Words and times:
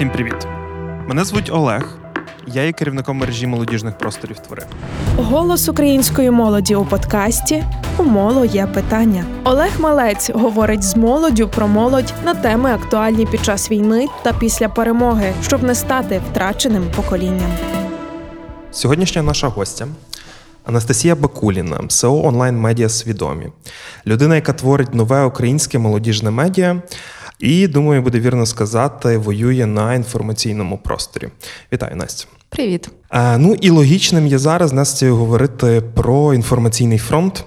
Всім 0.00 0.10
привіт! 0.10 0.46
Мене 1.06 1.24
звуть 1.24 1.50
Олег. 1.52 1.98
Я 2.46 2.62
є 2.62 2.72
керівником 2.72 3.16
мережі 3.16 3.46
молодіжних 3.46 3.98
просторів 3.98 4.38
твори. 4.38 4.62
Голос 5.16 5.68
української 5.68 6.30
молоді 6.30 6.74
у 6.74 6.84
подкасті 6.84 7.64
У 7.98 8.02
моло 8.02 8.44
є 8.44 8.66
питання. 8.66 9.24
Олег 9.44 9.80
Малець 9.80 10.30
говорить 10.30 10.82
з 10.82 10.96
молоддю 10.96 11.48
про 11.48 11.68
молодь 11.68 12.14
на 12.24 12.34
теми 12.34 12.72
актуальні 12.72 13.26
під 13.26 13.44
час 13.44 13.70
війни 13.70 14.06
та 14.22 14.32
після 14.32 14.68
перемоги, 14.68 15.32
щоб 15.42 15.62
не 15.62 15.74
стати 15.74 16.20
втраченим 16.30 16.84
поколінням. 16.96 17.50
Сьогоднішня 18.70 19.22
наша 19.22 19.48
гостя 19.48 19.88
Анастасія 20.64 21.14
Бакуліна, 21.14 21.80
СО 21.88 22.22
онлайн 22.24 22.58
медіа 22.58 22.88
свідомі, 22.88 23.46
людина, 24.06 24.34
яка 24.34 24.52
творить 24.52 24.94
нове 24.94 25.24
українське 25.24 25.78
молодіжне 25.78 26.30
медіа. 26.30 26.82
І 27.40 27.66
думаю, 27.66 28.02
буде 28.02 28.20
вірно 28.20 28.46
сказати, 28.46 29.18
воює 29.18 29.66
на 29.66 29.94
інформаційному 29.94 30.78
просторі. 30.78 31.28
Вітаю, 31.72 31.96
Настя. 31.96 32.26
Привіт. 32.48 32.90
А, 33.08 33.38
ну 33.38 33.56
і 33.60 33.70
логічним 33.70 34.26
є 34.26 34.38
зараз 34.38 34.72
Настю 34.72 35.16
говорити 35.16 35.82
про 35.94 36.34
інформаційний 36.34 36.98
фронт, 36.98 37.44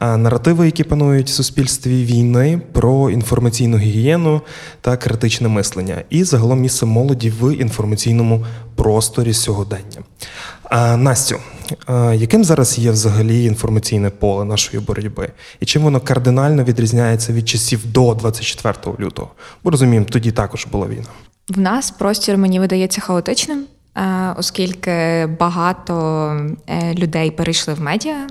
наративи, 0.00 0.66
які 0.66 0.84
панують 0.84 1.26
в 1.26 1.32
суспільстві 1.32 2.04
війни, 2.04 2.60
про 2.72 3.10
інформаційну 3.10 3.76
гігієну 3.76 4.40
та 4.80 4.96
критичне 4.96 5.48
мислення, 5.48 6.02
і 6.10 6.24
загалом 6.24 6.60
місце 6.60 6.86
молоді 6.86 7.32
в 7.40 7.54
інформаційному 7.54 8.46
просторі 8.74 9.32
сьогодення. 9.32 10.02
Настю, 10.96 11.36
яким 12.14 12.44
зараз 12.44 12.78
є 12.78 12.90
взагалі 12.90 13.44
інформаційне 13.44 14.10
поле 14.10 14.44
нашої 14.44 14.82
боротьби, 14.82 15.32
і 15.60 15.66
чим 15.66 15.82
воно 15.82 16.00
кардинально 16.00 16.64
відрізняється 16.64 17.32
від 17.32 17.48
часів 17.48 17.92
до 17.92 18.14
24 18.14 18.96
лютого? 19.00 19.30
Бо 19.64 19.70
розуміємо, 19.70 20.06
тоді 20.10 20.32
також 20.32 20.66
була 20.66 20.86
війна. 20.86 21.08
В 21.48 21.60
нас 21.60 21.90
простір 21.90 22.38
мені 22.38 22.60
видається 22.60 23.00
хаотичним, 23.00 23.64
оскільки 24.36 25.26
багато 25.40 26.26
е, 26.66 26.94
людей 26.94 27.30
перейшли 27.30 27.74
в 27.74 27.80
медіа, 27.80 28.26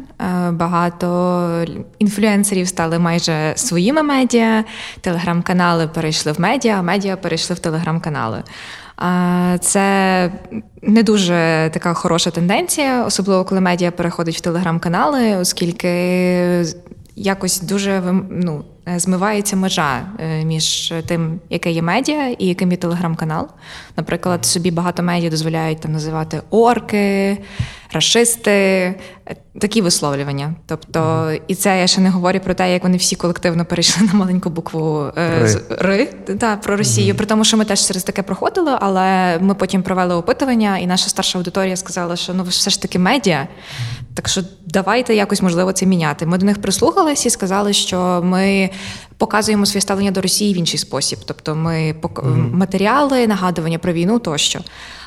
багато 0.52 1.66
інфлюенсерів 1.99 2.67
стали 2.67 2.99
майже 2.99 3.53
своїми 3.55 4.03
медіа, 4.03 4.64
телеграм-канали 5.02 5.88
перейшли 5.88 6.31
в 6.31 6.42
медіа, 6.42 6.81
медіа 6.81 7.17
перейшли 7.17 7.55
в 7.55 7.59
телеграм-канали. 7.59 8.44
Це 9.59 10.31
не 10.81 11.03
дуже 11.03 11.69
така 11.73 11.94
хороша 11.94 12.31
тенденція, 12.31 13.05
особливо 13.05 13.45
коли 13.45 13.61
медіа 13.61 13.92
переходить 13.92 14.38
в 14.38 14.42
телеграм-канали, 14.42 15.36
оскільки 15.36 15.89
якось 17.16 17.61
дуже 17.61 18.03
ну, 18.30 18.64
змивається 18.95 19.55
межа 19.55 20.02
е, 20.20 20.45
між 20.45 20.94
тим, 21.05 21.39
яке 21.50 21.72
є 21.72 21.81
медіа 21.81 22.27
і 22.27 22.47
яким 22.47 22.72
є 22.72 22.77
телеграм-канал. 22.77 23.47
Наприклад, 23.97 24.45
собі 24.45 24.72
багато 24.72 25.03
медіа 25.03 25.30
дозволяють 25.30 25.80
там 25.80 25.92
називати 25.92 26.42
орки, 26.50 27.38
расисти, 27.92 28.52
е, 28.52 28.95
такі 29.62 29.82
висловлювання. 29.82 30.56
Тобто, 30.66 31.32
і 31.48 31.56
це 31.56 31.80
я 31.80 31.88
ще 31.88 32.02
не 32.02 32.09
говорю 32.09 32.40
про 32.40 32.54
те, 32.54 32.73
як 32.73 32.84
вони 32.84 32.98
всі 32.98 33.16
колективно 33.16 33.66
перейшли 33.66 34.08
на 34.08 34.14
маленьку 34.14 34.50
букву 34.50 35.12
е, 35.18 35.40
Ри, 35.40 35.59
Ри 35.70 36.06
та, 36.40 36.56
про 36.56 36.78
Росію. 36.78 37.16
При 37.16 37.26
тому, 37.26 37.44
що 37.44 37.58
ми 37.58 37.66
теж 37.66 37.88
через 37.88 38.04
таке 38.04 38.23
проходили, 38.23 38.78
але 38.82 39.38
ми 39.40 39.56
потім 39.56 39.84
провели 39.84 40.16
опитування, 40.16 40.78
і 40.78 40.88
наша 40.88 41.10
старша 41.10 41.40
аудиторія 41.40 41.76
сказала, 41.76 42.16
що 42.16 42.34
ну 42.34 42.44
ви 42.44 42.50
все 42.50 42.70
ж 42.70 42.82
таки 42.82 43.00
медіа. 43.00 43.48
Так 44.14 44.28
що 44.28 44.42
давайте 44.66 45.16
якось 45.16 45.42
можливо 45.42 45.72
це 45.72 45.86
міняти. 45.86 46.26
Ми 46.26 46.38
до 46.38 46.45
них 46.45 46.62
прислухалися 46.62 47.28
і 47.28 47.32
сказали, 47.32 47.73
що 47.73 48.22
ми 48.23 48.70
показуємо 49.17 49.66
своє 49.66 49.82
ставлення 49.82 50.12
до 50.12 50.22
Росії 50.22 50.54
в 50.54 50.58
інший 50.58 50.80
спосіб. 50.80 51.20
Тобто, 51.26 51.56
ми 51.56 51.95
mm-hmm. 52.02 52.56
матеріали, 52.56 53.28
нагадування 53.28 53.80
про 53.80 53.94
війну 53.94 54.20
тощо. 54.20 54.60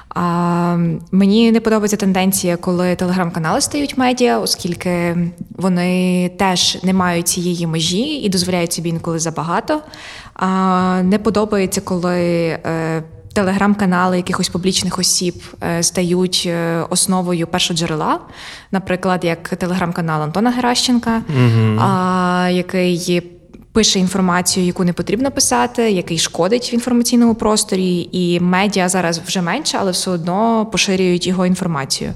А 0.08 0.76
мені 1.12 1.52
не 1.52 1.60
подобається 1.60 1.96
тенденція, 1.96 2.56
коли 2.56 2.94
телеграм-канали 2.96 3.60
стають 3.60 3.98
медіа, 3.98 4.38
оскільки 4.38 5.16
вони 5.56 6.28
теж 6.38 6.78
не 6.82 6.92
мають 6.92 7.28
цієї 7.28 7.66
межі 7.66 8.02
і 8.02 8.28
дозволяють 8.28 8.72
собі 8.72 8.88
інколи 8.88 9.18
забагато. 9.18 9.80
А 10.34 11.02
не 11.02 11.18
подобається, 11.18 11.80
коли. 11.80 12.18
Е, 12.66 13.02
телеграм-канали 13.32 14.16
якихось 14.16 14.48
публічних 14.48 14.98
осіб 14.98 15.42
е, 15.62 15.82
стають 15.82 16.44
е, 16.46 16.84
основою 16.90 17.46
першоджерела, 17.46 18.20
наприклад, 18.70 19.24
як 19.24 19.48
телеграм-канал 19.48 20.22
Антона 20.22 20.50
Геращенка, 20.50 21.22
угу. 21.28 21.80
який 22.50 23.22
пише 23.72 23.98
інформацію, 23.98 24.66
яку 24.66 24.84
не 24.84 24.92
потрібно 24.92 25.30
писати, 25.30 25.90
який 25.90 26.18
шкодить 26.18 26.72
в 26.72 26.74
інформаційному 26.74 27.34
просторі, 27.34 28.08
і 28.12 28.40
медіа 28.40 28.88
зараз 28.88 29.18
вже 29.18 29.42
менше, 29.42 29.78
але 29.80 29.90
все 29.90 30.10
одно 30.10 30.66
поширюють 30.66 31.26
його 31.26 31.46
інформацію. 31.46 32.14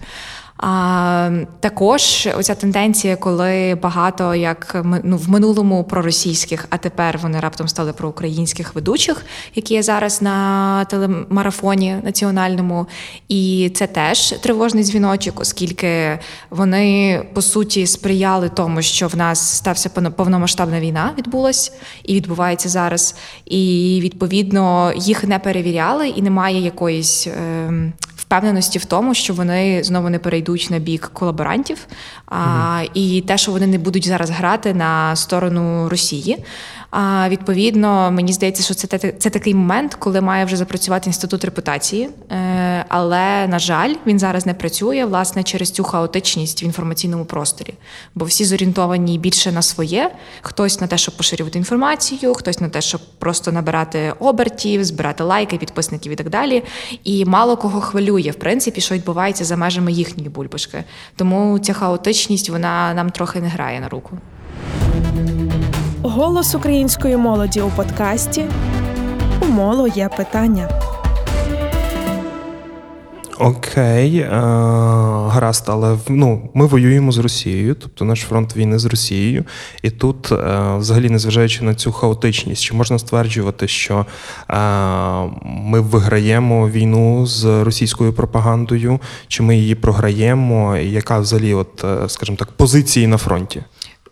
А 0.59 1.31
також 1.61 2.29
оця 2.39 2.55
тенденція, 2.55 3.17
коли 3.17 3.79
багато 3.83 4.35
як 4.35 4.85
ну, 5.05 5.17
в 5.17 5.29
минулому 5.29 5.85
проросійських, 5.85 6.67
а 6.71 6.77
тепер 6.77 7.19
вони 7.23 7.41
раптом 7.41 7.69
стали 7.69 7.93
проукраїнських 7.93 8.75
ведучих, 8.75 9.25
які 9.55 9.75
є 9.75 9.83
зараз 9.83 10.23
на 10.23 10.85
телемарафоні 10.85 11.97
національному, 12.03 12.87
і 13.29 13.71
це 13.75 13.87
теж 13.87 14.33
тривожний 14.33 14.85
дзвіночок, 14.85 15.41
оскільки 15.41 16.19
вони 16.51 17.23
по 17.35 17.43
суті 17.43 17.87
сприяли 17.87 18.49
тому, 18.49 18.83
що 18.83 19.09
в 19.09 19.17
нас 19.17 19.57
стався 19.57 19.89
повномасштабна 19.89 20.81
війна, 20.81 21.15
відбулась 21.19 21.73
і 22.05 22.15
відбувається 22.15 22.69
зараз. 22.69 23.17
І 23.45 24.01
відповідно 24.03 24.93
їх 24.97 25.25
не 25.25 25.39
перевіряли, 25.39 26.09
і 26.09 26.23
немає 26.23 26.61
якоїсь. 26.61 27.27
Е, 27.27 27.93
впевненості 28.27 28.79
в 28.79 28.85
тому, 28.85 29.15
що 29.15 29.35
вони 29.35 29.85
знову 29.85 30.11
не 30.11 30.19
перейдуть 30.19 30.69
на 30.71 30.79
бік 30.79 31.11
колаборантів, 31.13 31.87
а, 32.27 32.83
і 32.95 33.21
те, 33.21 33.39
що 33.39 33.53
вони 33.53 33.67
не 33.67 33.79
будуть 33.79 34.07
зараз 34.07 34.31
грати 34.31 34.75
на 34.75 35.17
сторону 35.17 35.89
Росії. 35.89 36.45
А 36.91 37.29
відповідно, 37.29 38.11
мені 38.11 38.33
здається, 38.33 38.63
що 38.63 38.75
це 38.75 38.99
це 38.99 39.31
такий 39.31 39.55
момент, 39.55 39.95
коли 39.95 40.21
має 40.21 40.45
вже 40.45 40.57
запрацювати 40.57 41.11
інститут 41.11 41.45
репутації. 41.45 42.09
Е, 42.31 42.85
але 42.89 43.47
на 43.47 43.59
жаль, 43.59 43.95
він 44.07 44.19
зараз 44.19 44.47
не 44.47 44.55
працює 44.55 45.05
власне 45.05 45.43
через 45.43 45.71
цю 45.71 45.85
хаотичність 45.85 46.63
в 46.63 46.65
інформаційному 46.65 47.25
просторі, 47.25 47.75
бо 48.15 48.25
всі 48.25 48.45
зорієнтовані 48.45 49.19
більше 49.19 49.53
на 49.53 49.63
своє, 49.63 50.11
хтось 50.43 50.81
на 50.81 50.87
те, 50.87 50.99
щоб 50.99 51.17
поширювати 51.17 51.59
інформацію, 51.59 52.35
хтось 52.35 52.61
на 52.61 52.69
те, 52.69 52.81
щоб 52.81 53.01
просто 53.19 53.53
набирати 53.53 54.13
обертів, 54.19 54.85
збирати 54.85 55.25
лайки, 55.25 55.57
підписників 55.57 56.13
і 56.13 56.17
так 56.17 56.31
далі. 56.31 56.63
І 57.05 57.25
мало 57.25 57.57
кого 57.57 57.81
хвилює, 57.81 58.31
в 58.31 58.35
принципі, 58.39 58.81
що 58.81 58.95
відбувається 58.95 59.45
за 59.45 59.57
межами 59.57 59.93
їхньої 59.93 60.29
бульбашки. 60.29 60.85
Тому 61.17 61.59
ця 61.59 61.73
хаотичність 61.73 62.51
вона 62.51 62.95
нам 62.95 63.11
трохи 63.11 63.41
не 63.41 63.49
грає 63.49 63.81
на 63.81 63.89
руку. 63.89 64.19
Голос 66.09 66.55
української 66.55 67.17
молоді 67.17 67.61
у 67.61 67.71
подкасті 67.71 68.45
у 69.43 69.47
моло 69.47 69.89
є 69.89 70.09
питання. 70.17 70.69
Окей, 73.39 74.19
е, 74.19 74.29
гаразд, 75.29 75.65
але 75.67 75.99
ну, 76.09 76.51
ми 76.55 76.67
воюємо 76.67 77.13
з 77.13 77.19
Росією, 77.19 77.75
тобто 77.75 78.05
наш 78.05 78.21
фронт 78.21 78.57
війни 78.57 78.79
з 78.79 78.85
Росією. 78.85 79.45
І 79.83 79.91
тут, 79.91 80.33
е, 80.33 80.77
взагалі, 80.79 81.11
незважаючи 81.11 81.65
на 81.65 81.75
цю 81.75 81.93
хаотичність, 81.93 82.63
чи 82.63 82.75
можна 82.75 82.99
стверджувати, 82.99 83.69
що 83.69 84.07
е, 84.51 84.57
ми 85.45 85.81
виграємо 85.81 86.69
війну 86.69 87.27
з 87.27 87.45
російською 87.45 88.13
пропагандою, 88.13 89.01
чи 89.29 89.43
ми 89.43 89.57
її 89.57 89.75
програємо? 89.75 90.77
І 90.77 90.91
яка 90.91 91.19
взагалі, 91.19 91.55
от, 91.55 91.85
е, 91.85 92.09
скажімо 92.09 92.37
так, 92.37 92.53
позиції 92.53 93.07
на 93.07 93.17
фронті? 93.17 93.63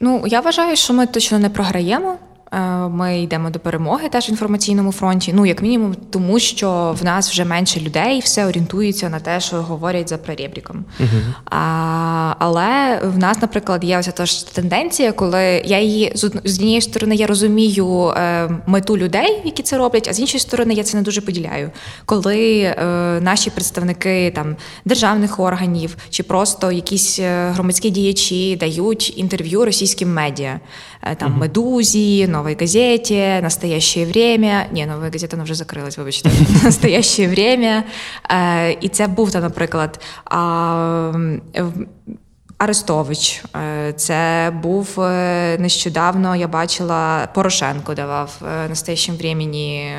Ну 0.04 0.26
я 0.26 0.40
вважаю, 0.40 0.76
що 0.76 0.94
ми 0.94 1.06
точно 1.06 1.38
не 1.38 1.50
програємо. 1.50 2.16
Е, 2.54 2.88
ми 2.88 3.22
йдемо 3.22 3.50
до 3.50 3.58
перемоги 3.58 4.08
теж 4.08 4.28
в 4.28 4.30
інформаційному 4.30 4.92
фронті. 4.92 5.32
Ну, 5.34 5.46
як 5.46 5.62
мінімум, 5.62 5.94
тому 6.10 6.38
що 6.38 6.96
в 7.00 7.04
нас 7.04 7.30
вже 7.30 7.44
менше 7.44 7.80
людей, 7.80 8.20
все 8.20 8.46
орієнтується 8.46 9.08
на 9.08 9.20
те, 9.20 9.40
що 9.40 9.56
говорять 9.56 10.08
за 10.08 10.18
прорєбріком. 10.18 10.84
Uh-huh. 11.00 11.34
А, 11.50 12.34
Але 12.38 13.00
в 13.04 13.18
нас, 13.18 13.42
наприклад, 13.42 13.84
є 13.84 13.98
ось 13.98 14.06
та 14.06 14.26
ж 14.26 14.54
тенденція, 14.54 15.12
коли 15.12 15.62
я 15.64 15.80
її 15.80 16.12
з 16.14 16.24
однієї 16.24 16.80
сторони 16.80 17.14
я 17.14 17.26
розумію 17.26 18.08
е, 18.08 18.50
мету 18.66 18.98
людей, 18.98 19.42
які 19.44 19.62
це 19.62 19.78
роблять, 19.78 20.08
а 20.10 20.12
з 20.12 20.20
іншої 20.20 20.40
сторони, 20.40 20.74
я 20.74 20.82
це 20.82 20.96
не 20.96 21.02
дуже 21.02 21.20
поділяю. 21.20 21.70
Коли 22.04 22.60
е, 22.60 22.74
наші 23.20 23.50
представники 23.50 24.32
там 24.34 24.56
державних 24.84 25.40
органів 25.40 25.96
чи 26.10 26.22
просто 26.22 26.72
якісь 26.72 27.18
е, 27.18 27.50
громадські 27.50 27.90
діячі 27.90 28.56
дають 28.56 29.18
інтерв'ю 29.18 29.64
російським 29.64 30.12
медіа, 30.12 30.60
там 31.18 31.32
uh-huh. 31.32 31.38
медузі 31.38 32.28
новой 32.28 32.56
газете, 32.60 33.40
настоящее 33.42 34.06
время. 34.06 34.66
Ні, 34.72 34.86
нова 34.86 35.10
газета 35.12 35.36
вона 35.36 35.44
вже 35.44 35.54
закрилась, 35.54 35.98
вибачте. 35.98 36.30
Настоящее 36.64 37.28
время. 37.28 37.84
І 38.80 38.88
це 38.88 39.06
був 39.06 39.30
наприклад. 39.40 40.00
Арестович, 42.58 43.44
е, 43.56 43.92
це 43.92 44.52
був 44.62 45.00
е, 45.00 45.58
нещодавно. 45.58 46.36
Я 46.36 46.48
бачила 46.48 47.28
Порошенко 47.34 47.94
давав 47.94 48.42
е, 48.42 48.68
настоящем 48.68 49.16
времені 49.16 49.92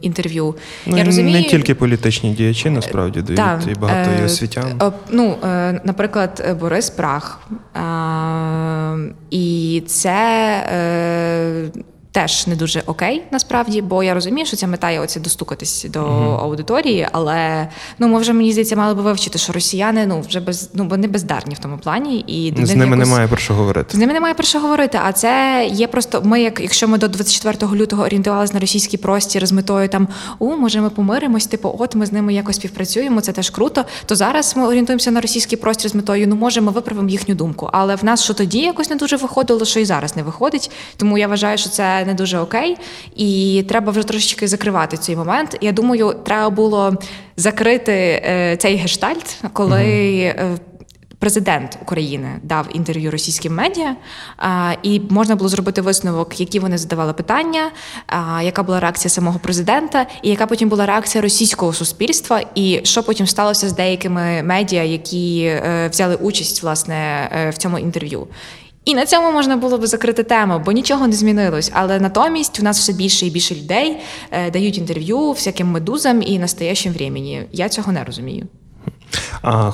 інтерв'ю. 0.00 0.54
Ну, 0.86 0.98
я 0.98 1.04
розумію, 1.04 1.40
не 1.40 1.44
тільки 1.44 1.74
політичні 1.74 2.30
діячі 2.30 2.70
насправді 2.70 3.22
дають, 3.22 3.36
Так, 3.36 3.60
і 3.70 3.74
багато 3.74 4.10
і 4.22 4.24
освітян. 4.24 4.92
Ну, 5.10 5.36
наприклад, 5.84 6.56
Борис 6.60 6.90
Прах. 6.90 7.40
І 9.30 9.82
це 9.86 10.12
теж 12.12 12.46
не 12.46 12.56
дуже 12.56 12.82
окей, 12.86 13.22
насправді, 13.30 13.82
бо 13.82 14.02
я 14.02 14.14
розумію, 14.14 14.46
що 14.46 14.56
ця 14.56 14.66
мета 14.66 14.90
є 14.90 15.00
оце 15.00 15.20
достукатись 15.20 15.86
до 15.88 16.00
аудиторії, 16.42 17.08
але 17.12 17.68
ну 17.98 18.08
ми 18.08 18.18
вже 18.20 18.32
мені 18.32 18.52
здається 18.52 18.76
мали 18.76 18.94
би 18.94 19.02
вивчити, 19.02 19.38
що 19.38 19.52
росіяни 19.52 20.06
ну 20.06 20.20
вже 20.20 20.40
без 20.40 20.70
ну 20.74 20.88
вони 20.88 21.08
бездарні 21.08 21.54
в 21.54 21.58
тому 21.58 21.78
плані, 21.78 22.18
і 22.20 22.66
З 22.66 22.74
ними 22.74 22.84
якось- 22.96 23.08
немає 23.08 23.28
про 23.28 23.36
що 23.36 23.54
говорити. 23.54 23.96
з 23.96 24.00
ними 24.00 24.12
немає 24.12 24.34
про 24.34 24.44
що 24.44 24.60
говорити. 24.60 25.00
А 25.04 25.12
це 25.12 25.68
є 25.72 25.86
просто. 25.86 26.22
Ми, 26.24 26.42
як 26.42 26.60
якщо 26.60 26.88
ми 26.88 26.98
до 26.98 27.08
24 27.08 27.74
лютого 27.76 28.02
орієнтувалися 28.02 28.54
на 28.54 28.60
російський 28.60 28.98
простір 28.98 29.46
з 29.46 29.52
метою 29.52 29.88
там 29.88 30.08
у 30.38 30.56
може 30.56 30.80
ми 30.80 30.90
помиримось, 30.90 31.46
типу, 31.46 31.76
от 31.78 31.94
ми 31.94 32.06
з 32.06 32.12
ними 32.12 32.34
якось 32.34 32.56
співпрацюємо, 32.56 33.20
це 33.20 33.32
теж 33.32 33.50
круто. 33.50 33.84
То 34.06 34.16
зараз 34.16 34.56
ми 34.56 34.66
орієнтуємося 34.66 35.10
на 35.10 35.20
російський 35.20 35.58
простір 35.58 35.90
з 35.90 35.94
метою, 35.94 36.28
ну 36.28 36.36
може, 36.36 36.60
ми 36.60 36.72
виправимо 36.72 37.08
їхню 37.08 37.34
думку. 37.34 37.70
Але 37.72 37.94
в 37.96 38.04
нас 38.04 38.24
що 38.24 38.34
тоді 38.34 38.58
якось 38.58 38.90
не 38.90 38.96
дуже 38.96 39.16
виходило, 39.16 39.64
що 39.64 39.80
і 39.80 39.84
зараз 39.84 40.16
не 40.16 40.22
виходить. 40.22 40.70
Тому 40.96 41.18
я 41.18 41.28
вважаю, 41.28 41.58
що 41.58 41.70
це 41.70 41.99
не 42.04 42.14
дуже 42.14 42.38
окей, 42.38 42.76
і 43.16 43.64
треба 43.68 43.92
вже 43.92 44.02
трошечки 44.02 44.48
закривати 44.48 44.96
цей 44.96 45.16
момент. 45.16 45.58
Я 45.60 45.72
думаю, 45.72 46.16
треба 46.24 46.50
було 46.50 46.94
закрити 47.36 47.92
е, 47.92 48.56
цей 48.56 48.76
гештальт, 48.76 49.36
коли. 49.52 49.82
е, 49.82 50.58
Президент 51.18 51.78
України 51.82 52.28
дав 52.42 52.66
інтерв'ю 52.72 53.10
російським 53.10 53.54
медіа, 53.54 53.96
і 54.82 55.00
можна 55.10 55.36
було 55.36 55.48
зробити 55.48 55.80
висновок, 55.80 56.40
які 56.40 56.58
вони 56.58 56.78
задавали 56.78 57.12
питання, 57.12 57.70
яка 58.42 58.62
була 58.62 58.80
реакція 58.80 59.10
самого 59.10 59.38
президента, 59.38 60.06
і 60.22 60.28
яка 60.30 60.46
потім 60.46 60.68
була 60.68 60.86
реакція 60.86 61.22
російського 61.22 61.72
суспільства, 61.72 62.42
і 62.54 62.80
що 62.84 63.02
потім 63.02 63.26
сталося 63.26 63.68
з 63.68 63.72
деякими 63.72 64.42
медіа, 64.42 64.82
які 64.82 65.42
е, 65.42 65.88
взяли 65.92 66.14
участь 66.14 66.62
власне 66.62 67.28
в 67.54 67.58
цьому 67.58 67.78
інтерв'ю. 67.78 68.28
І 68.84 68.94
на 68.94 69.06
цьому 69.06 69.32
можна 69.32 69.56
було 69.56 69.78
би 69.78 69.86
закрити 69.86 70.22
тему, 70.22 70.62
бо 70.64 70.72
нічого 70.72 71.06
не 71.06 71.12
змінилось. 71.12 71.70
Але 71.74 72.00
натомість 72.00 72.60
у 72.60 72.62
нас 72.62 72.78
все 72.78 72.92
більше 72.92 73.26
і 73.26 73.30
більше 73.30 73.54
людей 73.54 74.00
е, 74.30 74.50
дають 74.50 74.78
інтерв'ю 74.78 75.30
всяким 75.30 75.66
медузам 75.66 76.22
і 76.22 76.38
настоящим 76.38 76.92
времені. 76.92 77.42
Я 77.52 77.68
цього 77.68 77.92
не 77.92 78.04
розумію. 78.04 78.46
А 79.42 79.72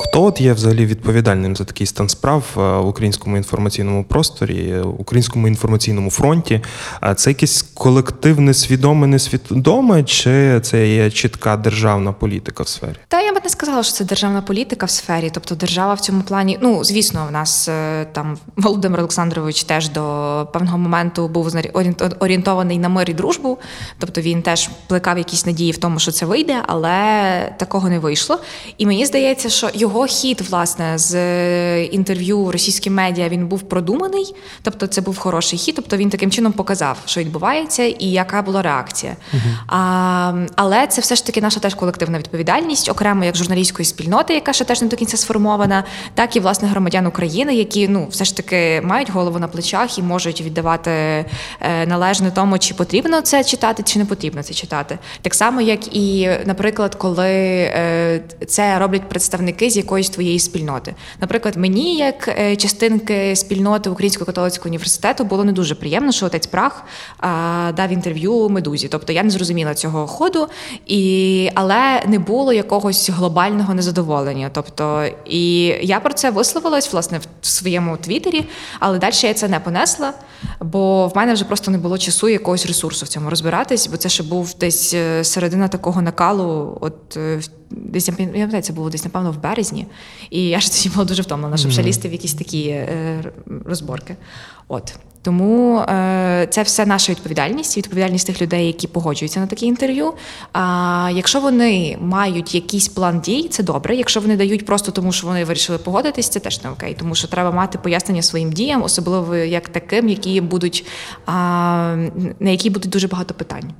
хто 0.00 0.24
от 0.24 0.40
є 0.40 0.52
взагалі 0.52 0.86
відповідальним 0.86 1.56
за 1.56 1.64
такий 1.64 1.86
стан 1.86 2.08
справ 2.08 2.44
е, 2.56 2.60
в 2.60 2.86
українському 2.86 3.36
інформаційному 3.36 4.04
просторі, 4.04 4.70
е, 4.70 4.80
українському 4.82 5.48
інформаційному 5.48 6.10
фронті? 6.10 6.60
А 7.00 7.14
це 7.14 7.30
якесь 7.30 7.62
колективне 7.62 8.54
свідоме, 8.54 9.06
несвідоме, 9.06 10.04
чи 10.04 10.60
це 10.60 10.88
є 10.88 11.10
чітка 11.10 11.56
державна 11.56 12.12
політика 12.12 12.62
в 12.62 12.68
сфері? 12.68 12.94
Та 13.08 13.20
я 13.20 13.32
би 13.32 13.40
не 13.44 13.50
сказала, 13.50 13.82
що 13.82 13.92
це 13.92 14.04
державна 14.04 14.42
політика 14.42 14.86
в 14.86 14.90
сфері. 14.90 15.30
Тобто 15.34 15.54
держава 15.54 15.94
в 15.94 16.00
цьому 16.00 16.22
плані, 16.22 16.58
ну 16.62 16.84
звісно, 16.84 17.26
в 17.28 17.32
нас 17.32 17.68
е, 17.68 18.06
там 18.12 18.38
Володимир 18.56 19.00
Олександрович 19.00 19.64
теж 19.64 19.88
до 19.88 20.48
певного 20.52 20.78
моменту 20.78 21.28
був 21.28 21.54
орієнтований 22.20 22.78
на 22.78 22.88
мир 22.88 23.10
і 23.10 23.14
дружбу. 23.14 23.58
Тобто 23.98 24.20
він 24.20 24.42
теж 24.42 24.70
плекав 24.86 25.18
якісь 25.18 25.46
надії 25.46 25.72
в 25.72 25.78
тому, 25.78 25.98
що 25.98 26.12
це 26.12 26.26
вийде, 26.26 26.62
але 26.66 27.54
такого 27.58 27.88
не 27.88 27.98
вийшло. 27.98 28.38
І 28.78 28.86
мені 28.86 29.06
здається, 29.06 29.48
що 29.48 29.70
його 29.78 30.06
хід, 30.06 30.40
власне, 30.40 30.98
з 30.98 31.14
е, 31.14 31.84
інтерв'ю 31.84 32.52
російським 32.52 32.94
медіа 32.94 33.28
він 33.28 33.46
був 33.46 33.62
продуманий. 33.62 34.34
Тобто, 34.62 34.86
це 34.86 35.00
був 35.00 35.18
хороший 35.18 35.58
хід. 35.58 35.74
Тобто 35.74 35.96
він 35.96 36.10
таким 36.10 36.30
чином 36.30 36.52
показав, 36.52 36.98
що 37.04 37.20
відбувається, 37.20 37.82
і 37.82 38.06
яка 38.06 38.42
була 38.42 38.62
реакція. 38.62 39.16
А, 39.66 40.32
але 40.56 40.86
це 40.86 41.00
все 41.00 41.14
ж 41.14 41.26
таки 41.26 41.40
наша 41.40 41.60
теж 41.60 41.74
колективна 41.74 42.18
відповідальність, 42.18 42.88
окремо 42.88 43.24
як 43.24 43.36
журналістської 43.36 43.86
спільноти, 43.86 44.34
яка 44.34 44.52
ще 44.52 44.64
теж 44.64 44.82
не 44.82 44.88
до 44.88 44.96
кінця 44.96 45.16
сформована, 45.16 45.84
так 46.14 46.36
і 46.36 46.40
власне 46.40 46.68
громадян 46.68 47.06
України, 47.06 47.54
які 47.54 47.88
ну 47.88 48.06
все 48.10 48.24
ж 48.24 48.36
таки 48.36 48.80
мають 48.84 49.10
голову 49.10 49.38
на 49.38 49.48
плечах 49.48 49.98
і 49.98 50.02
можуть 50.02 50.40
віддавати 50.40 50.90
е, 50.90 51.24
належне 51.86 52.30
тому, 52.30 52.58
чи 52.58 52.74
потрібно 52.74 53.20
це 53.20 53.44
читати, 53.44 53.82
чи 53.86 53.98
не 53.98 54.04
потрібно 54.04 54.42
це 54.42 54.54
читати. 54.54 54.98
Так 55.22 55.34
само, 55.34 55.60
як 55.60 55.96
і, 55.96 56.30
наприклад, 56.44 56.94
коли 56.94 57.28
е, 57.28 58.20
це 58.46 58.78
роблять 58.78 59.08
представники 59.08 59.67
з 59.70 59.76
якоїсь 59.76 60.10
твоєї 60.10 60.38
спільноти. 60.38 60.94
Наприклад, 61.20 61.56
мені, 61.56 61.96
як 61.96 62.28
е, 62.28 62.56
частинки 62.56 63.36
спільноти 63.36 63.90
Українського 63.90 64.26
католицького 64.26 64.68
університету, 64.68 65.24
було 65.24 65.44
не 65.44 65.52
дуже 65.52 65.74
приємно, 65.74 66.12
що 66.12 66.26
отець 66.26 66.46
Прах 66.46 66.84
а, 67.18 67.72
дав 67.76 67.92
інтерв'ю 67.92 68.48
медузі. 68.48 68.88
Тобто 68.88 69.12
я 69.12 69.22
не 69.22 69.30
зрозуміла 69.30 69.74
цього 69.74 70.06
ходу, 70.06 70.46
і, 70.86 71.50
але 71.54 72.02
не 72.06 72.18
було 72.18 72.52
якогось 72.52 73.10
глобального 73.10 73.74
незадоволення. 73.74 74.50
Тобто, 74.52 75.04
і 75.26 75.64
я 75.82 76.00
про 76.00 76.12
це 76.12 76.30
висловилась 76.30 76.92
власне 76.92 77.20
в 77.40 77.46
своєму 77.46 77.96
твіттері, 77.96 78.44
але 78.80 78.98
далі 78.98 79.14
я 79.22 79.34
це 79.34 79.48
не 79.48 79.60
понесла, 79.60 80.12
бо 80.60 81.08
в 81.08 81.16
мене 81.16 81.34
вже 81.34 81.44
просто 81.44 81.70
не 81.70 81.78
було 81.78 81.98
часу 81.98 82.28
якогось 82.28 82.66
ресурсу 82.66 83.04
в 83.04 83.08
цьому 83.08 83.30
розбиратись, 83.30 83.86
бо 83.86 83.96
це 83.96 84.08
ще 84.08 84.22
був 84.22 84.54
десь 84.60 84.94
е, 84.94 85.24
середина 85.24 85.68
такого 85.68 86.02
накалу. 86.02 86.78
От 86.80 87.16
е, 87.16 87.40
десь 87.70 88.08
я 88.08 88.14
пам'ятаю, 88.14 88.62
це 88.62 88.72
було 88.72 88.90
десь 88.90 89.04
напевно 89.04 89.32
в 89.32 89.42
березні. 89.42 89.86
І 90.30 90.48
я 90.48 90.60
ж 90.60 90.72
тоді 90.72 90.94
була 90.94 91.04
дуже 91.04 91.22
втомлена, 91.22 91.56
щоб 91.56 91.70
ще 91.72 91.82
лізти 91.82 92.08
в 92.08 92.12
якісь 92.12 92.34
такі 92.34 92.68
е, 92.68 93.22
розборки. 93.64 94.16
От. 94.68 94.98
Тому 95.22 95.78
е, 95.78 96.46
це 96.50 96.62
все 96.62 96.86
наша 96.86 97.12
відповідальність, 97.12 97.76
відповідальність 97.76 98.26
тих 98.26 98.42
людей, 98.42 98.66
які 98.66 98.86
погоджуються 98.86 99.40
на 99.40 99.46
такі 99.46 99.66
інтерв'ю. 99.66 100.12
А 100.52 101.10
якщо 101.14 101.40
вони 101.40 101.98
мають 102.00 102.54
якийсь 102.54 102.88
план 102.88 103.20
дій, 103.20 103.48
це 103.50 103.62
добре. 103.62 103.96
Якщо 103.96 104.20
вони 104.20 104.36
дають 104.36 104.66
просто 104.66 104.92
тому, 104.92 105.12
що 105.12 105.26
вони 105.26 105.44
вирішили 105.44 105.78
погодитись, 105.78 106.28
це 106.28 106.40
теж 106.40 106.64
не 106.64 106.70
окей, 106.70 106.96
тому 106.98 107.14
що 107.14 107.28
треба 107.28 107.50
мати 107.50 107.78
пояснення 107.78 108.22
своїм 108.22 108.52
діям, 108.52 108.82
особливо 108.82 109.36
як 109.36 109.68
таким, 109.68 110.08
які 110.08 110.40
будуть 110.40 110.86
а, 111.26 111.32
на 112.40 112.50
які 112.50 112.70
будуть 112.70 112.90
дуже 112.90 113.08
багато 113.08 113.34
питань. 113.34 113.72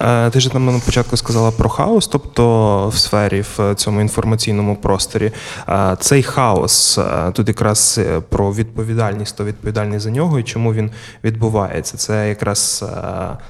Е, 0.00 0.30
Ти 0.30 0.40
ж 0.40 0.50
там 0.50 0.66
на 0.66 0.78
початку 0.78 1.16
сказала 1.16 1.50
про 1.50 1.68
хаос, 1.68 2.06
тобто 2.06 2.88
в 2.88 2.96
сфері 2.96 3.44
в 3.56 3.74
цьому 3.74 4.00
інформаційному 4.00 4.76
просторі. 4.76 5.32
Е, 5.68 5.96
Цей 6.00 6.22
хаос 6.22 6.98
е, 6.98 7.32
тут 7.32 7.48
якраз 7.48 8.00
про 8.28 8.52
відповідальність, 8.52 9.34
хто 9.34 9.44
відповідальний 9.44 9.98
за 9.98 10.10
нього 10.10 10.38
і 10.38 10.42
чому 10.42 10.74
він 10.74 10.90
відбувається. 11.24 11.96
Це 11.96 12.28
якраз 12.28 12.84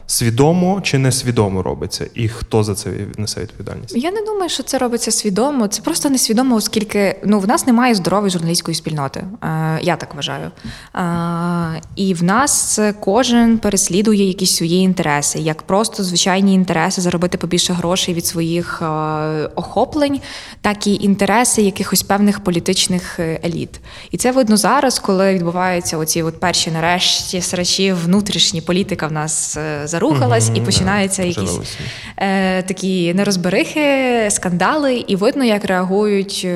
свідомо 0.06 0.80
чи 0.80 0.98
несвідомо 0.98 1.62
робиться, 1.62 2.06
і 2.14 2.28
хто 2.28 2.62
за 2.62 2.74
це 2.74 2.90
несе 3.16 3.40
відповідальність? 3.40 3.96
Я 3.96 4.10
не 4.10 4.22
думаю, 4.24 4.48
що 4.48 4.62
це 4.62 4.78
робиться 4.78 5.10
свідомо. 5.10 5.68
Це 5.68 5.82
просто 5.82 6.10
несвідомо, 6.10 6.56
оскільки 6.56 7.16
ну 7.24 7.38
в 7.38 7.48
нас 7.48 7.66
немає 7.66 7.94
здорової 7.94 8.30
журналістської 8.30 8.74
спільноти. 8.74 9.24
Я 9.80 9.96
так 9.96 10.14
вважаю. 10.14 10.50
І 11.96 12.14
в 12.14 12.22
нас 12.22 12.80
кожен 13.00 13.58
переслідує 13.58 14.28
якісь 14.28 14.56
свої 14.56 14.76
інтереси, 14.76 15.38
як 15.38 15.62
просто 15.62 15.89
звичайні 15.98 16.54
інтереси 16.54 17.00
заробити 17.00 17.38
побільше 17.38 17.72
грошей 17.72 18.14
від 18.14 18.26
своїх 18.26 18.82
е, 18.82 18.86
охоплень, 19.54 20.20
так 20.60 20.86
і 20.86 20.94
інтереси 20.94 21.62
якихось 21.62 22.02
певних 22.02 22.44
політичних 22.44 23.20
е, 23.20 23.40
еліт. 23.44 23.80
І 24.10 24.16
це 24.16 24.32
видно 24.32 24.56
зараз, 24.56 24.98
коли 24.98 25.34
відбуваються 25.34 25.98
оці 25.98 26.22
от 26.22 26.40
перші 26.40 26.70
нарешті 26.70 27.40
срачі 27.40 27.92
внутрішні 27.92 28.60
політика 28.60 29.06
в 29.06 29.12
нас 29.12 29.56
е, 29.56 29.80
зарухалась, 29.84 30.48
Мгм, 30.48 30.56
і 30.56 30.60
починаються 30.60 31.22
да, 31.22 31.28
якісь 31.28 31.58
е, 32.16 32.62
такі 32.62 33.14
нерозберихи, 33.14 34.26
скандали, 34.30 35.04
і 35.06 35.16
видно, 35.16 35.44
як 35.44 35.64
реагують 35.64 36.46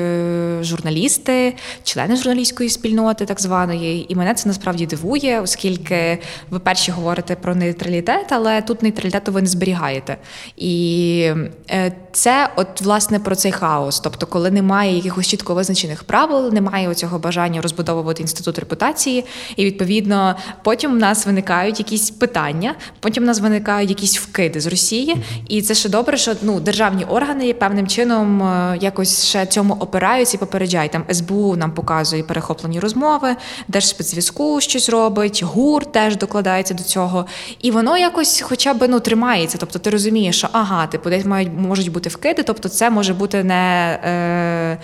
журналісти, 0.61 1.53
члени 1.83 2.15
журналістської 2.15 2.69
спільноти, 2.69 3.25
так 3.25 3.41
званої. 3.41 4.13
І 4.13 4.15
мене 4.15 4.33
це 4.33 4.49
насправді 4.49 4.85
дивує, 4.85 5.41
оскільки 5.41 6.17
ви 6.49 6.59
перші 6.59 6.91
говорите 6.91 7.35
про 7.35 7.55
нейтралітет, 7.55 8.31
але 8.31 8.61
тут 8.61 8.81
нейтралітету 9.25 9.31
ви 9.31 9.41
не 9.41 9.47
зберігаєте. 9.47 10.17
І 10.57 11.31
е, 11.69 11.91
це, 12.11 12.49
от 12.55 12.81
власне, 12.81 13.19
про 13.19 13.35
цей 13.35 13.51
хаос. 13.51 13.99
Тобто, 13.99 14.25
коли 14.25 14.51
немає 14.51 14.95
якихось 14.95 15.27
чітко 15.27 15.53
визначених 15.53 16.03
правил, 16.03 16.53
немає 16.53 16.93
цього 16.95 17.19
бажання 17.19 17.61
розбудовувати 17.61 18.21
інститут 18.21 18.59
репутації, 18.59 19.25
і 19.55 19.65
відповідно 19.65 20.35
потім 20.63 20.91
в 20.91 20.97
нас 20.97 21.25
виникають 21.25 21.79
якісь 21.79 22.09
питання, 22.09 22.75
потім 22.99 23.23
в 23.23 23.25
нас 23.25 23.39
виникають 23.39 23.89
якісь 23.89 24.17
вкиди 24.17 24.59
з 24.59 24.67
Росії, 24.67 25.15
і 25.47 25.61
це 25.61 25.75
ще 25.75 25.89
добре, 25.89 26.17
що 26.17 26.33
ну 26.41 26.59
державні 26.59 27.03
органи 27.05 27.53
певним 27.53 27.87
чином 27.87 28.43
е, 28.43 28.77
якось 28.81 29.25
ще 29.25 29.45
цьому 29.45 29.73
опираються 29.73 30.37
і 30.37 30.39
попереджають. 30.39 30.91
Там 30.91 31.03
СБУ 31.11 31.55
нам 31.55 31.71
показує 31.71 32.23
перехоплені 32.23 32.79
розмови, 32.79 33.35
Держспецзв'язку 33.67 34.61
щось 34.61 34.89
робить, 34.89 35.43
ГУР 35.43 35.85
теж 35.85 36.17
докладається 36.17 36.73
до 36.73 36.83
цього, 36.83 37.25
і 37.61 37.71
воно 37.71 37.97
якось, 37.97 38.41
хоча 38.41 38.73
б 38.73 38.87
ну 38.87 38.99
тримається. 39.15 39.57
Тобто 39.57 39.79
ти 39.79 39.89
розумієш, 39.89 40.37
що 40.37 40.47
ага, 40.51 40.87
типу, 40.87 41.09
десь 41.09 41.25
мають 41.25 41.49
можуть 41.57 41.91
бути 41.91 42.09
вкиди, 42.09 42.43
тобто 42.43 42.69
це 42.69 42.89
може 42.89 43.13
бути 43.13 43.43
не 43.43 43.99
е, 44.03 44.77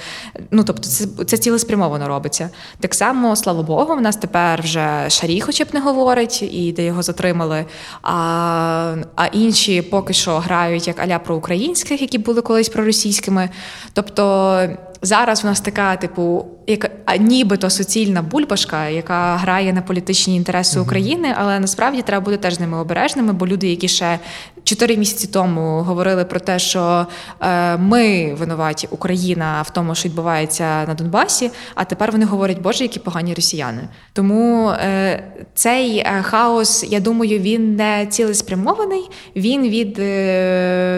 ну 0.51 0.63
тобто, 0.63 0.81
це, 0.81 1.05
це 1.25 1.37
цілеспрямовано 1.37 2.07
робиться. 2.07 2.49
Так 2.79 2.93
само, 2.95 3.35
слава 3.35 3.63
Богу, 3.63 3.95
в 3.95 4.01
нас 4.01 4.15
тепер 4.15 4.61
вже 4.61 5.09
Шарій, 5.09 5.41
хоча 5.41 5.63
б 5.63 5.67
не 5.73 5.79
говорить, 5.79 6.41
і 6.41 6.71
де 6.71 6.85
його 6.85 7.01
затримали. 7.01 7.65
А, 8.01 8.95
а 9.15 9.25
інші 9.25 9.81
поки 9.81 10.13
що 10.13 10.39
грають 10.39 10.87
як 10.87 10.99
аля 10.99 11.19
проукраїнських, 11.19 12.01
які 12.01 12.17
були 12.17 12.41
колись 12.41 12.69
проросійськими. 12.69 13.49
Тобто 13.93 14.67
зараз 15.01 15.43
у 15.43 15.47
нас 15.47 15.61
така, 15.61 15.95
типу, 15.95 16.45
як 16.67 16.91
нібито 17.19 17.69
суцільна 17.69 18.21
бульбашка, 18.21 18.87
яка 18.87 19.35
грає 19.35 19.73
на 19.73 19.81
політичні 19.81 20.35
інтереси 20.35 20.79
України, 20.79 21.35
але 21.37 21.59
насправді 21.59 22.01
треба 22.01 22.25
бути 22.25 22.37
теж 22.37 22.53
з 22.53 22.59
ними 22.59 22.77
обережними, 22.77 23.33
бо 23.33 23.47
люди, 23.47 23.67
які 23.67 23.87
ще 23.87 24.19
чотири 24.63 24.97
місяці 24.97 25.27
тому 25.27 25.81
говорили 25.81 26.25
про 26.25 26.39
те, 26.39 26.59
що 26.59 27.07
е, 27.41 27.77
ми 27.77 28.33
винуваті 28.33 28.87
Україна 28.91 29.61
в 29.61 29.69
тому, 29.69 29.95
що 29.95 30.09
відбувається 30.09 30.85
на 30.87 30.93
Донбасі, 30.93 31.51
а 31.75 31.83
тепер 31.83 32.11
вони 32.11 32.25
говорять, 32.25 32.61
Боже, 32.61 32.83
які 32.83 32.99
погані 32.99 33.33
росіяни. 33.33 33.81
Тому 34.13 34.69
е, 34.69 35.23
цей 35.53 35.97
е, 35.97 36.21
хаос, 36.21 36.85
я 36.89 36.99
думаю, 36.99 37.39
він 37.39 37.75
не 37.75 38.07
цілеспрямований, 38.09 39.09
він 39.35 39.69
від 39.69 39.97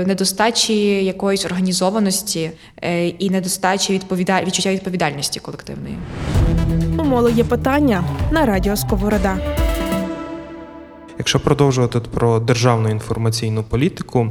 недостачі 0.07 1.05
якоїсь 1.05 1.45
організованості 1.45 2.51
і 3.19 3.29
недостачі 3.29 3.93
відповіда... 3.93 4.43
відчуття 4.43 4.71
відповідальності 4.71 5.39
колективної. 5.39 5.97
У 6.99 7.03
моло 7.03 7.29
є 7.29 7.43
питання 7.43 8.03
на 8.31 8.45
радіо 8.45 8.75
Сковорода. 8.75 9.37
Якщо 11.17 11.39
продовжувати 11.39 11.99
про 11.99 12.39
державну 12.39 12.89
інформаційну 12.89 13.63
політику, 13.63 14.29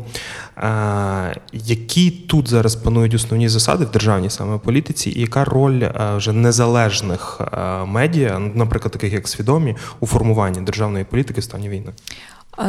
е, 0.57 1.41
які 1.53 2.11
тут 2.11 2.49
зараз 2.49 2.77
панують 2.77 3.15
основні 3.15 3.49
засади 3.49 3.85
в 3.85 3.91
державній 3.91 4.31
саме 4.31 4.59
політиці, 4.59 5.11
і 5.11 5.21
яка 5.21 5.45
роль 5.45 5.83
е, 5.83 6.17
вже 6.17 6.33
незалежних 6.33 7.41
е, 7.41 7.85
медіа, 7.85 8.39
наприклад, 8.39 8.93
таких 8.93 9.13
як 9.13 9.29
свідомі, 9.29 9.77
у 10.01 10.07
формуванні 10.07 10.61
державної 10.61 11.05
політики 11.05 11.41
в 11.41 11.45
стані 11.45 11.69
війни? 11.69 11.93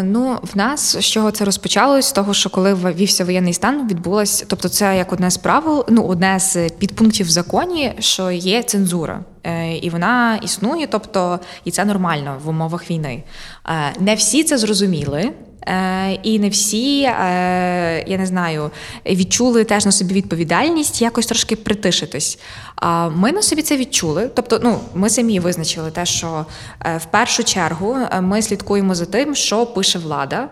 Ну, 0.03 0.39
в 0.43 0.57
нас 0.57 0.97
з 0.97 1.05
чого 1.05 1.31
це 1.31 1.45
розпочалось? 1.45 2.05
З 2.05 2.11
того, 2.11 2.33
що 2.33 2.49
коли 2.49 2.73
ввівся 2.73 3.25
воєнний 3.25 3.53
стан, 3.53 3.87
відбулось, 3.87 4.45
тобто 4.47 4.69
це 4.69 4.97
як 4.97 5.13
одне 5.13 5.31
з 5.31 5.37
правил, 5.37 5.85
ну 5.89 6.03
одне 6.03 6.39
з 6.39 6.69
підпунктів 6.69 7.27
в 7.27 7.29
законі, 7.29 7.93
що 7.99 8.31
є 8.31 8.63
цензура, 8.63 9.19
Е, 9.45 9.77
і 9.77 9.89
вона 9.89 10.39
існує, 10.43 10.87
тобто 10.87 11.39
і 11.65 11.71
це 11.71 11.85
нормально 11.85 12.37
в 12.43 12.49
умовах 12.49 12.91
війни. 12.91 13.23
Е, 13.69 13.93
Не 13.99 14.15
всі 14.15 14.43
це 14.43 14.57
зрозуміли. 14.57 15.31
Е, 15.67 16.19
І 16.23 16.39
не 16.39 16.49
всі, 16.49 17.03
е, 17.03 18.03
я 18.07 18.17
не 18.17 18.25
знаю, 18.25 18.71
відчули 19.05 19.63
теж 19.63 19.85
на 19.85 19.91
собі 19.91 20.13
відповідальність 20.13 21.01
якось 21.01 21.25
трошки 21.25 21.55
притишитись. 21.55 22.39
А 22.75 23.09
ми 23.09 23.31
на 23.31 23.41
собі 23.41 23.61
це 23.61 23.77
відчули. 23.77 24.29
Тобто, 24.33 24.59
ну 24.63 24.79
ми 24.93 25.09
самі 25.09 25.39
визначили 25.39 25.91
те, 25.91 26.05
що 26.05 26.45
е, 26.85 26.97
в 26.97 27.05
першу 27.05 27.43
чергу 27.43 27.97
ми 28.21 28.41
слідкуємо 28.41 28.95
за 28.95 29.05
тим, 29.05 29.35
що 29.35 29.65
пише 29.65 29.99
влада, 29.99 30.49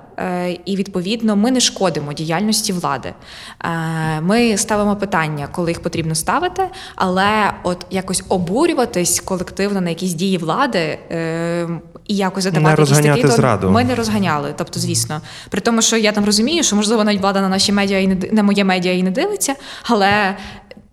і 0.65 0.75
відповідно 0.75 1.35
ми 1.35 1.51
не 1.51 1.59
шкодимо 1.59 2.13
діяльності 2.13 2.73
влади. 2.73 3.13
Ми 4.21 4.57
ставимо 4.57 4.95
питання, 4.95 5.47
коли 5.51 5.71
їх 5.71 5.79
потрібно 5.79 6.15
ставити, 6.15 6.63
але 6.95 7.53
от 7.63 7.85
якось 7.91 8.23
обурюватись 8.29 9.19
колективно 9.19 9.81
на 9.81 9.89
якісь 9.89 10.13
дії 10.13 10.37
влади. 10.37 10.99
І 12.07 12.15
якось 12.15 12.43
задавати 12.43 12.81
якісь 12.81 12.97
такі 12.97 13.21
то 13.61 13.71
ми 13.71 13.83
не 13.83 13.95
розганяли. 13.95 14.53
Тобто, 14.57 14.79
звісно, 14.79 15.00
при 15.49 15.61
тому, 15.61 15.81
що 15.81 15.97
я 15.97 16.11
там 16.11 16.25
розумію, 16.25 16.63
що 16.63 16.75
можливо 16.75 17.03
навіть 17.03 17.21
влада 17.21 17.41
на 17.41 17.49
наші 17.49 17.71
медіа 17.71 17.99
і 17.99 18.07
не 18.07 18.15
на 18.31 18.43
моє 18.43 18.63
медіа 18.63 18.93
і 18.93 19.03
не 19.03 19.11
дивиться, 19.11 19.55
але. 19.83 20.37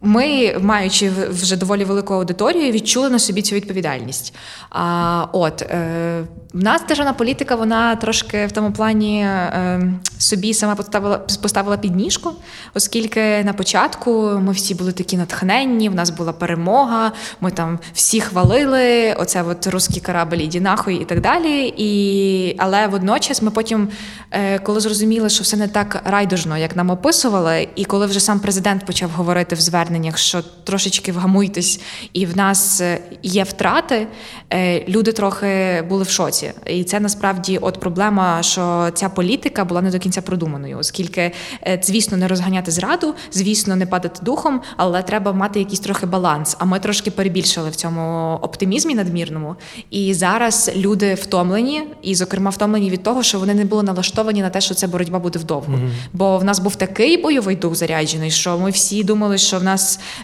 Ми, 0.03 0.57
маючи 0.61 1.11
вже 1.31 1.57
доволі 1.57 1.85
велику 1.85 2.15
аудиторію, 2.15 2.73
відчули 2.73 3.11
на 3.11 3.19
собі 3.19 3.43
цю 3.43 3.55
відповідальність. 3.55 4.35
А, 4.71 5.27
от 5.33 5.63
е, 5.63 6.25
в 6.55 6.63
нас 6.63 6.83
державна 6.89 7.13
політика, 7.13 7.55
вона 7.55 7.97
трошки 7.97 8.47
в 8.47 8.53
тому 8.53 8.73
плані 8.73 9.21
е, 9.21 9.93
собі 10.19 10.55
сама 10.55 10.75
поставила 10.75 11.19
поставила 11.19 11.77
підніжку, 11.77 12.33
оскільки 12.75 13.45
на 13.45 13.53
початку 13.53 14.41
ми 14.43 14.53
всі 14.53 14.75
були 14.75 14.93
такі 14.93 15.17
натхненні, 15.17 15.89
в 15.89 15.95
нас 15.95 16.11
була 16.11 16.33
перемога, 16.33 17.13
ми 17.41 17.51
там 17.51 17.79
всі 17.95 18.21
хвалили, 18.21 19.15
оце 19.19 19.43
от 19.43 19.67
русський 19.67 20.03
корабль, 20.03 20.37
іді 20.37 20.61
нахуй 20.61 20.95
і 20.95 21.05
так 21.05 21.21
далі. 21.21 21.75
І, 21.77 22.55
але 22.59 22.87
водночас 22.87 23.43
ми 23.43 23.51
потім, 23.51 23.89
е, 24.31 24.59
коли 24.59 24.81
зрозуміли, 24.81 25.29
що 25.29 25.43
все 25.43 25.57
не 25.57 25.69
так 25.69 26.03
райдужно, 26.05 26.59
як 26.59 26.77
нам 26.77 26.91
описували, 26.91 27.69
і 27.75 27.85
коли 27.85 28.07
вже 28.07 28.21
сам 28.21 28.41
президент 28.41 28.87
почав 28.87 29.11
говорити 29.11 29.55
в 29.55 29.61
зверненнях, 29.89 30.19
що 30.19 30.43
трошечки 30.65 31.13
вгамуйтесь, 31.13 31.81
і 32.13 32.27
в 32.27 32.37
нас 32.37 32.81
е, 32.81 33.01
є 33.23 33.45
втрати, 33.45 34.07
е, 34.53 34.85
люди 34.89 35.13
трохи 35.13 35.85
були 35.89 36.03
в 36.03 36.09
шоці. 36.09 36.53
І 36.67 36.85
це 36.85 37.01
насправді 37.01 37.59
от 37.59 37.81
проблема, 37.81 38.43
що 38.43 38.91
ця 38.95 39.09
політика 39.09 39.65
була 39.65 39.83
не 39.83 39.91
до 39.91 39.99
кінця 39.99 40.23
продуманою, 40.23 40.79
оскільки, 40.79 41.33
е, 41.67 41.81
звісно, 41.83 42.17
не 42.17 42.29
розганяти 42.29 42.71
зраду, 42.71 43.15
звісно, 43.33 43.77
не 43.77 43.87
падати 43.87 44.21
духом, 44.23 44.61
але 44.77 45.03
треба 45.03 45.33
мати 45.33 45.59
якийсь 45.59 45.81
трохи 45.81 46.07
баланс. 46.07 46.57
А 46.59 46.65
ми 46.65 46.79
трошки 46.81 47.11
перебільшили 47.11 47.71
в 47.71 47.77
цьому 47.77 48.39
оптимізмі 48.43 48.95
надмірному. 48.95 49.57
І 49.91 50.15
зараз 50.15 50.71
люди 50.77 51.15
втомлені, 51.15 51.83
і, 52.03 52.15
зокрема, 52.15 52.51
втомлені 52.51 52.91
від 52.91 53.03
того, 53.03 53.23
що 53.23 53.39
вони 53.39 53.55
не 53.55 53.65
були 53.65 53.83
налаштовані 53.83 54.43
на 54.43 54.51
те, 54.51 54.61
що 54.61 54.75
ця 54.75 54.89
боротьба 54.89 55.19
буде 55.19 55.39
вдовго. 55.39 55.79
Бо 56.13 56.39
в 56.39 56.45
нас 56.45 56.59
був 56.59 56.77
такий 56.77 57.23
бойовий 57.23 57.57
дух 57.57 57.75
заряджений, 57.75 58.31
що 58.31 58.59
ми 58.59 58.71
всі 58.71 59.05
думали, 59.05 59.39
що 59.39 59.59
в 59.59 59.65
нас 59.65 59.78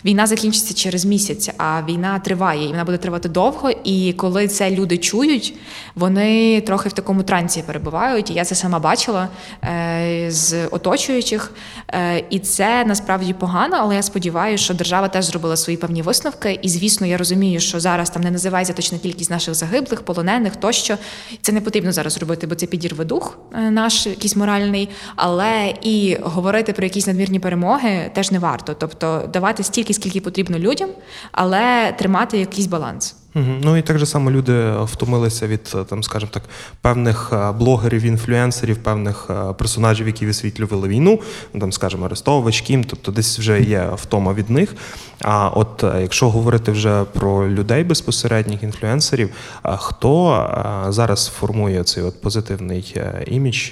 війна 0.04 0.26
закінчиться 0.26 0.74
через 0.74 1.04
місяць, 1.04 1.50
а 1.58 1.82
війна 1.88 2.18
триває, 2.18 2.64
і 2.64 2.68
вона 2.68 2.84
буде 2.84 2.98
тривати 2.98 3.28
довго. 3.28 3.70
І 3.84 4.12
коли 4.12 4.48
це 4.48 4.70
люди 4.70 4.98
чують, 4.98 5.54
вони 5.94 6.60
трохи 6.60 6.88
в 6.88 6.92
такому 6.92 7.22
трансі 7.22 7.62
перебувають. 7.66 8.30
І 8.30 8.34
я 8.34 8.44
це 8.44 8.54
сама 8.54 8.78
бачила 8.78 9.28
е, 9.64 10.26
з 10.28 10.66
оточуючих. 10.66 11.52
Е, 11.88 12.24
і 12.30 12.38
це 12.38 12.84
насправді 12.84 13.32
погано, 13.32 13.76
але 13.80 13.94
я 13.94 14.02
сподіваюся, 14.02 14.64
що 14.64 14.74
держава 14.74 15.08
теж 15.08 15.24
зробила 15.24 15.56
свої 15.56 15.76
певні 15.76 16.02
висновки. 16.02 16.58
І 16.62 16.68
звісно, 16.68 17.06
я 17.06 17.16
розумію, 17.16 17.60
що 17.60 17.80
зараз 17.80 18.10
там 18.10 18.22
не 18.22 18.30
називається 18.30 18.72
точна 18.72 18.98
кількість 18.98 19.30
наших 19.30 19.54
загиблих, 19.54 20.02
полонених 20.02 20.56
тощо. 20.56 20.96
Це 21.42 21.52
не 21.52 21.60
потрібно 21.60 21.92
зараз 21.92 22.18
робити, 22.18 22.46
бо 22.46 22.54
це 22.54 22.66
підірве 22.66 23.04
дух 23.04 23.38
е, 23.54 23.70
наш 23.70 24.06
якийсь 24.06 24.36
моральний. 24.36 24.88
Але 25.16 25.74
і 25.82 26.16
говорити 26.22 26.72
про 26.72 26.84
якісь 26.84 27.06
надмірні 27.06 27.38
перемоги 27.38 28.10
теж 28.14 28.30
не 28.30 28.38
варто. 28.38 28.74
Тобто 28.74 29.28
давати 29.44 29.62
стільки, 29.62 29.94
скільки 29.94 30.20
потрібно 30.20 30.58
людям, 30.58 30.90
але 31.32 31.92
тримати 31.98 32.38
якийсь 32.38 32.66
баланс. 32.66 33.16
Ну 33.34 33.76
і 33.76 33.82
так 33.82 33.98
же 33.98 34.06
само 34.06 34.30
люди 34.30 34.72
втомилися 34.82 35.46
від 35.46 35.72
е, 35.74 35.84
там, 35.84 36.02
скажімо 36.02 36.30
так, 36.34 36.42
певних 36.80 37.30
е, 37.32 37.52
блогерів, 37.52 38.02
інфлюенсерів, 38.02 38.76
певних 38.76 39.30
е, 39.30 39.52
персонажів, 39.52 40.06
які 40.06 40.26
висвітлювали 40.26 40.88
війну, 40.88 41.20
ну, 41.54 41.60
там, 41.60 41.72
скажімо, 41.72 42.06
Арестович, 42.06 42.60
Кім, 42.60 42.84
тобто 42.84 43.12
десь 43.12 43.38
вже 43.38 43.62
є 43.62 43.90
втома 43.94 44.34
від 44.34 44.50
них. 44.50 44.74
А 45.20 45.48
от 45.48 45.84
якщо 46.00 46.30
говорити 46.30 46.72
вже 46.72 47.04
про 47.04 47.48
людей 47.48 47.84
безпосередніх 47.84 48.62
інфлюенсерів, 48.62 49.30
хто 49.62 50.86
зараз 50.88 51.26
формує 51.26 51.84
цей 51.84 52.02
от 52.02 52.22
позитивний 52.22 52.96
імідж 53.26 53.70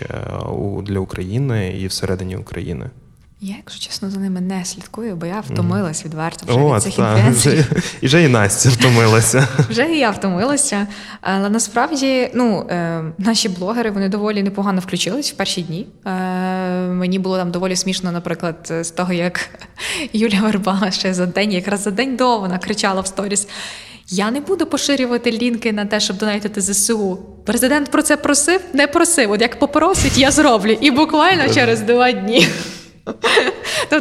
для 0.83 0.99
України 0.99 1.79
і 1.81 1.87
всередині 1.87 2.37
України? 2.37 2.91
Я, 3.45 3.55
якщо 3.57 3.81
чесно, 3.81 4.11
за 4.11 4.21
ними 4.21 4.41
не 4.41 4.65
слідкую, 4.65 5.17
бо 5.17 5.27
я 5.27 5.41
втомилась 5.41 6.05
відверто 6.05 6.47
вже 6.47 6.59
О, 6.59 6.75
від 6.75 6.83
цих 6.83 6.97
та, 6.97 7.19
інфлюенсерів. 7.19 7.73
і 8.01 8.07
вже 8.07 8.23
і 8.23 8.29
Настя 8.29 8.71
втомилася. 8.71 9.49
Вже 9.71 9.93
і 9.93 9.99
я 9.99 10.11
втомилася. 10.11 10.87
Але 11.21 11.49
насправді 11.49 12.31
ну, 12.35 12.67
е, 12.71 13.03
наші 13.19 13.49
блогери 13.49 13.91
вони 13.91 14.09
доволі 14.09 14.43
непогано 14.43 14.81
включились 14.81 15.33
в 15.33 15.37
перші 15.37 15.63
дні. 15.63 15.87
Е, 16.07 16.11
мені 16.87 17.19
було 17.19 17.39
там 17.39 17.51
доволі 17.51 17.77
смішно, 17.77 18.13
наприклад, 18.13 18.73
з 18.81 18.91
того, 18.91 19.13
як 19.13 19.51
Юля 20.13 20.41
Верба 20.43 20.91
ще 20.91 21.15
за 21.15 21.27
день, 21.27 21.53
якраз 21.53 21.83
за 21.83 21.91
день 21.91 22.17
до 22.17 22.39
вона 22.39 22.59
кричала 22.59 23.01
в 23.01 23.07
сторіс. 23.07 23.49
Я 24.09 24.31
не 24.31 24.41
буду 24.41 24.67
поширювати 24.67 25.33
лінки 25.33 25.73
на 25.73 25.87
те, 25.87 26.01
щоб 26.01 26.19
донатити 26.19 26.61
ЗСУ. 26.61 27.19
Президент 27.45 27.91
про 27.91 28.03
це 28.03 28.17
просив, 28.17 28.61
не 28.73 28.87
просив. 28.87 29.31
От 29.31 29.41
як 29.41 29.59
попросить, 29.59 30.19
я 30.19 30.31
зроблю. 30.31 30.77
І 30.81 30.91
буквально 30.91 31.55
через 31.55 31.81
два 31.81 32.13
дні. 32.13 32.49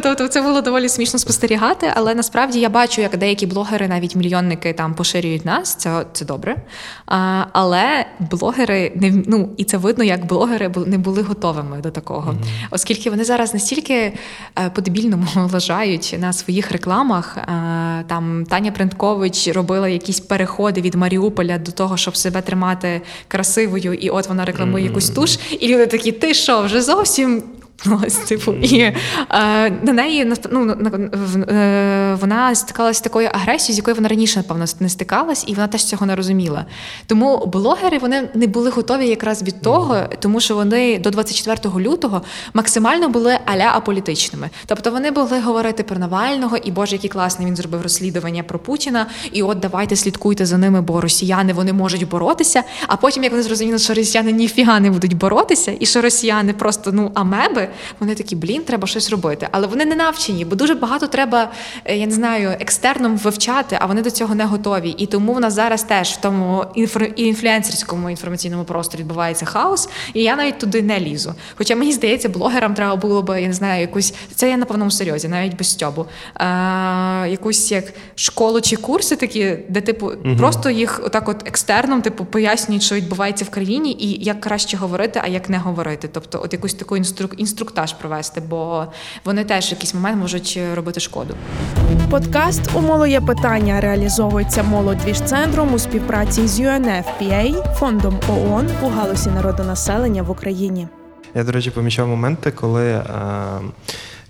Тобто 0.02 0.28
це 0.28 0.42
було 0.42 0.60
доволі 0.60 0.88
смішно 0.88 1.18
спостерігати, 1.18 1.92
але 1.94 2.14
насправді 2.14 2.60
я 2.60 2.68
бачу, 2.68 3.00
як 3.00 3.16
деякі 3.16 3.46
блогери, 3.46 3.88
навіть 3.88 4.16
мільйонники, 4.16 4.72
там 4.72 4.94
поширюють 4.94 5.44
нас. 5.44 5.74
Це 5.74 6.06
це 6.12 6.24
добре. 6.24 6.56
А, 7.06 7.44
Але 7.52 8.06
блогери 8.30 8.92
не 8.94 9.22
ну 9.26 9.50
і 9.56 9.64
це 9.64 9.76
видно, 9.76 10.04
як 10.04 10.26
блогери 10.26 10.70
не 10.86 10.98
були 10.98 11.22
готовими 11.22 11.80
до 11.80 11.90
такого, 11.90 12.32
mm-hmm. 12.32 12.66
оскільки 12.70 13.10
вони 13.10 13.24
зараз 13.24 13.54
настільки 13.54 13.94
е, 13.94 14.70
по-дебільному 14.74 15.26
лажають 15.52 16.16
на 16.18 16.32
своїх 16.32 16.72
рекламах. 16.72 17.36
Е, 17.36 17.44
там 18.08 18.44
Таня 18.48 18.72
Принткович 18.72 19.48
робила 19.48 19.88
якісь 19.88 20.20
переходи 20.20 20.80
від 20.80 20.94
Маріуполя 20.94 21.58
до 21.58 21.72
того, 21.72 21.96
щоб 21.96 22.16
себе 22.16 22.42
тримати 22.42 23.00
красивою, 23.28 23.94
і 23.94 24.10
от 24.10 24.28
вона 24.28 24.44
рекламує 24.44 24.84
mm-hmm. 24.84 24.88
якусь 24.88 25.10
туш, 25.10 25.38
і 25.60 25.68
люди 25.68 25.86
такі, 25.86 26.12
ти 26.12 26.34
що, 26.34 26.62
вже 26.62 26.82
зовсім 26.82 27.42
Ось, 28.06 28.14
типу, 28.14 28.52
і 28.52 28.78
е, 28.78 28.94
на 29.82 29.92
неї 29.92 30.32
ну, 30.50 30.70
е, 30.70 32.16
вона 32.20 32.54
стикалася 32.54 32.98
з 32.98 33.00
такою 33.00 33.28
агресією, 33.32 33.74
з 33.74 33.76
якою 33.76 33.96
вона 33.96 34.08
раніше, 34.08 34.38
напевно, 34.38 34.64
не 34.80 34.88
стикалась, 34.88 35.44
і 35.46 35.54
вона 35.54 35.68
теж 35.68 35.84
цього 35.84 36.06
не 36.06 36.16
розуміла. 36.16 36.64
Тому 37.06 37.46
блогери 37.46 37.98
вони 37.98 38.28
не 38.34 38.46
були 38.46 38.70
готові 38.70 39.08
якраз 39.08 39.42
від 39.42 39.60
того, 39.60 39.96
тому 40.18 40.40
що 40.40 40.54
вони 40.54 40.98
до 40.98 41.10
24 41.10 41.84
лютого 41.84 42.22
максимально 42.54 43.08
були 43.08 43.38
аля 43.44 43.72
аполітичними. 43.74 44.50
Тобто 44.66 44.90
вони 44.90 45.10
могли 45.10 45.40
говорити 45.40 45.82
про 45.82 45.98
Навального, 45.98 46.56
і 46.56 46.70
Боже, 46.70 46.96
який 46.96 47.10
класний 47.10 47.48
він 47.48 47.56
зробив 47.56 47.82
розслідування 47.82 48.42
про 48.42 48.58
Путіна. 48.58 49.06
І 49.32 49.42
от 49.42 49.58
давайте 49.60 49.96
слідкуйте 49.96 50.46
за 50.46 50.58
ними, 50.58 50.80
бо 50.80 51.00
росіяни 51.00 51.52
вони 51.52 51.72
можуть 51.72 52.08
боротися. 52.08 52.62
А 52.86 52.96
потім, 52.96 53.22
як 53.22 53.32
вони 53.32 53.44
зрозуміли, 53.44 53.78
що 53.78 53.94
росіяни 53.94 54.32
ніфіга 54.32 54.80
не 54.80 54.90
будуть 54.90 55.16
боротися, 55.16 55.72
і 55.80 55.86
що 55.86 56.00
росіяни 56.00 56.52
просто 56.52 56.92
ну 56.92 57.10
амеби 57.14 57.68
вони 58.00 58.14
такі, 58.14 58.36
блін, 58.36 58.62
треба 58.62 58.86
щось 58.86 59.10
робити. 59.10 59.48
Але 59.50 59.66
вони 59.66 59.84
не 59.84 59.94
навчені, 59.94 60.44
бо 60.44 60.56
дуже 60.56 60.74
багато 60.74 61.06
треба, 61.06 61.50
е, 61.84 61.96
я 61.96 62.06
не 62.06 62.12
знаю, 62.12 62.56
екстерном 62.60 63.16
вивчати, 63.16 63.78
а 63.80 63.86
вони 63.86 64.02
до 64.02 64.10
цього 64.10 64.34
не 64.34 64.44
готові. 64.44 64.90
І 64.90 65.06
тому 65.06 65.32
в 65.32 65.40
нас 65.40 65.54
зараз 65.54 65.82
теж 65.82 66.10
в 66.10 66.20
тому 66.20 66.64
інфлюенсерському 67.16 68.10
інформаційному 68.10 68.64
просторі 68.64 69.00
відбувається 69.00 69.46
хаос, 69.46 69.88
і 70.14 70.22
я 70.22 70.36
навіть 70.36 70.58
туди 70.58 70.82
не 70.82 71.00
лізу. 71.00 71.34
Хоча 71.54 71.76
мені 71.76 71.92
здається, 71.92 72.28
блогерам 72.28 72.74
треба 72.74 72.96
було 72.96 73.22
би, 73.22 73.42
я 73.42 73.48
не 73.48 73.54
знаю, 73.54 73.80
якусь 73.80 74.14
це 74.34 74.50
я 74.50 74.56
на 74.56 74.64
повному 74.64 74.90
серйозі, 74.90 75.28
навіть 75.28 75.56
без 75.56 75.70
стьобу. 75.70 76.06
А, 76.34 77.26
якусь 77.30 77.72
як 77.72 77.84
школу 78.14 78.60
чи 78.60 78.76
курси 78.76 79.16
такі, 79.16 79.58
де 79.68 79.80
типу 79.80 80.06
угу. 80.06 80.36
просто 80.36 80.70
їх 80.70 81.00
отак, 81.04 81.28
от 81.28 81.48
екстерном, 81.48 82.02
типу, 82.02 82.24
пояснюють, 82.24 82.82
що 82.82 82.94
відбувається 82.94 83.44
в 83.44 83.50
країні, 83.50 83.96
і 84.00 84.24
як 84.24 84.40
краще 84.40 84.76
говорити, 84.76 85.20
а 85.24 85.28
як 85.28 85.48
не 85.48 85.58
говорити. 85.58 86.08
Тобто, 86.12 86.40
от 86.44 86.52
якусь 86.52 86.74
таку 86.74 86.96
інструк 86.96 87.34
інструктаж 87.52 87.92
провести, 87.92 88.40
бо 88.40 88.86
вони 89.24 89.44
теж 89.44 89.68
в 89.68 89.70
якийсь 89.70 89.94
момент 89.94 90.16
можуть 90.20 90.58
робити 90.74 91.00
шкоду. 91.00 91.34
Подкаст 92.10 92.60
Умолоє 92.74 93.20
питання 93.20 93.80
реалізовується 93.80 94.62
молодвіж-центром 94.62 95.74
у 95.74 95.78
співпраці 95.78 96.46
з 96.46 96.60
UNFPA, 96.60 97.74
фондом 97.74 98.20
ООН 98.28 98.70
у 98.82 98.88
галузі 98.88 99.30
народонаселення 99.30 100.22
в 100.22 100.30
Україні. 100.30 100.88
Я, 101.34 101.44
до 101.44 101.52
речі, 101.52 101.70
помічав 101.70 102.08
моменти, 102.08 102.50
коли. 102.50 102.90
Е 102.90 103.04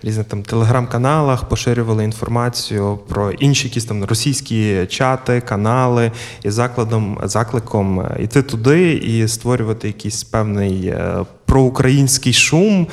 різних 0.03 0.27
там 0.27 0.43
телеграм-каналах 0.43 1.49
поширювали 1.49 2.03
інформацію 2.03 2.99
про 3.07 3.31
інші 3.31 3.67
якісь 3.67 3.85
там 3.85 4.03
російські 4.03 4.85
чати, 4.85 5.41
канали 5.41 6.11
і 6.43 6.49
закладом 6.49 7.19
закликом 7.23 8.07
йти 8.19 8.41
туди 8.41 8.93
і 8.93 9.27
створювати 9.27 9.87
якийсь 9.87 10.23
певний 10.23 10.87
е, 10.87 11.25
проукраїнський 11.45 12.33
шум, 12.33 12.81
е, 12.81 12.87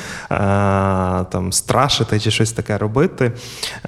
там 1.30 1.52
страшити 1.52 2.20
чи 2.20 2.30
щось 2.30 2.52
таке 2.52 2.78
робити. 2.78 3.32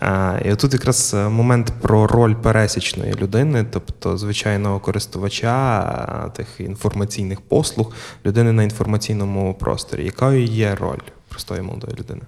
Е, 0.03 0.43
і 0.45 0.53
отут 0.53 0.73
якраз 0.73 1.15
момент 1.15 1.73
про 1.81 2.07
роль 2.07 2.35
пересічної 2.35 3.15
людини, 3.15 3.67
тобто 3.71 4.19
звичайного 4.19 4.81
користувача 4.81 6.31
тих 6.37 6.49
інформаційних 6.59 7.41
послуг, 7.41 7.93
людини 8.27 8.53
на 8.53 8.63
інформаційному 8.63 9.55
просторі. 9.55 10.05
Якою 10.05 10.45
є 10.45 10.75
роль 10.75 11.01
простої 11.29 11.63
молодої 11.63 11.97
людини? 11.99 12.23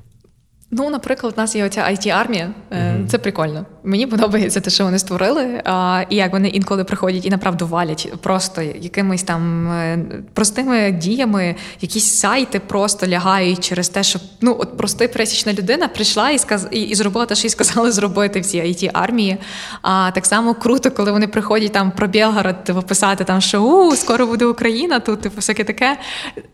Ну, 0.77 0.91
наприклад, 0.91 1.35
у 1.37 1.41
нас 1.41 1.57
є 1.57 1.67
оця 1.67 1.81
it 1.81 2.09
армія 2.09 2.51
mm-hmm. 2.71 3.07
Це 3.07 3.19
прикольно. 3.19 3.67
Мені 3.85 4.07
подобається 4.07 4.61
те, 4.61 4.71
що 4.71 4.85
вони 4.85 4.99
створили. 4.99 5.63
А, 5.65 6.05
І 6.11 6.17
як 6.17 6.33
вони 6.33 6.49
інколи 6.49 6.85
приходять 6.85 7.27
і 7.27 7.31
направду 7.31 7.67
валять 7.67 8.13
просто 8.23 8.63
якимись 8.63 9.23
там 9.23 9.69
е, 9.69 9.99
простими 10.33 10.93
діями, 10.93 11.57
якісь 11.81 12.05
сайти 12.05 12.61
просто 12.61 13.07
лягають 13.07 13.65
через 13.65 13.89
те, 13.89 14.03
що 14.03 14.19
ну 14.41 14.57
от 14.61 14.77
проста 14.77 15.09
пересічна 15.09 15.53
людина 15.53 15.89
прийшла 15.89 16.31
і 16.31 16.39
сказ 16.39 16.69
і, 16.71 16.83
і 16.83 16.95
зробила 16.95 17.27
те, 17.27 17.35
що 17.35 17.47
їй 17.47 17.51
сказали 17.51 17.93
зробити 17.93 18.41
всі 18.41 18.63
it 18.63 18.91
армії. 18.93 19.37
А 19.83 20.11
так 20.15 20.27
само 20.27 20.55
круто, 20.55 20.91
коли 20.91 21.13
вони 21.13 21.27
приходять 21.27 21.73
там 21.73 21.91
про 21.91 22.07
Білгород 22.07 22.65
типу, 22.65 22.83
писати 22.83 23.25
там, 23.25 23.41
що 23.41 23.61
у 23.61 23.97
скоро 23.97 24.27
буде 24.27 24.45
Україна, 24.45 25.01
тут 25.01 25.21
типу 25.21 25.37
всяке 25.37 25.65
таке. 25.65 25.99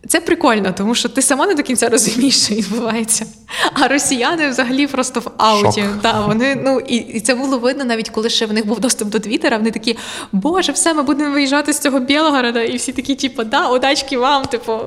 Це 0.07 0.21
прикольно, 0.21 0.73
тому 0.77 0.95
що 0.95 1.09
ти 1.09 1.21
сама 1.21 1.47
не 1.47 1.55
до 1.55 1.63
кінця 1.63 1.89
розумієш, 1.89 2.45
що 2.45 2.55
відбувається. 2.55 3.25
А 3.73 3.87
росіяни 4.11 4.49
взагалі 4.49 4.87
просто 4.87 5.19
в 5.19 5.31
ауті. 5.37 5.85
Да, 6.01 6.21
вони, 6.21 6.55
ну, 6.55 6.79
І 6.79 6.95
і 6.95 7.19
це 7.19 7.35
було 7.35 7.57
видно 7.57 7.83
навіть 7.83 8.09
коли 8.09 8.29
ще 8.29 8.45
в 8.45 8.53
них 8.53 8.67
був 8.67 8.79
доступ 8.79 9.09
до 9.09 9.19
Твіттера, 9.19 9.57
Вони 9.57 9.71
такі, 9.71 9.97
Боже, 10.31 10.71
все, 10.71 10.93
ми 10.93 11.03
будемо 11.03 11.33
виїжджати 11.33 11.73
з 11.73 11.79
цього 11.79 11.99
Білгорода. 11.99 12.61
І 12.61 12.77
всі 12.77 12.91
такі, 12.91 13.15
типу, 13.15 13.43
да, 13.43 13.69
удачки 13.69 14.17
вам, 14.17 14.45
типу, 14.45 14.79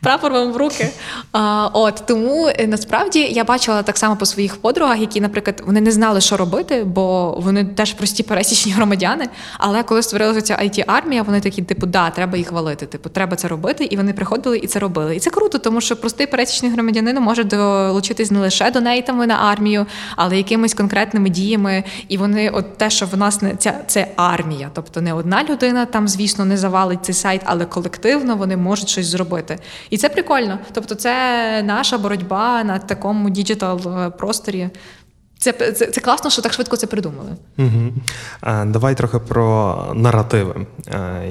прапор 0.00 0.32
вам 0.32 0.52
в 0.52 0.56
руки. 0.56 0.88
А, 1.32 1.68
от 1.72 2.02
Тому 2.06 2.48
е, 2.58 2.66
насправді 2.66 3.20
я 3.20 3.44
бачила 3.44 3.82
так 3.82 3.98
само 3.98 4.16
по 4.16 4.26
своїх 4.26 4.56
подругах, 4.56 5.00
які, 5.00 5.20
наприклад, 5.20 5.62
вони 5.66 5.80
не 5.80 5.90
знали, 5.90 6.20
що 6.20 6.36
робити, 6.36 6.84
бо 6.84 7.34
вони 7.38 7.64
теж 7.64 7.92
прості 7.92 8.22
пересічні 8.22 8.72
громадяни. 8.72 9.28
Але 9.58 9.82
коли 9.82 10.02
створилася 10.02 10.42
ця 10.42 10.54
it 10.54 10.84
армія 10.86 11.22
вони 11.22 11.40
такі, 11.40 11.62
типу, 11.62 11.86
да, 11.86 12.10
треба 12.10 12.38
їх 12.38 12.52
валити. 12.52 12.86
Типу, 12.86 13.08
треба 13.08 13.36
це 13.36 13.48
робити. 13.48 13.84
І 13.84 13.96
вони 13.96 14.12
приходили 14.12 14.58
і 14.58 14.66
це 14.66 14.78
робили. 14.78 15.16
І 15.16 15.20
це 15.20 15.30
круто, 15.30 15.58
тому 15.58 15.80
що 15.80 15.96
простий 15.96 16.26
пересічний 16.26 16.72
громадянин 16.72 17.20
може 17.20 17.44
долучитись 17.44 18.30
не 18.30 18.40
лише 18.40 18.53
донейтами 18.70 19.26
на 19.26 19.34
армію, 19.34 19.86
але 20.16 20.36
якимись 20.36 20.74
конкретними 20.74 21.28
діями. 21.28 21.84
І 22.08 22.18
вони, 22.18 22.50
от 22.50 22.78
те, 22.78 22.90
що 22.90 23.06
в 23.06 23.16
нас 23.16 23.42
не 23.42 23.56
ця 23.56 23.74
це 23.86 24.08
армія, 24.16 24.70
тобто 24.74 25.12
одна 25.12 25.44
людина 25.44 25.86
там, 25.86 26.08
звісно, 26.08 26.44
не 26.44 26.56
завалить 26.56 27.04
цей 27.04 27.14
сайт, 27.14 27.40
але 27.44 27.64
колективно 27.64 28.36
вони 28.36 28.56
можуть 28.56 28.88
щось 28.88 29.06
зробити. 29.06 29.58
І 29.90 29.96
це 29.96 30.08
прикольно. 30.08 30.58
Тобто, 30.72 30.94
це 30.94 31.62
наша 31.62 31.98
боротьба 31.98 32.64
на 32.64 32.78
такому 32.78 33.30
діджитал 33.30 34.10
просторі. 34.10 34.68
Це 35.44 35.52
це, 35.52 35.86
це 35.86 36.00
класно, 36.00 36.30
що 36.30 36.42
так 36.42 36.52
швидко 36.52 36.76
це 36.76 36.86
придумали. 36.86 37.30
Угу. 37.58 37.92
Давай 38.66 38.94
трохи 38.94 39.18
про 39.18 39.76
наративи. 39.94 40.66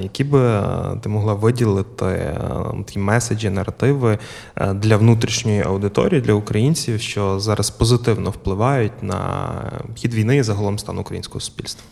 Які 0.00 0.24
би 0.24 0.40
е, 0.40 0.64
ти 1.02 1.08
могла 1.08 1.34
виділити 1.34 2.38
ті 2.86 2.98
меседжі, 2.98 3.50
наративи 3.50 4.18
е, 4.56 4.74
для 4.74 4.96
внутрішньої 4.96 5.62
аудиторії, 5.62 6.20
для 6.20 6.32
українців, 6.32 7.00
що 7.00 7.40
зараз 7.40 7.70
позитивно 7.70 8.30
впливають 8.30 9.02
на 9.02 9.52
хід 9.94 10.14
війни 10.14 10.36
і 10.36 10.42
загалом 10.42 10.78
стан 10.78 10.98
українського 10.98 11.40
суспільства? 11.40 11.84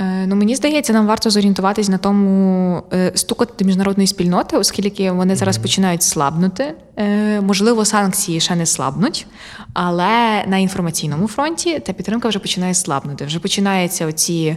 Е, 0.00 0.26
ну, 0.26 0.36
мені 0.36 0.56
здається, 0.56 0.92
нам 0.92 1.06
варто 1.06 1.30
зорієнтуватись 1.30 1.88
на 1.88 1.98
тому 1.98 2.82
е, 2.92 3.12
стукати 3.14 3.64
міжнародної 3.64 4.06
спільноти, 4.06 4.56
оскільки 4.56 5.10
вони 5.10 5.36
зараз 5.36 5.58
починають 5.58 6.02
слабнути. 6.02 6.74
Е, 6.96 7.40
можливо, 7.40 7.84
санкції 7.84 8.40
ще 8.40 8.56
не 8.56 8.66
слабнуть, 8.66 9.26
але 9.72 10.44
на 10.46 10.58
інформаційному 10.58 11.28
фронті 11.28 11.78
та 11.78 11.92
підтримка 11.92 12.28
вже 12.28 12.38
починає 12.38 12.74
слабнути. 12.74 13.24
Вже 13.24 13.38
починаються 13.38 14.06
оці 14.06 14.56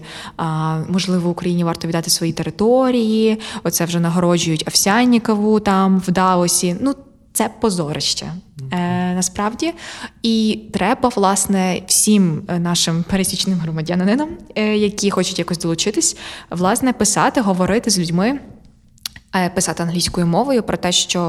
можливо 0.90 1.30
Україні 1.30 1.64
варто 1.64 1.88
віддати 1.88 2.10
свої 2.10 2.34
території. 2.34 3.40
Оце 3.64 3.86
вже 3.86 4.00
нагороджують 4.00 4.64
Овсяннікову 4.68 5.60
там 5.60 6.00
в 6.08 6.12
Даосі. 6.12 6.76
Ну 6.82 6.94
це 7.34 7.50
позорище 7.60 8.26
е, 8.72 9.14
насправді. 9.14 9.74
І 10.24 10.60
треба, 10.74 11.10
власне, 11.16 11.82
всім 11.88 12.44
нашим 12.60 13.04
пересічним 13.04 13.58
громадянинам, 13.60 14.30
е, 14.56 14.78
які 14.78 15.12
хочуть 15.12 15.40
якось 15.40 15.58
долучитись, 15.58 16.18
власне, 16.50 16.94
писати, 16.94 17.42
говорити 17.42 17.90
з 17.90 18.00
людьми. 18.00 18.40
Е, 19.36 19.50
писати 19.50 19.84
англійською 19.84 20.28
мовою 20.28 20.64
про 20.64 20.78
те, 20.78 20.92
що 20.92 21.20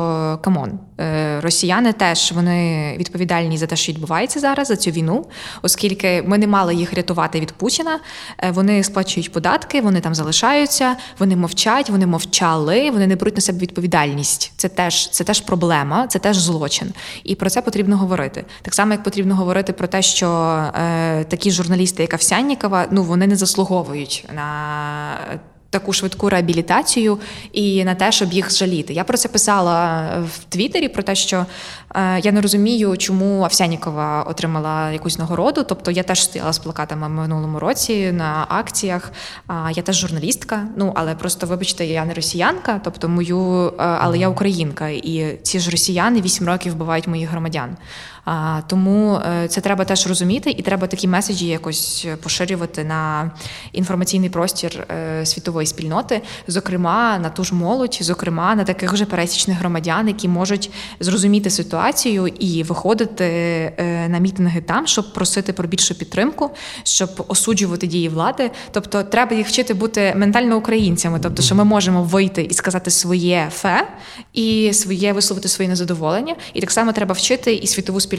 come 0.42 0.63
on, 0.63 0.78
е, 1.00 1.40
росіяни 1.40 1.92
теж 1.92 2.32
вони 2.32 2.96
відповідальні 2.98 3.58
за 3.58 3.66
те, 3.66 3.76
що 3.76 3.92
відбувається 3.92 4.40
зараз 4.40 4.68
за 4.68 4.76
цю 4.76 4.90
війну, 4.90 5.26
оскільки 5.62 6.22
ми 6.26 6.38
не 6.38 6.46
мали 6.46 6.74
їх 6.74 6.94
рятувати 6.94 7.40
від 7.40 7.52
Путіна. 7.52 8.00
Е, 8.38 8.50
вони 8.50 8.82
сплачують 8.82 9.32
податки, 9.32 9.80
вони 9.80 10.00
там 10.00 10.14
залишаються, 10.14 10.96
вони 11.18 11.36
мовчать, 11.36 11.90
вони 11.90 12.06
мовчали, 12.06 12.90
вони 12.90 13.06
не 13.06 13.16
беруть 13.16 13.36
на 13.36 13.40
себе 13.40 13.58
відповідальність. 13.58 14.52
Це 14.56 14.68
теж 14.68 15.08
це 15.10 15.24
теж 15.24 15.40
проблема, 15.40 16.06
це 16.06 16.18
теж 16.18 16.36
злочин. 16.36 16.92
І 17.24 17.34
про 17.34 17.50
це 17.50 17.62
потрібно 17.62 17.96
говорити. 17.96 18.44
Так 18.62 18.74
само, 18.74 18.92
як 18.92 19.02
потрібно 19.02 19.36
говорити 19.36 19.72
про 19.72 19.86
те, 19.86 20.02
що 20.02 20.28
е, 20.74 21.24
такі 21.24 21.50
журналісти, 21.50 22.02
як 22.02 22.14
Овсяннікова, 22.14 22.86
ну 22.90 23.02
вони 23.02 23.26
не 23.26 23.36
заслуговують 23.36 24.26
на 24.34 25.18
таку 25.74 25.92
швидку 25.92 26.30
реабілітацію 26.30 27.18
і 27.52 27.84
на 27.84 27.94
те, 27.94 28.12
щоб 28.12 28.32
їх 28.32 28.50
жаліти. 28.50 28.94
Я 28.94 29.04
про 29.04 29.18
це 29.18 29.28
писала 29.28 30.08
в 30.34 30.44
Твіттері, 30.48 30.88
про 30.88 31.02
те, 31.02 31.14
що 31.14 31.46
е, 31.94 32.20
я 32.22 32.32
не 32.32 32.40
розумію, 32.40 32.96
чому 32.96 33.42
Овсянікова 33.42 34.22
отримала 34.22 34.90
якусь 34.90 35.18
нагороду. 35.18 35.64
Тобто 35.68 35.90
я 35.90 36.02
теж 36.02 36.24
стояла 36.24 36.52
з 36.52 36.58
плакатами 36.58 37.06
в 37.06 37.10
минулому 37.10 37.58
році 37.58 38.12
на 38.12 38.46
акціях. 38.48 39.12
Я 39.74 39.82
теж 39.82 39.96
журналістка. 39.96 40.66
Ну 40.76 40.92
але 40.94 41.14
просто 41.14 41.46
вибачте, 41.46 41.86
я 41.86 42.04
не 42.04 42.14
росіянка, 42.14 42.80
тобто 42.84 43.08
мою, 43.08 43.66
е, 43.68 43.72
але 43.78 44.18
я 44.18 44.28
українка, 44.28 44.88
і 44.88 45.38
ці 45.42 45.60
ж 45.60 45.70
росіяни 45.70 46.20
вісім 46.20 46.46
років 46.46 46.72
вбивають 46.72 47.06
моїх 47.06 47.30
громадян. 47.30 47.76
А, 48.24 48.60
тому 48.66 49.14
е, 49.16 49.48
це 49.48 49.60
треба 49.60 49.84
теж 49.84 50.06
розуміти, 50.06 50.50
і 50.50 50.62
треба 50.62 50.86
такі 50.86 51.08
меседжі 51.08 51.46
якось 51.46 52.06
поширювати 52.22 52.84
на 52.84 53.30
інформаційний 53.72 54.30
простір 54.30 54.86
е, 54.90 55.26
світової 55.26 55.66
спільноти, 55.66 56.22
зокрема 56.46 57.18
на 57.18 57.30
ту 57.30 57.44
ж 57.44 57.54
молодь, 57.54 57.98
зокрема 58.00 58.54
на 58.54 58.64
таких 58.64 58.96
же 58.96 59.04
пересічних 59.04 59.58
громадян, 59.58 60.08
які 60.08 60.28
можуть 60.28 60.70
зрозуміти 61.00 61.50
ситуацію 61.50 62.26
і 62.26 62.62
виходити 62.62 63.24
е, 63.24 64.08
на 64.08 64.18
мітинги 64.18 64.60
там, 64.60 64.86
щоб 64.86 65.12
просити 65.12 65.52
про 65.52 65.68
більшу 65.68 65.94
підтримку, 65.94 66.50
щоб 66.82 67.24
осуджувати 67.28 67.86
дії 67.86 68.08
влади. 68.08 68.50
Тобто, 68.70 69.02
треба 69.02 69.36
їх 69.36 69.48
вчити 69.48 69.74
бути 69.74 70.14
ментально 70.16 70.56
українцями, 70.56 71.18
тобто, 71.22 71.42
що 71.42 71.54
ми 71.54 71.64
можемо 71.64 72.02
вийти 72.02 72.42
і 72.42 72.54
сказати 72.54 72.90
своє 72.90 73.48
фе 73.52 73.88
і 74.32 74.70
своє 74.72 75.12
висловити 75.12 75.48
своє 75.48 75.68
незадоволення. 75.68 76.36
І 76.54 76.60
так 76.60 76.70
само 76.70 76.92
треба 76.92 77.12
вчити 77.12 77.54
і 77.54 77.66
світову 77.66 78.00
спільноту, 78.00 78.13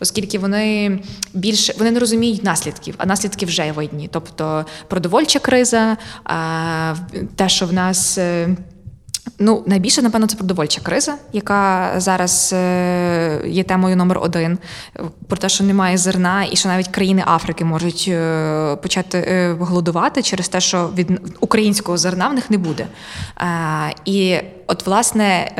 оскільки 0.00 0.38
вони 0.38 0.98
більше 1.34 1.74
вони 1.78 1.90
не 1.90 2.00
розуміють 2.00 2.44
наслідків, 2.44 2.94
а 2.98 3.06
наслідки 3.06 3.46
вже 3.46 3.72
видні. 3.72 4.08
Тобто 4.12 4.66
продовольча 4.88 5.38
криза, 5.38 5.96
те, 7.36 7.48
що 7.48 7.66
в 7.66 7.72
нас. 7.72 8.18
е, 8.18 8.48
Ну, 9.38 9.62
найбільше, 9.66 10.02
напевно, 10.02 10.26
це 10.26 10.36
продовольча 10.36 10.80
криза, 10.80 11.14
яка 11.32 11.92
зараз 11.96 12.50
е, 12.52 13.42
є 13.46 13.64
темою 13.64 13.96
номер 13.96 14.18
один. 14.18 14.58
Про 15.28 15.36
те, 15.36 15.48
що 15.48 15.64
немає 15.64 15.98
зерна, 15.98 16.44
і 16.50 16.56
що 16.56 16.68
навіть 16.68 16.88
країни 16.88 17.22
Африки 17.26 17.64
можуть 17.64 18.04
е, 18.08 18.76
почати 18.82 19.56
голодувати 19.60 20.22
через 20.22 20.48
те, 20.48 20.60
що 20.60 20.90
від 20.96 21.20
українського 21.40 21.98
зерна 21.98 22.28
в 22.28 22.34
них 22.34 22.50
не 22.50 22.58
буде. 22.58 22.86
І 24.04 24.38
от, 24.66 24.86
власне, 24.86 25.52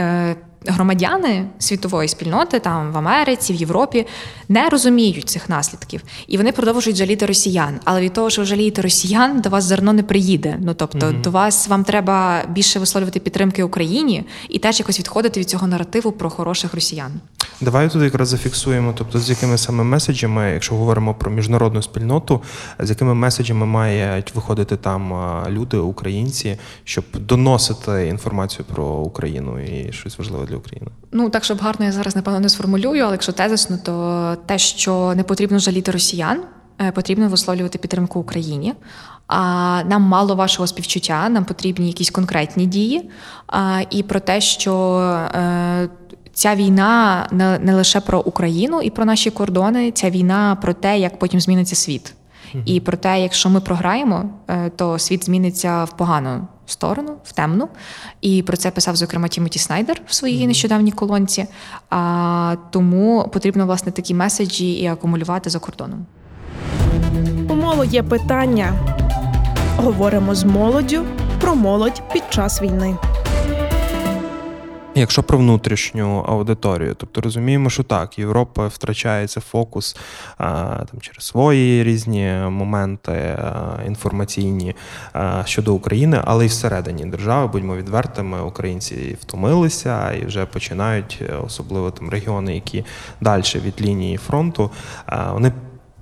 громадяни 0.66 1.46
світової 1.58 2.08
спільноти, 2.08 2.58
там 2.60 2.92
в 2.92 2.98
Америці, 2.98 3.52
в 3.52 3.56
Європі, 3.56 4.06
не 4.48 4.68
розуміють 4.68 5.28
цих 5.28 5.48
наслідків. 5.48 6.02
І 6.26 6.36
вони 6.36 6.52
продовжують 6.52 6.96
жаліти 6.96 7.26
росіян. 7.26 7.80
Але 7.84 8.00
від 8.00 8.12
того, 8.12 8.30
що 8.30 8.42
ви 8.42 8.46
жалієте 8.46 8.82
росіян, 8.82 9.40
до 9.40 9.48
вас 9.48 9.64
зерно 9.64 9.92
не 9.92 10.02
приїде. 10.02 10.58
Ну 10.60 10.74
тобто, 10.74 11.12
до 11.12 11.30
вас 11.30 11.68
вам 11.68 11.84
треба 11.84 12.42
більше 12.48 12.78
висловлювати 12.78 13.20
підтримки 13.20 13.62
Україні 13.62 14.24
і 14.48 14.58
теж 14.58 14.78
якось 14.80 14.98
відходити 14.98 15.40
від 15.40 15.48
цього 15.48 15.66
наративу 15.66 16.12
про 16.12 16.30
хороших 16.30 16.74
росіян. 16.74 17.12
Давай 17.60 17.90
тут 17.90 18.02
якраз 18.02 18.28
зафіксуємо, 18.28 18.94
тобто 18.98 19.18
з 19.18 19.30
якими 19.30 19.58
саме 19.58 19.84
меседжами, 19.84 20.50
якщо 20.52 20.74
говоримо 20.74 21.14
про 21.14 21.30
міжнародну 21.30 21.82
спільноту, 21.82 22.42
з 22.78 22.90
якими 22.90 23.14
меседжами 23.14 23.66
мають 23.66 24.34
виходити 24.34 24.76
там 24.76 25.14
люди, 25.48 25.76
українці, 25.76 26.58
щоб 26.84 27.04
доносити 27.14 28.08
інформацію 28.08 28.64
про 28.74 28.84
Україну 28.84 29.60
і 29.60 29.92
щось 29.92 30.18
важливе 30.18 30.46
для 30.46 30.56
України. 30.56 30.90
Ну 31.12 31.30
так, 31.30 31.44
щоб 31.44 31.58
гарно 31.58 31.86
я 31.86 31.92
зараз 31.92 32.16
напевно 32.16 32.40
не 32.40 32.48
сформулюю, 32.48 33.02
але 33.04 33.12
якщо 33.12 33.32
тезисно, 33.32 33.78
то 33.84 34.36
те, 34.46 34.58
що 34.58 35.12
не 35.16 35.22
потрібно 35.22 35.58
жаліти 35.58 35.90
росіян, 35.90 36.40
е, 36.80 36.92
потрібно 36.92 37.28
висловлювати 37.28 37.78
підтримку 37.78 38.20
Україні. 38.20 38.74
А 39.26 39.82
нам 39.86 40.02
мало 40.02 40.34
вашого 40.34 40.66
співчуття, 40.66 41.28
нам 41.28 41.44
потрібні 41.44 41.86
якісь 41.86 42.10
конкретні 42.10 42.66
дії. 42.66 43.10
А, 43.46 43.80
І 43.90 44.02
про 44.02 44.20
те, 44.20 44.40
що 44.40 44.98
е, 45.34 45.88
ця 46.32 46.54
війна 46.54 47.26
не, 47.30 47.58
не 47.58 47.74
лише 47.74 48.00
про 48.00 48.20
Україну 48.20 48.82
і 48.82 48.90
про 48.90 49.04
наші 49.04 49.30
кордони, 49.30 49.90
ця 49.90 50.10
війна 50.10 50.56
про 50.62 50.74
те, 50.74 50.98
як 50.98 51.18
потім 51.18 51.40
зміниться 51.40 51.76
світ. 51.76 52.14
І 52.64 52.80
про 52.80 52.96
те, 52.96 53.22
якщо 53.22 53.50
ми 53.50 53.60
програємо, 53.60 54.30
е, 54.48 54.70
то 54.76 54.98
світ 54.98 55.24
зміниться 55.24 55.84
в 55.84 55.96
погану 55.96 56.46
сторону, 56.70 57.16
в 57.24 57.32
темну. 57.32 57.68
І 58.20 58.42
про 58.42 58.56
це 58.56 58.70
писав, 58.70 58.96
зокрема, 58.96 59.28
Тімоті 59.28 59.58
Снайдер 59.58 60.00
в 60.06 60.14
своїй 60.14 60.46
нещодавній 60.46 60.92
колонці. 60.92 61.46
А, 61.90 62.56
тому 62.70 63.30
потрібно 63.32 63.66
власне 63.66 63.92
такі 63.92 64.14
меседжі 64.14 64.72
і 64.72 64.86
акумулювати 64.86 65.50
за 65.50 65.58
кордоном. 65.58 66.06
У 67.48 67.54
молоді 67.54 67.96
є 67.96 68.02
питання. 68.02 68.72
Говоримо 69.76 70.34
з 70.34 70.44
молоддю 70.44 71.04
про 71.40 71.54
молодь 71.54 72.02
під 72.12 72.22
час 72.30 72.62
війни. 72.62 72.96
Якщо 74.98 75.22
про 75.22 75.38
внутрішню 75.38 76.24
аудиторію, 76.28 76.94
тобто 76.94 77.20
розуміємо, 77.20 77.70
що 77.70 77.82
так, 77.82 78.18
Європа 78.18 78.66
втрачається 78.66 79.40
фокус 79.40 79.96
а, 80.38 80.44
там 80.90 81.00
через 81.00 81.24
свої 81.24 81.84
різні 81.84 82.32
моменти 82.48 83.12
а, 83.12 83.78
інформаційні 83.86 84.76
а, 85.12 85.42
щодо 85.46 85.74
України, 85.74 86.20
але 86.24 86.44
й 86.44 86.48
всередині 86.48 87.04
держави, 87.04 87.46
будьмо 87.46 87.76
відвертими, 87.76 88.42
українці 88.42 89.16
втомилися 89.20 90.12
і 90.12 90.24
вже 90.24 90.46
починають, 90.46 91.22
е, 91.22 91.34
особливо 91.46 91.90
там 91.90 92.10
регіони, 92.10 92.54
які 92.54 92.84
далі 93.20 93.42
від 93.54 93.80
лінії 93.80 94.16
фронту, 94.16 94.70
вони. 95.32 95.52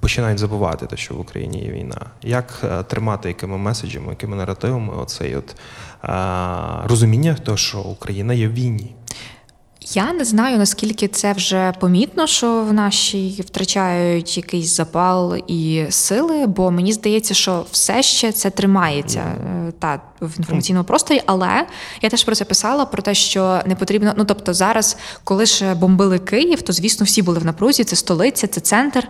Починають 0.07 0.39
забувати 0.39 0.87
те, 0.87 0.97
що 0.97 1.15
в 1.15 1.21
Україні 1.21 1.59
є 1.59 1.71
війна. 1.71 2.01
Як 2.23 2.61
е, 2.65 2.83
тримати 2.83 3.29
якими 3.29 3.59
меседжами, 3.59 4.11
якими 4.11 4.37
наративами 4.37 4.95
оцей 4.97 5.37
от 5.37 5.57
е, 6.05 6.89
розуміння, 6.89 7.37
того, 7.45 7.57
що 7.57 7.79
Україна 7.79 8.35
є 8.35 8.49
в 8.49 8.53
війні? 8.53 8.95
Я 9.95 10.13
не 10.13 10.25
знаю, 10.25 10.59
наскільки 10.59 11.09
це 11.09 11.33
вже 11.33 11.73
помітно, 11.81 12.27
що 12.27 12.65
в 12.65 12.73
нашій 12.73 13.45
втрачають 13.47 14.37
якийсь 14.37 14.77
запал 14.77 15.37
і 15.47 15.87
сили, 15.91 16.47
бо 16.47 16.71
мені 16.71 16.93
здається, 16.93 17.35
що 17.35 17.67
все 17.71 18.03
ще 18.03 18.33
це 18.33 18.51
тримається 18.51 19.21
е, 19.21 19.73
та 19.79 20.01
в 20.21 20.39
інформаційному 20.39 20.85
просторі. 20.85 21.23
Але 21.27 21.67
я 22.03 22.11
теж 22.11 22.25
про 22.25 22.35
це 22.35 22.45
писала: 22.45 22.87
про 22.87 23.03
те, 23.03 23.15
що 23.15 23.61
не 23.67 23.77
потрібно. 23.77 24.15
Ну 24.17 24.25
тобто, 24.25 24.55
зараз, 24.55 24.97
коли 25.25 25.47
ж 25.47 25.75
бомбили 25.75 26.19
Київ, 26.19 26.63
то 26.63 26.73
звісно 26.73 27.05
всі 27.07 27.23
були 27.23 27.39
в 27.39 27.45
напрузі. 27.45 27.85
Це 27.85 27.97
столиця, 27.97 28.47
це 28.47 28.61
центр. 28.61 29.09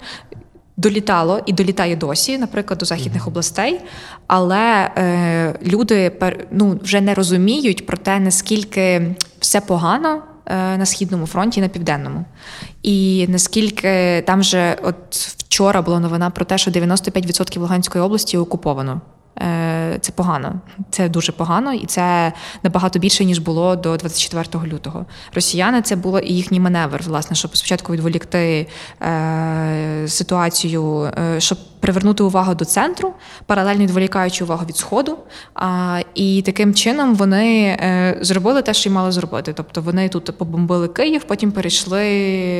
Долітало 0.76 1.40
і 1.46 1.52
долітає 1.52 1.96
досі, 1.96 2.38
наприклад, 2.38 2.78
до 2.78 2.86
західних 2.86 3.28
областей, 3.28 3.80
але 4.26 4.90
е, 4.98 5.54
люди 5.62 6.10
пер, 6.10 6.46
ну, 6.50 6.80
вже 6.82 7.00
не 7.00 7.14
розуміють 7.14 7.86
про 7.86 7.96
те, 7.96 8.20
наскільки 8.20 9.14
все 9.40 9.60
погано 9.60 10.22
е, 10.46 10.76
на 10.76 10.86
східному 10.86 11.26
фронті, 11.26 11.60
і 11.60 11.62
на 11.62 11.68
південному. 11.68 12.24
І 12.82 13.26
наскільки 13.28 14.22
там 14.26 14.42
же, 14.42 14.76
от 14.82 15.16
вчора 15.16 15.82
була 15.82 16.00
новина 16.00 16.30
про 16.30 16.44
те, 16.44 16.58
що 16.58 16.70
95% 16.70 17.58
Луганської 17.58 18.04
області 18.04 18.38
окуповано. 18.38 19.00
Е, 19.42 19.98
Це 20.00 20.12
погано, 20.12 20.54
це 20.90 21.08
дуже 21.08 21.32
погано, 21.32 21.72
і 21.72 21.86
це 21.86 22.32
набагато 22.62 22.98
більше 22.98 23.24
ніж 23.24 23.38
було 23.38 23.76
до 23.76 23.96
24 23.96 24.66
лютого. 24.66 25.06
Росіяни 25.34 25.82
це 25.82 25.96
було 25.96 26.18
і 26.18 26.32
їхній 26.32 26.60
маневр, 26.60 27.02
власне, 27.06 27.36
щоб 27.36 27.56
спочатку 27.56 27.92
відволікти 27.92 28.66
е, 29.02 30.04
ситуацію, 30.08 31.10
е, 31.18 31.40
щоб 31.40 31.58
привернути 31.86 32.22
увагу 32.22 32.54
до 32.54 32.64
центру, 32.64 33.14
паралельно 33.46 33.82
відволікаючи 33.82 34.44
увагу 34.44 34.66
від 34.66 34.76
сходу. 34.76 35.18
А, 35.54 36.00
і 36.14 36.42
таким 36.42 36.74
чином 36.74 37.14
вони 37.14 37.64
е, 37.66 38.18
зробили 38.20 38.62
те, 38.62 38.74
що 38.74 38.90
й 38.90 38.92
мали 38.92 39.12
зробити. 39.12 39.52
Тобто 39.52 39.82
вони 39.82 40.08
тут 40.08 40.38
побомбили 40.38 40.88
Київ, 40.88 41.24
потім 41.24 41.52
перейшли 41.52 41.98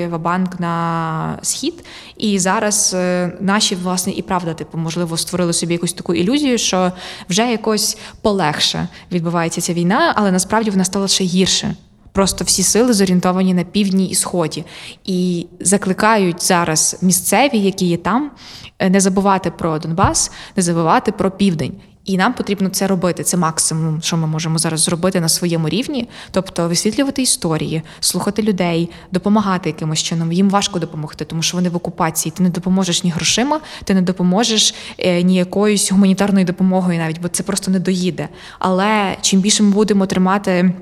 в 0.07 0.19
банк 0.19 0.61
на 0.61 1.39
схід. 1.43 1.85
І 2.17 2.39
зараз 2.39 2.95
е, 2.95 3.33
наші 3.41 3.75
власне 3.75 4.13
і 4.13 4.23
правда, 4.23 4.55
типу, 4.55 4.79
можливо, 4.79 5.17
створили 5.17 5.53
собі 5.53 5.73
якусь 5.73 5.93
таку 5.93 6.15
ілюзію, 6.15 6.59
що 6.59 6.93
вже 7.29 7.51
якось 7.51 7.99
полегше 8.23 8.89
відбувається 9.13 9.61
ця 9.61 9.73
війна, 9.73 10.13
але 10.17 10.33
насправді 10.33 10.71
вона 10.71 10.85
стала 10.85 11.09
ще 11.09 11.25
гірше. 11.25 11.75
Просто 12.17 12.45
всі 12.45 12.63
сили 12.63 12.93
зорієнтовані 12.93 13.55
на 13.55 13.65
півдні 13.65 14.07
і 14.07 14.15
сході, 14.15 14.65
і 15.05 15.47
закликають 15.61 16.43
зараз 16.43 16.97
місцеві, 17.03 17.59
які 17.59 17.87
є 17.87 17.97
там, 17.97 18.31
е, 18.79 18.91
не 18.91 19.01
забувати 19.01 19.51
про 19.51 19.79
Донбас, 19.79 20.31
не 20.57 20.63
забувати 20.63 21.13
про 21.13 21.31
південь. 21.31 21.73
І 22.05 22.17
нам 22.17 22.33
потрібно 22.33 22.69
це 22.69 22.87
робити. 22.87 23.25
Це 23.25 23.37
максимум, 23.37 24.03
що 24.03 24.17
ми 24.17 24.27
можемо 24.27 24.59
зараз 24.59 24.81
зробити 24.81 25.21
на 25.21 25.29
своєму 25.29 25.69
рівні, 25.69 26.09
тобто 26.31 26.69
висвітлювати 26.69 27.23
історії, 27.23 27.83
слухати 28.01 28.43
людей, 28.43 28.91
допомагати 29.13 29.69
якимось 29.69 30.03
чином. 30.03 30.33
Їм 30.33 30.51
важко 30.51 30.79
допомогти, 30.79 31.25
тому 31.25 31.43
що 31.43 31.57
вони 31.57 31.69
в 31.69 31.77
окупації. 31.77 32.33
Ти 32.37 32.43
не 32.43 32.49
допоможеш 32.49 33.05
ні 33.05 33.11
грошима, 33.11 33.61
ти 33.85 33.95
не 33.95 34.03
допоможеш 34.03 34.75
е, 34.99 35.23
ні 35.23 35.37
якоюсь 35.37 35.93
гуманітарною 35.93 36.47
допомогою, 36.47 36.99
навіть 36.99 37.21
бо 37.21 37.29
це 37.29 37.43
просто 37.43 37.71
не 37.71 37.81
доїде. 37.81 38.29
Але 38.59 39.17
чим 39.21 39.41
більше 39.41 39.63
ми 39.63 39.71
будемо 39.71 40.07
тримати 40.07 40.75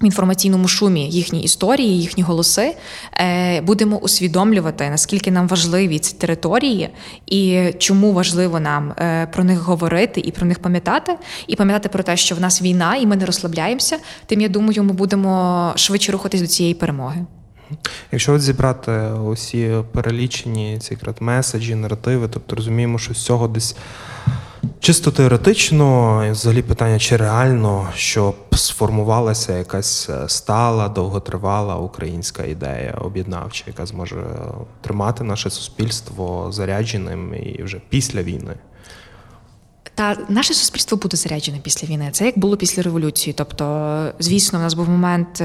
в 0.00 0.04
інформаційному 0.04 0.68
шумі 0.68 1.10
їхні 1.10 1.42
історії, 1.42 2.00
їхні 2.00 2.22
голоси, 2.22 2.74
е, 3.20 3.60
будемо 3.60 3.96
усвідомлювати, 3.96 4.90
наскільки 4.90 5.30
нам 5.30 5.48
важливі 5.48 5.98
ці 5.98 6.16
території, 6.16 6.88
і 7.26 7.70
чому 7.78 8.12
важливо 8.12 8.60
нам 8.60 8.92
е, 8.98 9.26
про 9.26 9.44
них 9.44 9.58
говорити 9.58 10.20
і 10.20 10.30
про 10.30 10.46
них 10.46 10.58
пам'ятати, 10.58 11.16
і 11.46 11.56
пам'ятати 11.56 11.88
про 11.88 12.02
те, 12.02 12.16
що 12.16 12.34
в 12.34 12.40
нас 12.40 12.62
війна, 12.62 12.96
і 12.96 13.06
ми 13.06 13.16
не 13.16 13.26
розслабляємося. 13.26 13.98
Тим 14.26 14.40
я 14.40 14.48
думаю, 14.48 14.84
ми 14.84 14.92
будемо 14.92 15.72
швидше 15.76 16.12
рухатись 16.12 16.40
до 16.40 16.46
цієї 16.46 16.74
перемоги. 16.74 17.24
Якщо 18.12 18.32
от 18.32 18.42
зібрати 18.42 18.92
усі 19.10 19.70
перелічені 19.92 20.78
ці 20.80 20.94
якраз 20.94 21.14
меседжі, 21.20 21.74
наративи, 21.74 22.28
тобто 22.32 22.56
розуміємо, 22.56 22.98
що 22.98 23.14
з 23.14 23.24
цього 23.24 23.48
десь 23.48 23.76
чисто 24.80 25.10
теоретично, 25.10 26.24
і 26.26 26.30
взагалі 26.30 26.62
питання, 26.62 26.98
чи 26.98 27.16
реально, 27.16 27.88
щоб 27.94 28.34
сформувалася 28.52 29.58
якась 29.58 30.10
е, 30.10 30.28
стала, 30.28 30.88
довготривала 30.88 31.76
українська 31.76 32.44
ідея 32.44 32.98
об'єднавча, 33.00 33.64
яка 33.66 33.86
зможе 33.86 34.16
тримати 34.80 35.24
наше 35.24 35.50
суспільство 35.50 36.52
зарядженим 36.52 37.34
і 37.34 37.62
вже 37.62 37.80
після 37.88 38.22
війни. 38.22 38.54
Та 39.94 40.16
наше 40.28 40.54
суспільство 40.54 40.98
буде 40.98 41.16
заряджене 41.16 41.58
після 41.62 41.88
війни. 41.88 42.08
Це 42.12 42.26
як 42.26 42.38
було 42.38 42.56
після 42.56 42.82
революції. 42.82 43.34
Тобто, 43.38 44.12
звісно, 44.18 44.58
в 44.58 44.62
нас 44.62 44.74
був 44.74 44.88
момент. 44.88 45.42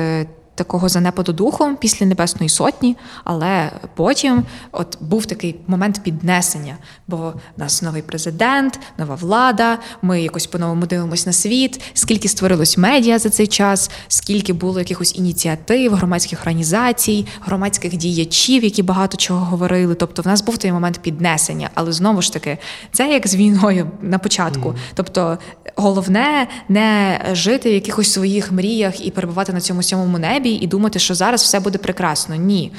Такого 0.55 0.89
занепаду 0.89 1.33
духом 1.33 1.75
після 1.75 2.05
Небесної 2.05 2.49
Сотні, 2.49 2.97
але 3.23 3.71
потім 3.95 4.43
от 4.71 4.97
був 5.01 5.25
такий 5.25 5.55
момент 5.67 6.03
піднесення, 6.03 6.77
бо 7.07 7.17
в 7.57 7.59
нас 7.59 7.81
новий 7.81 8.01
президент, 8.01 8.79
нова 8.97 9.15
влада. 9.15 9.77
Ми 10.01 10.21
якось 10.21 10.47
по-новому 10.47 10.85
дивимося 10.85 11.29
на 11.29 11.33
світ. 11.33 11.81
Скільки 11.93 12.27
створилось 12.27 12.77
медіа 12.77 13.19
за 13.19 13.29
цей 13.29 13.47
час, 13.47 13.91
скільки 14.07 14.53
було 14.53 14.79
якихось 14.79 15.15
ініціатив, 15.15 15.93
громадських 15.93 16.41
організацій, 16.41 17.25
громадських 17.41 17.97
діячів, 17.97 18.63
які 18.63 18.83
багато 18.83 19.17
чого 19.17 19.45
говорили. 19.45 19.95
Тобто, 19.95 20.21
в 20.21 20.27
нас 20.27 20.41
був 20.41 20.57
той 20.57 20.71
момент 20.71 20.99
піднесення, 21.01 21.69
але 21.73 21.91
знову 21.91 22.21
ж 22.21 22.33
таки, 22.33 22.57
це 22.91 23.09
як 23.09 23.27
з 23.27 23.35
війною 23.35 23.91
на 24.01 24.17
початку. 24.17 24.75
Тобто, 24.93 25.37
головне 25.75 26.47
не 26.69 27.19
жити 27.31 27.69
в 27.69 27.73
якихось 27.73 28.13
своїх 28.13 28.51
мріях 28.51 29.05
і 29.05 29.11
перебувати 29.11 29.53
на 29.53 29.61
цьому 29.61 29.83
сьомому 29.83 30.17
небі 30.17 30.42
і 30.49 30.67
думати, 30.67 30.99
що 30.99 31.15
зараз 31.15 31.41
все 31.41 31.59
буде 31.59 31.77
прекрасно. 31.77 32.35
Ні. 32.35 32.71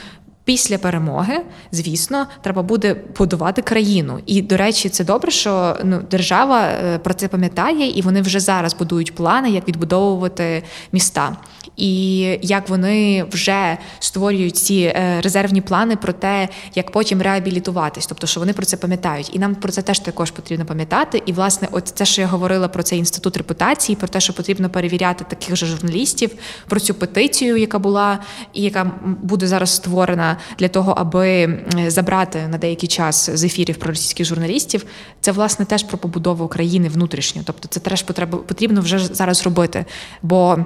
Після 0.44 0.78
перемоги, 0.78 1.40
звісно, 1.72 2.26
треба 2.42 2.62
буде 2.62 2.96
будувати 3.18 3.62
країну. 3.62 4.20
І 4.26 4.42
до 4.42 4.57
речі, 4.57 4.88
це 4.88 5.04
добре, 5.04 5.30
що 5.30 5.76
ну 5.85 6.02
держава 6.11 6.62
е, 6.62 6.98
про 6.98 7.14
це 7.14 7.28
пам'ятає, 7.28 7.90
і 7.90 8.02
вони 8.02 8.22
вже 8.22 8.40
зараз 8.40 8.74
будують 8.74 9.14
плани, 9.14 9.50
як 9.50 9.68
відбудовувати 9.68 10.62
міста. 10.92 11.37
І 11.76 12.18
як 12.42 12.68
вони 12.68 13.24
вже 13.24 13.78
створюють 13.98 14.57
ці 14.57 14.74
е, 14.74 15.20
резервні 15.20 15.61
плани 15.61 15.96
про 15.96 16.12
те, 16.12 16.48
як 16.74 16.90
потім 16.90 17.22
реабілітуватись, 17.22 18.07
тобто, 18.07 18.26
що 18.26 18.40
вони 18.40 18.52
про 18.52 18.64
це 18.64 18.76
пам'ятають, 18.76 19.30
і 19.33 19.38
нам 19.38 19.54
про 19.54 19.72
це 19.72 19.83
теж 19.83 19.98
також 19.98 20.30
потрібно 20.30 20.66
пам'ятати. 20.66 21.22
І 21.26 21.33
власне, 21.33 21.68
от 21.70 21.85
те, 21.85 22.04
що 22.04 22.20
я 22.20 22.26
говорила 22.26 22.68
про 22.68 22.83
цей 22.83 22.98
інститут 22.98 23.37
репутації, 23.37 23.96
про 23.96 24.09
те, 24.09 24.20
що 24.20 24.33
потрібно 24.33 24.70
перевіряти 24.70 25.24
таких 25.28 25.57
же 25.57 25.66
журналістів, 25.66 26.30
про 26.68 26.80
цю 26.80 26.94
петицію, 26.94 27.57
яка 27.57 27.78
була 27.78 28.18
і 28.52 28.62
яка 28.62 28.90
буде 29.22 29.46
зараз 29.46 29.70
створена 29.70 30.34
для 30.59 30.68
того, 30.68 30.94
аби 30.97 31.59
забрати 31.87 32.49
на 32.49 32.59
деякий 32.59 32.88
час 32.88 33.31
з 33.31 33.44
ефірів 33.44 33.77
проросійських 33.77 34.27
журналістів. 34.27 34.85
Це 35.20 35.33
власне 35.33 35.64
теж 35.64 35.83
про 35.83 35.99
побудову 35.99 36.49
країни 36.49 36.88
внутрішньо. 36.88 37.42
Тобто, 37.44 37.68
це 37.68 37.81
теж 37.81 38.03
потрібно 38.47 38.81
вже 38.81 38.99
зараз 38.99 39.44
робити. 39.44 39.85
Бо 40.23 40.59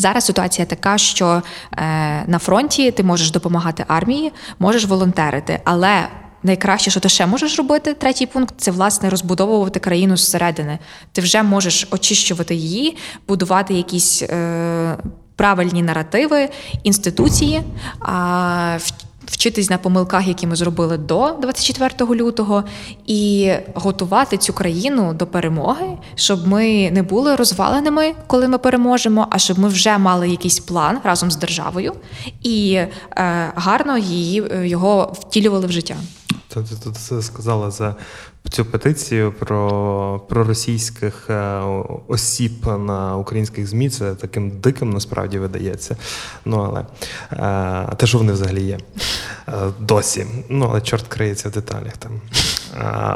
Зараз 0.00 0.24
ситуація 0.24 0.66
така, 0.66 0.98
що 0.98 1.26
е, 1.26 1.82
на 2.26 2.38
фронті 2.38 2.90
ти 2.90 3.02
можеш 3.02 3.30
допомагати 3.30 3.84
армії, 3.88 4.32
можеш 4.58 4.84
волонтерити, 4.84 5.60
але 5.64 6.08
найкраще, 6.42 6.90
що 6.90 7.00
ти 7.00 7.08
ще 7.08 7.26
можеш 7.26 7.58
робити, 7.58 7.94
третій 7.94 8.26
пункт 8.26 8.54
це 8.58 8.70
власне 8.70 9.10
розбудовувати 9.10 9.80
країну 9.80 10.16
зсередини. 10.16 10.78
Ти 11.12 11.20
вже 11.20 11.42
можеш 11.42 11.88
очищувати 11.90 12.54
її, 12.54 12.96
будувати 13.28 13.74
якісь 13.74 14.22
е, 14.22 14.96
правильні 15.38 15.82
наративи, 15.82 16.48
інституції. 16.82 17.62
А, 18.00 18.78
Вчитись 19.26 19.70
на 19.70 19.78
помилках, 19.78 20.28
які 20.28 20.46
ми 20.46 20.56
зробили 20.56 20.98
до 20.98 21.32
24 21.40 22.14
лютого, 22.14 22.64
і 23.06 23.52
готувати 23.74 24.36
цю 24.36 24.52
країну 24.52 25.14
до 25.14 25.26
перемоги, 25.26 25.86
щоб 26.14 26.48
ми 26.48 26.90
не 26.90 27.02
були 27.02 27.36
розваленими, 27.36 28.14
коли 28.26 28.48
ми 28.48 28.58
переможемо, 28.58 29.26
а 29.30 29.38
щоб 29.38 29.58
ми 29.58 29.68
вже 29.68 29.98
мали 29.98 30.28
якийсь 30.28 30.60
план 30.60 30.98
разом 31.04 31.30
з 31.30 31.36
державою 31.36 31.92
і 32.42 32.72
е, 32.72 32.88
гарно 33.54 33.98
її 33.98 34.44
його 34.62 35.12
втілювали 35.20 35.66
в 35.66 35.72
життя. 35.72 35.96
Ти 37.08 37.22
сказала 37.22 37.70
за 37.70 37.94
цю 38.50 38.64
петицію 38.64 39.32
про, 39.38 40.20
про 40.28 40.44
російських 40.44 41.30
е, 41.30 41.60
осіб 42.08 42.52
на 42.66 43.16
українських 43.16 43.66
ЗМІ. 43.66 43.90
Це 43.90 44.14
таким 44.14 44.50
диким 44.50 44.90
насправді 44.90 45.38
видається. 45.38 45.96
Ну 46.44 46.56
але 46.56 46.84
е, 47.90 47.96
те, 47.96 48.06
що 48.06 48.18
вони 48.18 48.32
взагалі 48.32 48.62
є 48.62 48.78
е, 49.48 49.52
досі. 49.80 50.26
Ну, 50.48 50.68
але 50.70 50.80
чорт 50.80 51.08
криється 51.08 51.48
в 51.48 51.52
деталях 51.52 51.96
там. 51.96 52.20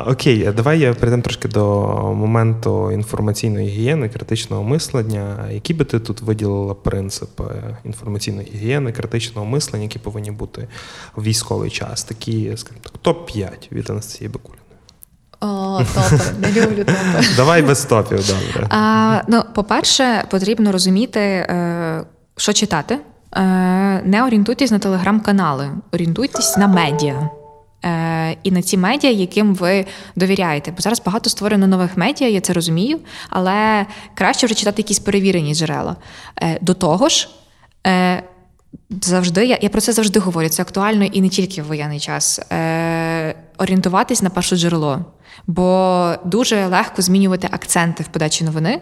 Окей, 0.07 0.53
давай 0.57 0.81
я 0.81 0.95
перейдемо 0.95 1.23
трошки 1.23 1.49
до 1.49 1.87
моменту 2.15 2.93
інформаційної 2.93 3.69
гігієни, 3.69 4.09
критичного 4.09 4.63
мислення. 4.63 5.49
Які 5.51 5.75
би 5.75 5.85
ти 5.85 6.01
тут 6.01 6.21
виділила 6.21 6.75
принципи 6.75 7.45
інформаційної 7.85 8.49
гігієни, 8.55 8.93
критичного 8.93 9.47
мислення, 9.47 9.83
які 9.83 9.99
повинні 9.99 10.31
бути 10.31 10.69
в 11.17 11.23
військовий 11.23 11.71
час? 11.71 12.05
Такі, 12.05 12.53
скажімо 12.57 12.81
так, 12.83 13.15
топ-5 13.15 13.73
від 13.73 13.91
Анастасії 13.91 14.29
Бакуліної. 14.29 14.62
О, 15.43 15.81
топи, 15.95 16.23
не 16.39 16.53
люблю 16.53 16.85
топи. 16.85 17.27
Давай 17.37 17.63
без 17.63 17.85
топів, 17.85 18.27
добре. 18.27 18.67
А, 18.71 19.21
ну, 19.29 19.43
по-перше, 19.55 20.25
потрібно 20.31 20.73
розуміти, 20.73 21.21
е, 21.21 22.05
що 22.37 22.53
читати. 22.53 22.99
Е, 23.37 23.41
не 24.05 24.25
орієнтуйтесь 24.25 24.71
на 24.71 24.79
телеграм-канали, 24.79 25.71
орієнтуйтесь 25.93 26.57
на 26.57 26.69
медіа. 26.69 27.31
Е, 27.85 28.37
і 28.43 28.51
на 28.51 28.63
ці 28.63 28.77
медіа, 28.77 29.11
яким 29.11 29.55
ви 29.55 29.87
довіряєте. 30.17 30.71
Бо 30.71 30.77
зараз 30.81 31.03
багато 31.07 31.31
створено 31.31 31.67
нових 31.67 31.97
медіа, 31.97 32.29
я 32.29 32.41
це 32.41 32.53
розумію, 32.53 32.99
але 33.31 33.87
краще 34.15 34.47
вже 34.47 34.55
читати 34.55 34.83
якісь 34.83 34.99
перевірені 34.99 35.55
джерела. 35.55 35.97
До 36.61 36.75
того 36.75 37.09
ж, 37.09 37.29
завжди 39.03 39.47
я, 39.47 39.59
я 39.63 39.69
про 39.69 39.81
це 39.81 39.93
завжди 39.93 40.21
говорю. 40.21 40.49
Це 40.49 40.63
актуально 40.63 41.05
і 41.05 41.21
не 41.21 41.29
тільки 41.29 41.63
в 41.63 41.67
воєнний 41.67 42.01
час. 42.01 42.41
Орієнтуватись 43.59 44.23
на 44.23 44.31
перше 44.31 44.57
джерело. 44.57 45.05
Бо 45.47 46.15
дуже 46.25 46.67
легко 46.67 47.03
змінювати 47.03 47.49
акценти 47.51 48.03
в 48.03 48.07
подачі 48.07 48.45
новини, 48.45 48.81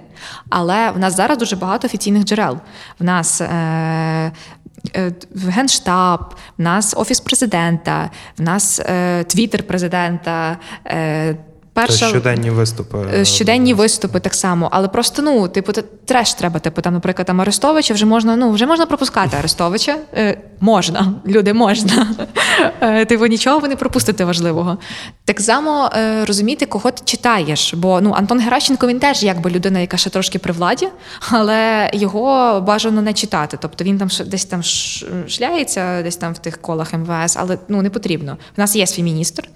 але 0.48 0.90
в 0.90 0.98
нас 0.98 1.16
зараз 1.16 1.38
дуже 1.38 1.56
багато 1.56 1.86
офіційних 1.86 2.24
джерел. 2.24 2.58
В 2.98 3.04
нас 3.04 3.40
е, 3.40 3.46
е, 4.96 5.12
Генштаб, 5.36 6.34
в 6.58 6.62
нас 6.62 6.94
Офіс 6.96 7.20
президента, 7.20 8.10
в 8.38 8.42
нас 8.42 8.80
е, 8.80 9.24
Твіттер 9.24 9.66
президента. 9.66 10.56
Е, 10.86 11.36
Це 11.80 11.86
перша 11.86 12.08
щоденні 12.08 12.50
виступи. 12.50 12.98
Е, 13.14 13.24
Щоденні 13.24 13.74
виступи 13.74 14.20
так 14.20 14.34
само, 14.34 14.68
але 14.72 14.88
просто 14.88 15.22
ну, 15.22 15.48
типу, 15.48 15.72
треш 16.04 16.34
треба. 16.34 16.60
Типу, 16.60 16.80
там, 16.80 16.94
наприклад, 16.94 17.26
там 17.26 17.40
Арестовича 17.40 17.94
вже 17.94 18.06
можна, 18.06 18.36
ну 18.36 18.50
вже 18.50 18.66
можна 18.66 18.86
пропускати 18.86 19.36
Арестовича. 19.36 19.96
Е, 20.14 20.38
можна, 20.60 21.14
люди, 21.26 21.52
можна. 21.52 22.06
Е, 22.80 23.04
типу, 23.04 23.26
нічого 23.26 23.58
ви 23.58 23.68
не 23.68 23.76
пропустите 23.76 24.24
важливого. 24.24 24.78
Так 25.24 25.40
само 25.40 25.90
е, 25.96 26.24
розуміти, 26.24 26.66
кого 26.66 26.90
ти 26.90 27.02
читаєш. 27.04 27.74
Бо 27.74 28.00
ну 28.00 28.12
Антон 28.12 28.40
Геращенко 28.40 28.86
він 28.86 29.00
теж 29.00 29.22
якби 29.22 29.50
людина, 29.50 29.78
яка 29.78 29.96
ще 29.96 30.10
трошки 30.10 30.38
при 30.38 30.52
владі, 30.52 30.88
але 31.30 31.90
його 31.92 32.60
бажано 32.60 33.02
не 33.02 33.12
читати. 33.12 33.58
Тобто 33.60 33.84
він 33.84 33.98
там 33.98 34.08
десь 34.26 34.44
там 34.44 34.62
шляється, 35.28 36.02
десь 36.02 36.16
там 36.16 36.32
в 36.32 36.38
тих 36.38 36.60
колах 36.60 36.92
МВС, 36.92 37.38
але 37.40 37.58
ну 37.68 37.82
не 37.82 37.90
потрібно. 37.90 38.36
В 38.56 38.60
нас 38.60 38.76
є 38.76 38.86
свій 38.86 39.02
міністр 39.02 39.48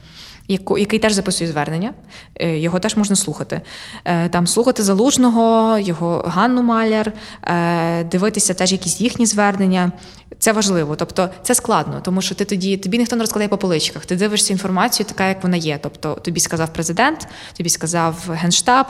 який 0.48 0.98
теж 0.98 1.12
записує 1.12 1.50
звернення, 1.50 1.94
е, 2.40 2.58
його 2.58 2.78
теж 2.78 2.96
можна 2.96 3.16
слухати. 3.16 3.60
Е, 4.04 4.28
Там 4.28 4.46
слухати 4.46 4.82
залужного, 4.82 5.78
його 5.78 6.24
Ганну 6.26 6.62
Маляр, 6.62 7.12
е, 7.42 8.04
дивитися 8.04 8.54
теж 8.54 8.72
якісь 8.72 9.00
їхні 9.00 9.26
звернення. 9.26 9.92
Це 10.38 10.52
важливо. 10.52 10.96
Тобто 10.96 11.28
це 11.42 11.54
складно, 11.54 12.00
тому 12.04 12.22
що 12.22 12.34
ти 12.34 12.44
тоді 12.44 12.76
тобі 12.76 12.98
ніхто 12.98 13.16
не 13.16 13.22
розкладає 13.22 13.48
по 13.48 13.58
поличках. 13.58 14.06
Ти 14.06 14.16
дивишся 14.16 14.52
інформацію, 14.52 15.06
така 15.06 15.28
як 15.28 15.42
вона 15.42 15.56
є. 15.56 15.78
Тобто 15.82 16.14
тобі 16.14 16.40
сказав 16.40 16.72
президент, 16.72 17.28
тобі 17.56 17.68
сказав 17.68 18.16
генштаб, 18.28 18.86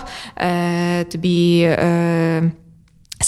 тобі. 1.13 1.71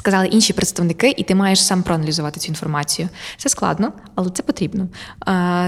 Сказали 0.07 0.27
інші 0.27 0.53
представники, 0.53 1.15
і 1.17 1.23
ти 1.23 1.35
маєш 1.35 1.65
сам 1.65 1.83
проаналізувати 1.83 2.41
цю 2.41 2.49
інформацію. 2.49 3.09
Це 3.37 3.49
складно, 3.49 3.93
але 4.15 4.31
це 4.31 4.43
потрібно. 4.43 4.89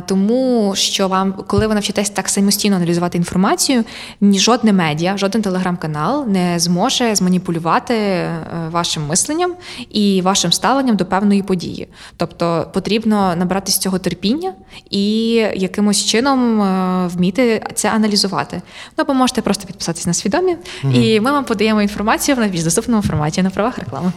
Тому 0.07 0.73
що 0.77 1.09
вам, 1.09 1.33
коли 1.47 1.67
ви 1.67 1.75
навчитесь 1.75 2.11
так 2.11 2.29
самостійно 2.29 2.77
аналізувати 2.77 3.19
інформацію, 3.19 3.85
ні 4.21 4.39
жодне 4.39 4.73
медіа, 4.73 5.17
жоден 5.17 5.43
телеграм-канал 5.43 6.27
не 6.29 6.59
зможе 6.59 7.15
зманіпулювати 7.15 7.95
е, 7.95 8.45
вашим 8.71 9.07
мисленням 9.07 9.55
і 9.91 10.23
вашим 10.23 10.53
ставленням 10.53 10.97
до 10.97 11.05
певної 11.05 11.43
події. 11.43 11.89
Тобто 12.17 12.71
потрібно 12.75 13.37
набрати 13.37 13.73
з 13.73 13.79
цього 13.79 13.99
терпіння 13.99 14.53
і 14.91 15.31
якимось 15.55 16.05
чином 16.05 16.63
е, 16.63 17.07
вміти 17.15 17.63
це 17.75 17.91
аналізувати. 17.91 18.63
Ну 18.99 19.05
або 19.05 19.15
можете 19.15 19.43
просто 19.43 19.67
підписатись 19.67 20.07
на 20.07 20.15
свідомі, 20.15 20.57
і 20.93 21.21
ми 21.21 21.33
вам 21.33 21.45
подаємо 21.45 21.83
інформацію 21.83 22.37
в 22.37 22.39
найбільш 22.41 22.63
доступному 22.63 23.03
форматі 23.03 23.43
на 23.43 23.51
правах 23.51 23.79
реклами. 23.79 24.13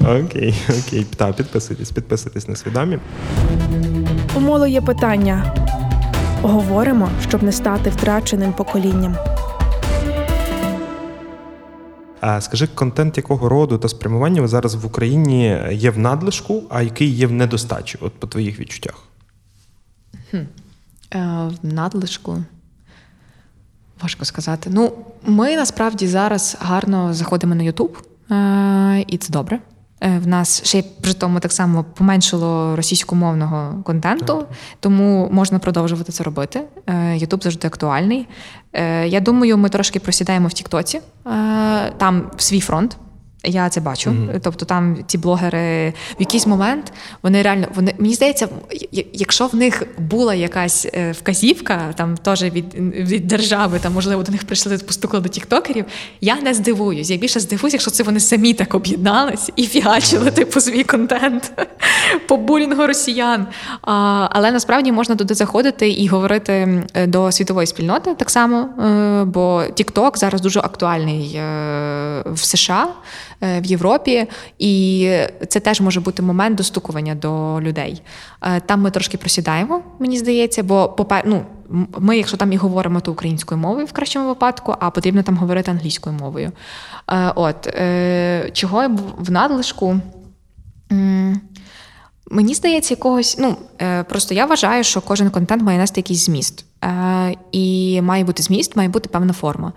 Окей, 0.00 0.54
окей. 0.68 1.06
Так, 1.16 1.36
підписуйтесь, 1.36 1.90
підписуйтесь 1.90 2.48
на 2.48 2.56
свідомі. 2.56 2.98
У 4.36 4.40
моло 4.40 4.66
є 4.66 4.80
питання. 4.80 5.54
Говоримо, 6.42 7.10
щоб 7.28 7.42
не 7.42 7.52
стати 7.52 7.90
втраченим 7.90 8.52
поколінням. 8.52 9.16
А 12.20 12.40
скажи, 12.40 12.66
контент 12.66 13.16
якого 13.16 13.48
роду 13.48 13.78
та 13.78 13.88
спрямування 13.88 14.48
зараз 14.48 14.74
в 14.74 14.86
Україні 14.86 15.58
є 15.70 15.90
в 15.90 15.98
надлишку, 15.98 16.62
а 16.70 16.82
який 16.82 17.08
є 17.08 17.26
в 17.26 17.32
недостачі, 17.32 17.98
от 18.00 18.12
по 18.12 18.26
твоїх 18.26 18.60
відчуттях? 18.60 18.94
Е, 20.34 20.48
В 21.12 21.52
надлишку. 21.62 22.38
Важко 24.02 24.24
сказати. 24.24 24.70
Ну, 24.72 24.92
ми 25.26 25.56
насправді 25.56 26.06
зараз 26.06 26.56
гарно 26.60 27.14
заходимо 27.14 27.54
на 27.54 27.62
Ютуб, 27.62 27.98
і 29.06 29.16
це 29.18 29.32
добре. 29.32 29.58
Е, 30.02 30.18
В 30.18 30.26
нас 30.26 30.62
ще 30.64 30.78
й 30.78 30.82
при 30.82 31.12
тому 31.14 31.40
так 31.40 31.52
само 31.52 31.84
поменшило 31.94 32.76
російськомовного 32.76 33.82
контенту, 33.82 34.44
тому 34.80 35.28
можна 35.32 35.58
продовжувати 35.58 36.12
це 36.12 36.24
робити. 36.24 36.62
Е, 36.86 37.16
Ютуб 37.16 37.42
завжди 37.42 37.68
актуальний. 37.68 38.28
Е, 38.72 39.08
Я 39.08 39.20
думаю, 39.20 39.58
ми 39.58 39.68
трошки 39.68 40.00
просідаємо 40.00 40.48
в 40.48 40.52
Тіктоці. 40.52 41.00
Е, 41.26 41.92
Там 41.96 42.30
свій 42.36 42.60
фронт. 42.60 42.96
Я 43.44 43.68
це 43.68 43.80
бачу. 43.80 44.14
Тобто 44.42 44.64
там 44.64 44.96
ті 45.06 45.18
блогери 45.18 45.90
в 45.90 46.20
якийсь 46.20 46.46
момент 46.46 46.92
вони 47.22 47.42
реально 47.42 47.66
вони 47.74 47.94
мені 47.98 48.14
здається, 48.14 48.48
якщо 49.12 49.46
в 49.46 49.54
них 49.54 49.82
була 49.98 50.34
якась 50.34 50.86
е, 50.94 51.12
вказівка, 51.12 51.94
там 51.96 52.16
теж 52.16 52.42
від, 52.42 52.74
від 52.94 53.26
держави, 53.26 53.78
там 53.82 53.92
можливо 53.92 54.22
до 54.22 54.32
них 54.32 54.44
прийшли 54.44 54.78
постукали 54.78 55.22
до 55.22 55.28
тіктокерів. 55.28 55.84
Я 56.20 56.40
не 56.40 56.54
здивуюсь. 56.54 57.10
Я 57.10 57.16
більше 57.16 57.40
здивуюсь, 57.40 57.72
якщо 57.72 57.90
це 57.90 58.02
вони 58.02 58.20
самі 58.20 58.54
так 58.54 58.74
об'єднались 58.74 59.50
і 59.56 59.66
фігачили 59.66 60.30
типу 60.30 60.60
свій 60.60 60.84
контент 60.84 61.52
по 62.28 62.36
булінгу 62.36 62.86
росіян. 62.86 63.46
А, 63.82 63.92
але 64.30 64.50
насправді 64.50 64.92
можна 64.92 65.16
туди 65.16 65.34
заходити 65.34 65.90
і 65.90 66.08
говорити 66.08 66.82
до 67.06 67.32
світової 67.32 67.66
спільноти 67.66 68.14
так 68.14 68.30
само, 68.30 68.58
е, 68.58 69.24
бо 69.24 69.60
TikTok 69.60 70.18
зараз 70.18 70.40
дуже 70.40 70.60
актуальний 70.60 71.34
е, 71.34 72.22
в 72.26 72.38
США, 72.38 72.88
в 73.40 73.64
Європі, 73.64 74.26
і 74.58 75.10
це 75.48 75.60
теж 75.60 75.80
може 75.80 76.00
бути 76.00 76.22
момент 76.22 76.56
достукування 76.56 77.14
до 77.14 77.60
людей. 77.60 78.02
Е, 78.42 78.60
Там 78.60 78.80
ми 78.80 78.90
трошки 78.90 79.16
просідаємо, 79.18 79.82
мені 79.98 80.18
здається, 80.18 80.62
бо 80.62 80.96
ну, 81.24 81.42
ми, 81.98 82.16
якщо 82.16 82.36
там 82.36 82.52
і 82.52 82.56
говоримо, 82.56 83.00
то 83.00 83.12
українською 83.12 83.60
мовою 83.60 83.86
в 83.86 83.92
кращому 83.92 84.28
випадку, 84.28 84.74
а 84.80 84.90
потрібно 84.90 85.22
там 85.22 85.36
говорити 85.36 85.70
англійською 85.70 86.16
мовою. 86.20 86.52
Е, 87.12 87.32
От 87.36 87.66
е, 87.66 88.50
чого 88.52 88.88
в- 89.18 89.30
надлишку. 89.30 89.96
Мені 92.30 92.54
здається, 92.54 92.94
якогось. 92.94 93.36
Ну 93.38 93.56
е, 93.82 94.02
просто 94.02 94.34
я 94.34 94.46
вважаю, 94.46 94.84
що 94.84 95.00
кожен 95.00 95.30
контент 95.30 95.62
має 95.62 95.78
нести 95.78 96.00
якийсь 96.00 96.24
зміст. 96.24 96.64
Е, 96.84 97.34
і 97.52 98.00
має 98.02 98.24
бути 98.24 98.42
зміст, 98.42 98.76
має 98.76 98.88
бути 98.88 99.08
певна 99.08 99.32
форма. 99.32 99.72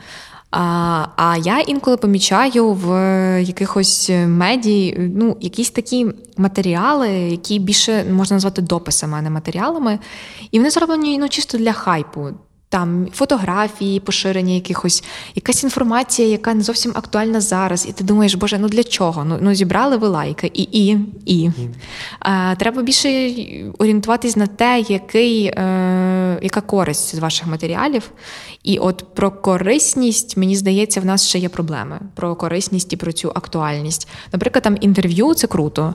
А, 0.56 1.08
а 1.16 1.38
я 1.38 1.60
інколи 1.60 1.98
помічаю 1.98 2.72
в 2.72 2.88
якихось 3.42 4.12
медій 4.28 5.12
ну, 5.16 5.38
якісь 5.42 5.72
такі 5.72 6.08
матеріали, 6.38 7.10
які 7.10 7.60
більше 7.60 8.06
можна 8.12 8.36
назвати 8.36 8.62
дописами, 8.62 9.18
а 9.18 9.22
не 9.22 9.30
матеріалами. 9.30 10.00
І 10.52 10.58
вони 10.58 10.70
зроблені 10.70 11.18
ну, 11.20 11.30
чисто 11.30 11.58
для 11.58 11.74
хайпу. 11.74 12.30
Там 12.70 13.08
фотографії, 13.14 14.00
поширення 14.00 14.54
якихось, 14.54 15.04
якась 15.36 15.64
інформація, 15.64 16.28
яка 16.28 16.54
не 16.54 16.64
зовсім 16.64 16.92
актуальна 16.96 17.42
зараз. 17.42 17.86
І 17.90 17.92
ти 17.92 18.04
думаєш, 18.04 18.36
боже, 18.36 18.58
ну 18.60 18.70
для 18.70 18.84
чого? 18.84 19.26
Ну, 19.26 19.38
ну 19.42 19.54
зібрали 19.54 19.98
ви 19.98 20.08
лайки, 20.08 20.52
і, 20.54 20.64
і, 20.64 20.98
і. 21.26 21.52
А, 22.20 22.56
треба 22.56 22.82
більше 22.82 23.10
орієнтуватись 23.78 24.36
на 24.36 24.48
те, 24.48 24.86
який, 24.90 25.46
е, 25.46 26.23
яка 26.42 26.62
користь 26.62 27.16
з 27.16 27.20
ваших 27.20 27.48
матеріалів. 27.48 28.12
І 28.64 28.78
от 28.78 29.06
про 29.16 29.32
корисність, 29.32 30.38
мені 30.38 30.56
здається, 30.56 31.02
в 31.02 31.06
нас 31.06 31.28
ще 31.28 31.40
є 31.40 31.50
проблеми. 31.50 32.00
Про 32.16 32.36
корисність 32.36 32.94
і 32.94 32.98
про 32.98 33.12
цю 33.12 33.32
актуальність. 33.36 34.08
Наприклад, 34.32 34.64
там 34.64 34.78
інтерв'ю 34.82 35.34
це 35.34 35.48
круто, 35.48 35.94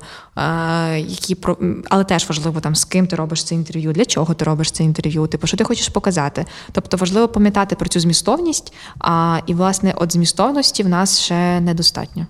які 0.96 1.34
про, 1.34 1.56
але 1.88 2.04
теж 2.04 2.28
важливо, 2.28 2.60
там, 2.60 2.74
з 2.74 2.84
ким 2.84 3.06
ти 3.06 3.16
робиш 3.16 3.44
це 3.44 3.54
інтерв'ю, 3.54 3.92
для 3.92 4.04
чого 4.04 4.34
ти 4.34 4.44
робиш 4.44 4.70
це 4.70 4.84
інтерв'ю, 4.84 5.26
типу, 5.26 5.46
що 5.46 5.56
ти 5.56 5.64
хочеш 5.64 5.88
показати. 5.88 6.44
Тобто 6.72 6.96
важливо 6.96 7.28
пам'ятати 7.28 7.76
про 7.76 7.88
цю 7.88 8.00
змістовність, 8.00 8.72
а, 8.98 9.40
і, 9.46 9.54
власне, 9.54 9.94
от 9.96 10.12
змістовності 10.12 10.82
в 10.82 10.88
нас 10.88 11.20
ще 11.20 11.60
недостатньо. 11.60 12.26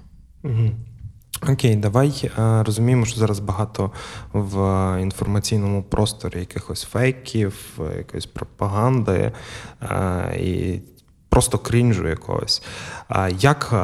Окей, 1.42 1.77
давай 1.77 2.31
е, 2.38 2.62
розуміємо, 2.62 3.07
що 3.07 3.20
зараз 3.20 3.38
багато 3.40 3.90
в 4.33 4.57
інформаційному 5.03 5.83
просторі 5.83 6.38
якихось 6.38 6.83
фейків, 6.83 7.79
якоїсь 7.98 8.27
пропаганди 8.27 9.33
е, 9.83 10.37
і 10.40 10.81
просто 11.29 11.59
крінжу 11.59 12.09
якогось. 12.09 12.62
Як 13.38 13.70
е, 13.72 13.77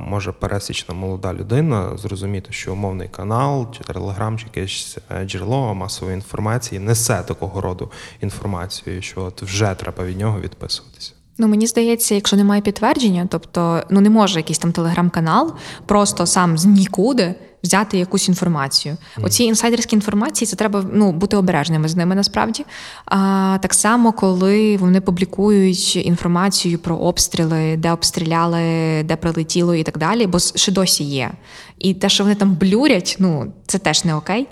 може 0.00 0.32
пересічна 0.32 0.94
молода 0.94 1.34
людина 1.34 1.96
зрозуміти, 1.96 2.52
що 2.52 2.72
умовний 2.72 3.08
канал, 3.08 3.72
чи 3.72 3.84
телеграм, 3.84 4.38
чи 4.38 4.46
якесь 4.54 4.98
джерело 5.24 5.74
масової 5.74 6.14
інформації 6.14 6.78
несе 6.78 7.22
такого 7.22 7.60
роду 7.60 7.90
інформацію, 8.20 9.02
що 9.02 9.22
от 9.22 9.42
вже 9.42 9.74
треба 9.74 10.04
від 10.04 10.18
нього 10.18 10.40
відписуватися? 10.40 11.12
Ну, 11.38 11.48
мені 11.48 11.66
здається, 11.66 12.14
якщо 12.14 12.36
немає 12.36 12.62
підтвердження, 12.62 13.26
тобто 13.30 13.82
ну 13.90 14.00
не 14.00 14.10
може 14.10 14.38
якийсь 14.38 14.58
там 14.58 14.72
телеграм-канал 14.72 15.54
просто 15.86 16.26
сам 16.26 16.58
з 16.58 16.64
нікуди 16.64 17.34
взяти 17.62 17.98
якусь 17.98 18.28
інформацію. 18.28 18.96
Оці 19.22 19.44
інсайдерські 19.44 19.96
інформації, 19.96 20.46
це 20.46 20.56
треба 20.56 20.84
ну, 20.92 21.12
бути 21.12 21.36
обережними 21.36 21.88
з 21.88 21.96
ними 21.96 22.14
насправді. 22.14 22.64
А 23.04 23.58
так 23.62 23.74
само, 23.74 24.12
коли 24.12 24.76
вони 24.76 25.00
публікують 25.00 25.96
інформацію 25.96 26.78
про 26.78 26.96
обстріли, 26.96 27.76
де 27.76 27.92
обстріляли, 27.92 29.02
де 29.02 29.16
прилетіло 29.16 29.74
і 29.74 29.82
так 29.82 29.98
далі, 29.98 30.26
бо 30.26 30.38
ще 30.38 30.72
досі 30.72 31.04
є. 31.04 31.30
І 31.78 31.94
те, 31.94 32.08
що 32.08 32.24
вони 32.24 32.34
там 32.34 32.54
блюрять, 32.54 33.16
ну 33.18 33.52
це 33.66 33.78
теж 33.78 34.04
не 34.04 34.14
окей. 34.14 34.48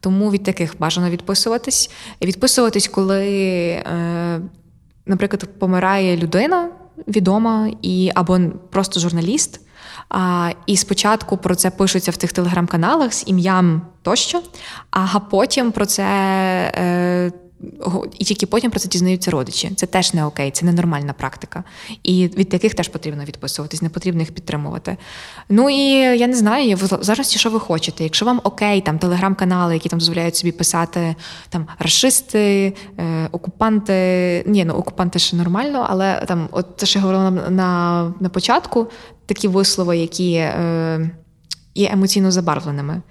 Тому 0.00 0.30
від 0.30 0.42
таких 0.42 0.74
бажано 0.78 1.10
відписуватись. 1.10 1.90
Відписуватись, 2.22 2.88
коли. 2.88 3.26
Е, 3.26 4.40
наприклад, 5.06 5.58
помирає 5.58 6.16
людина 6.16 6.68
відома 7.08 7.70
і 7.82 8.10
або 8.14 8.38
просто 8.70 9.00
журналіст. 9.00 9.60
А, 10.08 10.50
І 10.66 10.76
спочатку 10.76 11.36
про 11.36 11.54
це 11.54 11.70
пишуться 11.70 12.10
в 12.10 12.16
тих 12.16 12.32
телеграм-каналах 12.32 13.12
з 13.12 13.24
ім'ям 13.26 13.82
тощо, 14.02 14.42
а 14.90 15.20
потім 15.20 15.72
про 15.72 15.86
це. 15.86 16.04
Е, 16.76 17.32
і 18.18 18.24
тільки 18.24 18.46
потім 18.46 18.70
про 18.70 18.80
це 18.80 18.88
дізнаються 18.88 19.30
родичі. 19.30 19.70
Це 19.76 19.86
теж 19.86 20.14
не 20.14 20.24
окей, 20.24 20.50
це 20.50 20.66
ненормальна 20.66 21.12
практика. 21.12 21.64
І 22.02 22.26
від 22.26 22.48
таких 22.48 22.74
теж 22.74 22.88
потрібно 22.88 23.24
відписуватись, 23.24 23.82
не 23.82 23.88
потрібно 23.88 24.20
їх 24.20 24.32
підтримувати. 24.32 24.96
Ну 25.48 25.70
і 25.70 25.92
я 26.18 26.26
не 26.26 26.36
знаю, 26.36 26.76
в 26.76 26.86
залежності, 26.86 27.38
що 27.38 27.50
ви 27.50 27.60
хочете. 27.60 28.04
Якщо 28.04 28.26
вам 28.26 28.40
окей, 28.44 28.80
там 28.80 28.98
телеграм-канали, 28.98 29.74
які 29.74 29.88
там 29.88 29.98
дозволяють 29.98 30.36
собі 30.36 30.52
писати 30.52 31.14
там 31.48 31.66
расисти, 31.78 32.72
е, 32.98 33.28
окупанти. 33.32 34.44
Ні, 34.46 34.64
ну 34.64 34.74
окупанти 34.74 35.18
ще 35.18 35.36
нормально, 35.36 35.86
але 35.88 36.24
там, 36.28 36.48
от 36.52 36.84
що 36.84 36.98
я 36.98 37.02
говорила 37.02 37.30
на, 37.30 37.50
на, 37.50 38.14
на 38.20 38.28
початку, 38.28 38.86
такі 39.26 39.48
вислови, 39.48 39.96
які. 39.96 40.32
Е, 40.32 41.10
Є 41.74 41.90
емоційно 41.92 42.30
забарвленими, 42.30 43.02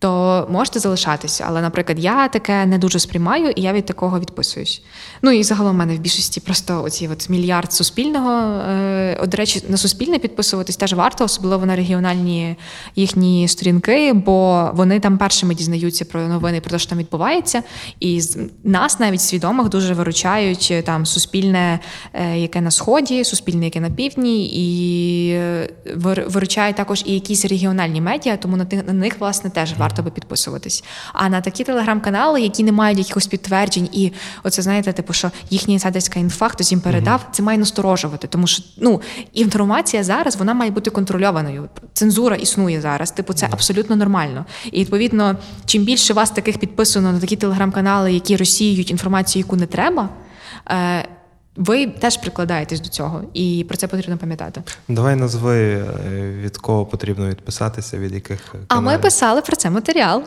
то 0.00 0.46
можете 0.50 0.78
залишатися. 0.78 1.44
Але, 1.48 1.62
наприклад, 1.62 1.98
я 1.98 2.28
таке 2.28 2.66
не 2.66 2.78
дуже 2.78 2.98
сприймаю, 2.98 3.50
і 3.50 3.62
я 3.62 3.72
від 3.72 3.86
такого 3.86 4.20
відписуюсь. 4.20 4.82
Ну 5.22 5.30
і 5.30 5.42
загалом 5.42 5.72
в 5.72 5.78
мене 5.78 5.94
в 5.94 5.98
більшості 5.98 6.40
просто 6.40 6.82
оці 6.82 7.08
от 7.08 7.28
мільярд 7.28 7.72
суспільного. 7.72 8.30
Е, 8.30 9.18
от, 9.22 9.28
до 9.28 9.36
речі, 9.36 9.62
на 9.68 9.76
суспільне 9.76 10.18
підписуватись 10.18 10.76
теж 10.76 10.92
варто, 10.92 11.24
особливо 11.24 11.66
на 11.66 11.76
регіональні 11.76 12.56
їхні 12.96 13.48
сторінки, 13.48 14.12
бо 14.12 14.70
вони 14.74 15.00
там 15.00 15.18
першими 15.18 15.54
дізнаються 15.54 16.04
про 16.04 16.28
новини, 16.28 16.60
про 16.60 16.70
те, 16.70 16.78
що 16.78 16.90
там 16.90 16.98
відбувається. 16.98 17.62
І 18.00 18.22
нас 18.64 19.00
навіть 19.00 19.20
свідомих 19.20 19.68
дуже 19.68 19.94
виручають 19.94 20.68
е, 20.70 20.82
там 20.82 21.06
суспільне, 21.06 21.80
е, 22.12 22.38
яке 22.38 22.60
на 22.60 22.70
сході, 22.70 23.24
суспільне, 23.24 23.64
яке 23.64 23.80
на 23.80 23.90
півдні, 23.90 24.46
і 24.46 25.38
виручають 26.26 26.76
також 26.76 27.02
і 27.06 27.14
якісь 27.14 27.44
регіональні 27.44 28.00
медіа, 28.00 28.36
тому 28.36 28.56
на 28.56 28.92
них 28.92 29.20
власне 29.20 29.50
теж 29.50 29.74
варто 29.78 29.87
би 30.02 30.10
підписуватись. 30.10 30.84
А 31.12 31.28
на 31.28 31.40
такі 31.40 31.64
телеграм-канали, 31.64 32.40
які 32.40 32.64
не 32.64 32.72
мають 32.72 32.98
якихось 32.98 33.26
підтверджень, 33.26 33.88
і 33.92 34.12
оце 34.42 34.62
знаєте, 34.62 34.92
типу, 34.92 35.12
що 35.12 35.30
їхня 35.50 35.74
інсайдерська 35.74 36.20
інфа 36.20 36.48
хтось 36.48 36.72
їм 36.72 36.80
передав, 36.80 37.28
це 37.32 37.42
має 37.42 37.58
насторожувати, 37.58 38.26
тому 38.26 38.46
що 38.46 38.62
ну 38.76 39.00
інформація 39.32 40.04
зараз 40.04 40.36
вона 40.36 40.54
має 40.54 40.70
бути 40.70 40.90
контрольованою. 40.90 41.68
Цензура 41.92 42.36
існує 42.36 42.80
зараз. 42.80 43.10
Типу, 43.10 43.32
це 43.32 43.48
абсолютно 43.50 43.96
нормально. 43.96 44.44
І 44.72 44.80
відповідно, 44.80 45.36
чим 45.66 45.84
більше 45.84 46.14
вас 46.14 46.30
таких 46.30 46.58
підписано 46.58 47.12
на 47.12 47.20
такі 47.20 47.36
телеграм-канали, 47.36 48.12
які 48.12 48.36
розсіюють 48.36 48.90
інформацію, 48.90 49.40
яку 49.40 49.56
не 49.56 49.66
треба. 49.66 50.08
Е, 51.58 51.62
Ви 51.62 51.86
теж 51.86 52.16
прикладаєтесь 52.16 52.80
до 52.80 52.88
цього, 52.88 53.22
і 53.34 53.66
про 53.68 53.76
це 53.76 53.86
потрібно 53.86 54.18
пам'ятати. 54.18 54.62
Давай 54.88 55.16
назви, 55.16 55.56
е, 55.56 55.84
від 56.42 56.56
кого 56.56 56.86
потрібно 56.86 57.28
відписатися, 57.28 57.98
від 57.98 58.14
яких 58.14 58.54
А 58.68 58.80
ми 58.80 58.98
писали 58.98 59.40
про 59.40 59.56
це 59.56 59.70
матеріал. 59.70 60.22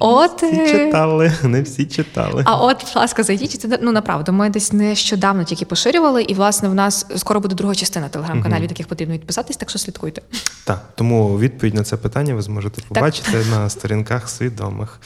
От 0.00 0.42
Всі 0.42 0.60
е, 0.60 0.72
читали, 0.72 1.32
не 1.42 1.62
всі 1.62 1.86
читали. 1.86 2.42
А 2.46 2.56
от, 2.56 2.84
будь 2.84 2.96
ласка, 2.96 3.22
зайдіть. 3.22 3.60
Це 3.60 3.78
ну 3.82 3.92
направду. 3.92 4.32
Ми 4.32 4.50
десь 4.50 4.72
нещодавно 4.72 5.44
тільки 5.44 5.64
поширювали, 5.64 6.22
і 6.22 6.34
власне 6.34 6.68
в 6.68 6.74
нас 6.74 7.06
скоро 7.16 7.40
буде 7.40 7.54
друга 7.54 7.74
частина 7.74 8.08
телеграм-каналів, 8.08 8.62
від 8.62 8.70
яких 8.70 8.86
потрібно 8.86 9.14
відписатись, 9.14 9.56
так 9.56 9.70
що 9.70 9.78
слідкуйте. 9.78 10.22
Так, 10.64 10.82
тому 10.94 11.38
відповідь 11.38 11.74
на 11.74 11.82
це 11.82 11.96
питання 11.96 12.34
ви 12.34 12.42
зможете 12.42 12.82
побачити 12.88 13.44
на 13.50 13.70
сторінках 13.70 14.28
свідомих. 14.28 15.00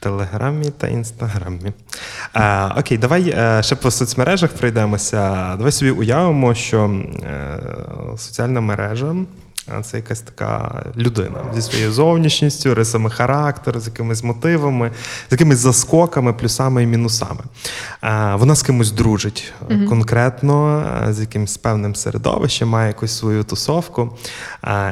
Телеграмі 0.00 0.70
та 0.70 0.88
інстаграмі. 0.88 1.72
А, 2.32 2.74
окей, 2.78 2.98
давай 2.98 3.28
е, 3.28 3.62
ще 3.62 3.76
по 3.76 3.90
соцмережах 3.90 4.50
пройдемося. 4.50 5.54
Давай 5.56 5.72
собі 5.72 5.90
уявимо, 5.90 6.54
що 6.54 6.84
е, 6.84 7.60
соціальна 8.16 8.60
мережа 8.60 9.14
це 9.82 9.96
якась 9.96 10.20
така 10.20 10.82
людина 10.96 11.44
зі 11.54 11.62
своєю 11.62 11.92
зовнішністю, 11.92 12.74
рисами 12.74 13.10
характеру, 13.10 13.80
з 13.80 13.86
якимись 13.86 14.22
мотивами, 14.22 14.90
з 15.28 15.32
якимись 15.32 15.58
заскоками, 15.58 16.32
плюсами 16.32 16.82
і 16.82 16.86
мінусами. 16.86 17.40
А, 18.00 18.36
вона 18.36 18.54
з 18.54 18.62
кимось 18.62 18.92
дружить 18.92 19.52
е, 19.70 19.86
конкретно, 19.88 20.84
е, 21.08 21.12
з 21.12 21.20
якимось 21.20 21.56
певним 21.56 21.94
середовищем, 21.94 22.68
має 22.68 22.88
якусь 22.88 23.18
свою 23.18 23.44
тусовку. 23.44 24.16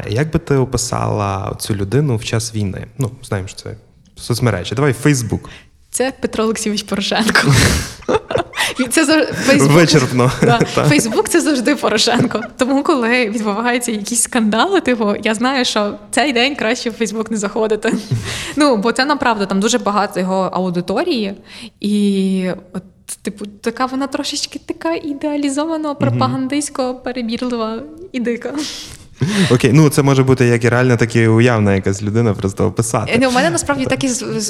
Як 0.08 0.32
би 0.32 0.38
ти 0.38 0.56
описала 0.56 1.56
цю 1.58 1.74
людину 1.74 2.16
в 2.16 2.24
час 2.24 2.54
війни? 2.54 2.86
Ну, 2.98 3.10
знаємо, 3.22 3.48
що 3.48 3.56
це 3.62 3.70
соцмережі. 4.16 4.74
Давай 4.74 4.92
Фейсбук. 4.92 5.50
Це 5.90 6.12
Петро 6.20 6.44
Олексійович 6.44 6.82
Порошенко. 6.82 7.54
Це 8.90 9.04
зав- 9.04 9.32
Фейсбук. 9.34 9.72
Вичерпно. 9.72 10.28
Фейсбук 10.88 11.28
це 11.28 11.40
завжди 11.40 11.76
Порошенко. 11.76 12.40
Тому, 12.58 12.82
коли 12.82 13.28
відбуваються 13.30 13.92
якісь 13.92 14.22
скандали, 14.22 14.80
типу, 14.80 15.14
я 15.24 15.34
знаю, 15.34 15.64
що 15.64 15.94
цей 16.10 16.32
день 16.32 16.54
краще 16.56 16.90
в 16.90 16.92
Фейсбук 16.92 17.30
не 17.30 17.36
заходити. 17.36 17.94
Ну, 18.56 18.76
бо 18.76 18.92
це 18.92 19.04
направду 19.04 19.46
там 19.46 19.60
дуже 19.60 19.78
багато 19.78 20.20
його 20.20 20.50
аудиторії, 20.52 21.34
і 21.80 22.46
от, 22.72 22.82
типу, 23.22 23.46
така 23.46 23.86
вона 23.86 24.06
трошечки 24.06 24.60
така 24.66 24.94
ідеалізована, 24.94 25.94
пропагандистсько 25.94 26.94
перебірлива 26.94 27.82
і 28.12 28.20
дика. 28.20 28.52
Окей, 29.50 29.72
ну 29.72 29.88
це 29.88 30.02
може 30.02 30.22
бути 30.22 30.46
як 30.46 30.64
і 30.64 30.68
реальна, 30.68 30.96
так 30.96 31.16
і 31.16 31.28
уявна 31.28 31.74
якась 31.74 32.02
людина, 32.02 32.34
просто 32.34 32.66
описати. 32.66 33.18
Ну, 33.22 33.28
у 33.28 33.32
мене 33.32 33.50
насправді 33.50 33.84
так 33.84 34.04
і 34.04 34.08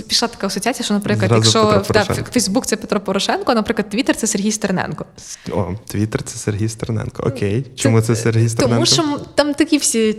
пішла 0.09 0.29
така 0.29 0.47
асоціація, 0.47 0.85
що, 0.85 0.95
наприклад, 0.95 1.31
Зразу 1.31 1.59
якщо. 1.95 2.25
Фейсбук 2.33 2.67
це 2.67 2.77
Петро 2.77 3.01
Порошенко, 3.01 3.53
а, 3.53 3.55
наприклад, 3.55 3.91
Твіттер 3.91 4.17
це 4.17 4.27
Сергій 4.27 4.53
Стерненко. 4.53 5.07
О, 5.51 5.67
Твіттер 5.87 6.23
це 6.23 6.39
Сергій 6.39 6.69
Стерненко. 6.69 7.23
Окей. 7.23 7.67
Чому 7.77 8.01
це, 8.01 8.17
Сергій 8.17 8.49
Стерненко? 8.49 8.75
Тому 8.75 8.87
що 8.87 9.25
там 9.35 9.55
такі 9.55 9.79
всі 9.79 10.17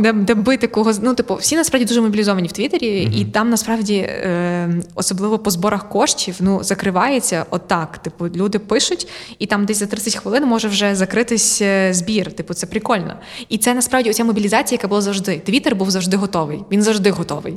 де, 0.00 0.12
де 0.12 0.34
бити 0.34 0.66
когось. 0.66 0.98
Ну, 1.02 1.14
типу, 1.14 1.34
всі 1.34 1.56
насправді 1.56 1.86
дуже 1.86 2.00
мобілізовані 2.00 2.48
в 2.48 2.52
Твіттері, 2.52 3.02
і 3.14 3.24
там 3.24 3.50
насправді, 3.50 3.94
е, 3.94 4.82
особливо 4.94 5.38
по 5.38 5.50
зборах 5.50 5.88
коштів, 5.88 6.36
ну 6.40 6.62
закривається 6.62 7.46
отак. 7.50 7.98
Типу, 7.98 8.28
люди 8.28 8.58
пишуть, 8.58 9.08
і 9.38 9.46
там 9.46 9.64
десь 9.64 9.78
за 9.78 9.86
30 9.86 10.16
хвилин 10.16 10.44
може 10.44 10.68
вже 10.68 10.94
закритись 10.94 11.62
е, 11.62 11.94
збір. 11.94 12.32
Типу, 12.32 12.54
це 12.54 12.66
прикольно. 12.66 13.14
І 13.52 13.58
це 13.58 13.74
насправді 13.74 14.10
оця 14.10 14.24
мобілізація, 14.24 14.76
яка 14.76 14.88
була 14.88 15.00
завжди. 15.00 15.38
Твіттер 15.38 15.76
був 15.76 15.90
завжди 15.90 16.16
готовий. 16.16 16.64
Він 16.70 16.82
завжди 16.82 17.10
готовий. 17.10 17.54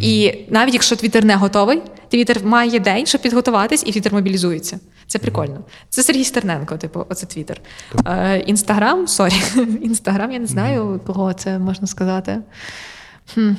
І 0.00 0.34
навіть 0.50 0.74
якщо 0.74 0.96
Твіттер 0.96 1.24
не 1.24 1.36
готовий, 1.36 1.82
Твіттер 2.08 2.44
має 2.44 2.80
день, 2.80 3.06
щоб 3.06 3.22
підготуватись, 3.22 3.82
і 3.86 3.92
Твіттер 3.92 4.12
мобілізується. 4.12 4.80
Це 5.06 5.18
прикольно. 5.18 5.58
Це 5.88 6.02
Сергій 6.02 6.24
Стерненко, 6.24 6.76
типу, 6.76 7.06
оце 7.08 7.26
Твіттер. 7.26 7.60
Е, 8.06 8.38
Інстаграм, 8.38 9.08
сорі. 9.08 9.34
Інстаграм, 9.82 10.32
я 10.32 10.38
не 10.38 10.46
знаю, 10.46 11.00
кого 11.06 11.32
це 11.32 11.58
можна 11.58 11.86
сказати. 11.86 12.38
Хм. 13.34 13.50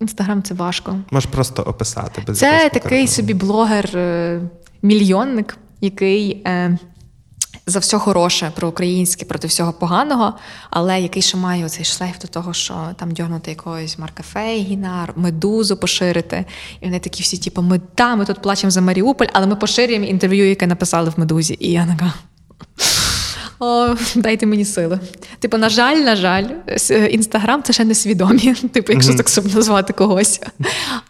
Інстаграм 0.00 0.42
це 0.42 0.54
важко. 0.54 0.96
Можеш 1.10 1.30
просто 1.30 1.62
описати 1.62 2.22
без 2.26 2.38
Це 2.38 2.58
такий 2.58 2.80
конкретного. 2.80 3.06
собі 3.06 3.34
блогер-мільйонник, 3.34 5.56
який 5.80 6.42
е, 6.46 6.78
за 7.66 7.78
все 7.78 7.98
хороше 7.98 8.52
про 8.54 8.68
українське 8.68 9.24
проти 9.24 9.48
всього 9.48 9.72
поганого, 9.72 10.34
але 10.70 11.00
який 11.00 11.22
ще 11.22 11.36
має 11.36 11.64
оцей 11.64 11.84
шлейф 11.84 12.18
до 12.18 12.28
того, 12.28 12.52
що 12.52 12.74
там 12.96 13.10
дьогнути 13.10 13.50
якогось 13.50 13.98
Марка 13.98 14.22
Фейгіна, 14.22 15.08
медузу 15.16 15.76
поширити. 15.76 16.44
І 16.80 16.84
вони 16.84 16.98
такі 16.98 17.22
всі, 17.22 17.38
типу, 17.38 17.62
ми 17.62 17.80
та, 17.94 18.16
ми 18.16 18.24
тут 18.24 18.42
плачемо 18.42 18.70
за 18.70 18.80
Маріуполь, 18.80 19.26
але 19.32 19.46
ми 19.46 19.56
поширюємо 19.56 20.04
інтерв'ю, 20.04 20.48
яке 20.48 20.66
написали 20.66 21.10
в 21.10 21.14
медузі. 21.16 21.56
І 21.60 21.72
я 21.72 21.86
така. 21.86 22.12
О, 23.62 23.94
дайте 24.14 24.46
мені 24.46 24.64
сили. 24.64 25.00
Типу, 25.38 25.58
на 25.58 25.68
жаль, 25.68 25.96
на 25.96 26.16
жаль, 26.16 26.44
інстаграм 27.10 27.62
це 27.62 27.72
ще 27.72 27.84
не 27.84 27.94
свідомі, 27.94 28.54
типу, 28.72 28.92
якщо 28.92 29.14
так 29.14 29.28
собі 29.28 29.54
назвати 29.54 29.92
когось. 29.92 30.40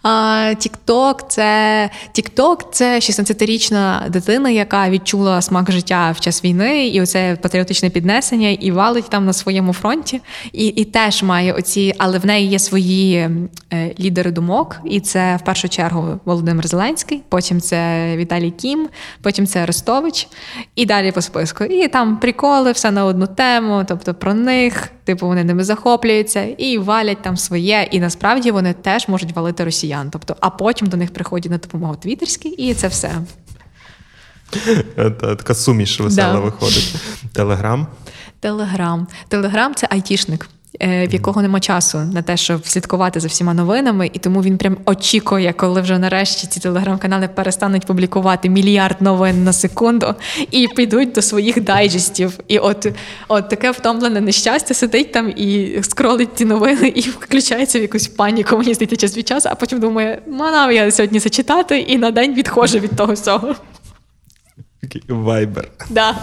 А 0.03 0.55
Тікток 0.59 1.29
це 1.29 1.91
Тікток 2.13 2.73
це 2.73 2.99
16-річна 2.99 4.11
дитина, 4.11 4.51
яка 4.51 4.91
відчула 4.91 5.43
смак 5.43 5.73
життя 5.73 6.11
в 6.11 6.21
час 6.21 6.45
війни, 6.45 6.89
і 6.89 7.01
оце 7.01 7.39
патріотичне 7.43 7.91
піднесення, 7.91 8.49
і 8.49 8.71
валить 8.71 9.11
там 9.11 9.27
на 9.27 9.33
своєму 9.33 9.73
фронті. 9.73 10.21
І, 10.53 10.67
і 10.67 10.85
теж 10.85 11.23
має 11.23 11.53
оці, 11.53 11.95
але 11.99 12.19
в 12.19 12.27
неї 12.27 12.49
є 12.49 12.59
свої 12.59 13.17
е, 13.17 13.95
лідери 14.01 14.31
думок, 14.31 14.77
і 14.85 15.01
це 15.01 15.37
в 15.37 15.45
першу 15.45 15.69
чергу 15.69 16.21
Володимир 16.25 16.67
Зеленський, 16.67 17.23
потім 17.29 17.61
це 17.61 18.13
Віталій 18.17 18.51
Кім, 18.51 18.89
потім 19.23 19.47
це 19.47 19.63
Арестович, 19.63 20.29
і 20.77 20.87
далі 20.87 21.13
по 21.13 21.23
списку. 21.23 21.65
І 21.65 21.89
там 21.89 22.17
приколи, 22.41 22.73
все 22.73 22.91
на 22.91 23.05
одну 23.05 23.27
тему, 23.27 23.85
тобто 23.89 24.15
про 24.15 24.35
них, 24.35 24.89
типу 25.05 25.27
вони 25.27 25.45
ними 25.45 25.65
захоплюються 25.65 26.43
і 26.43 26.79
валять 26.79 27.23
там 27.23 27.37
своє. 27.37 27.89
І 27.91 28.01
насправді 28.01 28.51
вони 28.51 28.73
теж 28.73 29.09
можуть 29.09 29.33
валити 29.33 29.65
росіян. 29.65 30.11
Тобто, 30.11 30.37
а 30.41 30.51
потім 30.51 30.89
до 30.89 30.97
них 30.97 31.13
приходять 31.13 31.53
на 31.53 31.59
допомогу 31.59 31.97
твіттерські, 31.97 32.49
і 32.49 32.75
це 32.75 32.89
все. 32.89 33.13
Е, 34.99 35.11
Така 35.11 35.55
суміш 35.55 36.01
весела 36.01 36.41
виходить. 36.41 36.95
Телеграм. 37.33 37.87
Телеграм. 38.41 39.07
Телеграм 39.29 39.75
це 39.75 39.87
айтішник. 39.91 40.49
Е, 40.81 41.07
В 41.07 41.13
якого 41.13 41.43
нема 41.43 41.61
часу 41.61 41.99
на 41.99 42.23
те, 42.23 42.37
щоб 42.37 42.67
слідкувати 42.67 43.21
за 43.21 43.29
всіма 43.29 43.55
новинами, 43.55 44.11
і 44.13 44.19
тому 44.19 44.43
він 44.43 44.59
прям 44.59 44.77
очікує, 44.85 45.53
коли 45.53 45.81
вже 45.81 45.99
нарешті 45.99 46.47
ці 46.47 46.61
телеграм-канали 46.61 47.29
перестануть 47.29 47.87
публікувати 47.87 48.49
мільярд 48.49 48.97
новин 49.03 49.45
на 49.45 49.53
секунду 49.53 50.15
і 50.51 50.69
підуть 50.69 51.13
до 51.13 51.23
своїх 51.23 51.61
дайджестів. 51.61 52.39
І 52.49 52.59
от, 52.59 52.87
от 53.29 53.49
таке 53.49 53.71
втомлене 53.71 54.21
нещастя 54.21 54.75
сидить 54.75 55.13
там 55.13 55.33
і 55.37 55.79
скролить 55.83 56.35
ті 56.35 56.45
новини, 56.45 56.93
і 56.95 57.01
включається 57.01 57.79
в 57.79 57.83
якусь 57.83 58.09
паніку. 58.09 58.57
Мені 58.57 58.75
здається, 58.75 58.97
час 58.97 59.17
від 59.17 59.29
часу, 59.29 59.49
а 59.53 59.55
потім 59.55 59.81
думає, 59.81 60.23
мана 60.27 60.73
я 60.73 60.91
сьогодні 60.91 61.19
зачитати, 61.19 61.79
і 61.79 61.99
на 61.99 62.11
день 62.11 62.35
відходжу 62.35 62.79
від 62.79 62.97
того 62.97 63.13
всього. 63.13 63.55
Вайбер. 65.09 65.69
Да. 65.91 66.17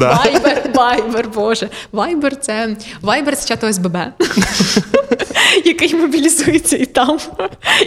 Вайбер, 0.00 0.70
Вайбер, 0.74 1.28
Боже. 1.28 1.68
Вайбер 1.92 2.40
це 2.40 2.76
Вайбер 3.00 3.36
це 3.36 3.48
чат 3.48 3.64
ОСББ, 3.64 3.96
який 5.64 5.94
мобілізується 5.94 6.76
і 6.76 6.86
там. 6.86 7.18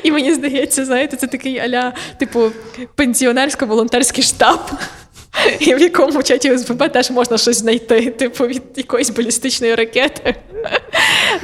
І 0.04 0.12
мені 0.12 0.34
здається, 0.34 0.86
знаєте, 0.86 1.18
це 1.18 1.28
такий 1.28 1.60
аля, 1.60 1.94
типу, 2.20 2.52
пенсіонерсько-волонтерський 2.98 4.22
штаб. 4.22 4.60
І 5.60 5.76
в 5.76 5.80
якому 5.80 6.24
чаті 6.24 6.52
ОСББ 6.52 6.92
теж 6.92 7.12
можна 7.12 7.38
щось 7.38 7.58
знайти, 7.58 8.12
типу 8.12 8.48
від 8.48 8.62
якоїсь 8.76 9.10
балістичної 9.10 9.76
ракети 9.76 10.36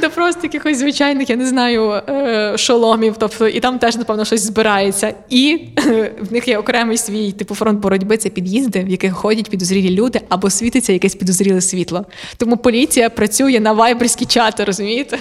до 0.01 0.09
просто 0.09 0.39
якихось 0.43 0.77
звичайних, 0.77 1.29
я 1.29 1.35
не 1.35 1.45
знаю, 1.47 1.91
е, 1.91 2.53
шоломів. 2.57 3.15
Тобто, 3.19 3.47
і 3.47 3.59
там 3.59 3.79
теж, 3.79 3.97
напевно, 3.97 4.25
щось 4.25 4.41
збирається. 4.41 5.13
І 5.29 5.59
е, 5.77 6.11
в 6.29 6.33
них 6.33 6.47
є 6.47 6.57
окремий 6.57 6.97
свій 6.97 7.31
типу 7.31 7.55
фронт 7.55 7.79
боротьби 7.79 8.17
це 8.17 8.29
під'їзди, 8.29 8.83
в 8.83 8.89
яких 8.89 9.13
ходять 9.13 9.49
підозрілі 9.49 9.89
люди, 9.89 10.21
або 10.29 10.49
світиться 10.49 10.93
якесь 10.93 11.15
підозріле 11.15 11.61
світло. 11.61 12.05
Тому 12.37 12.57
поліція 12.57 13.09
працює 13.09 13.59
на 13.59 13.71
вайберські 13.73 14.25
чати, 14.25 14.63
розумієте? 14.63 15.19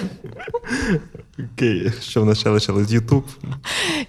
Окей, 1.55 1.91
що 2.01 2.21
в 2.21 2.25
нас 2.25 2.39
ще 2.39 2.49
лишилось? 2.49 2.91
Ютуб. 2.91 3.23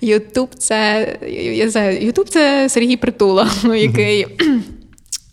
Ютуб 0.01 0.55
це 0.55 1.09
я 1.57 1.71
знаю, 1.71 2.07
Ютуб 2.07 2.29
це 2.29 2.69
Сергій 2.69 2.97
Притула, 2.97 3.51
який. 3.65 4.27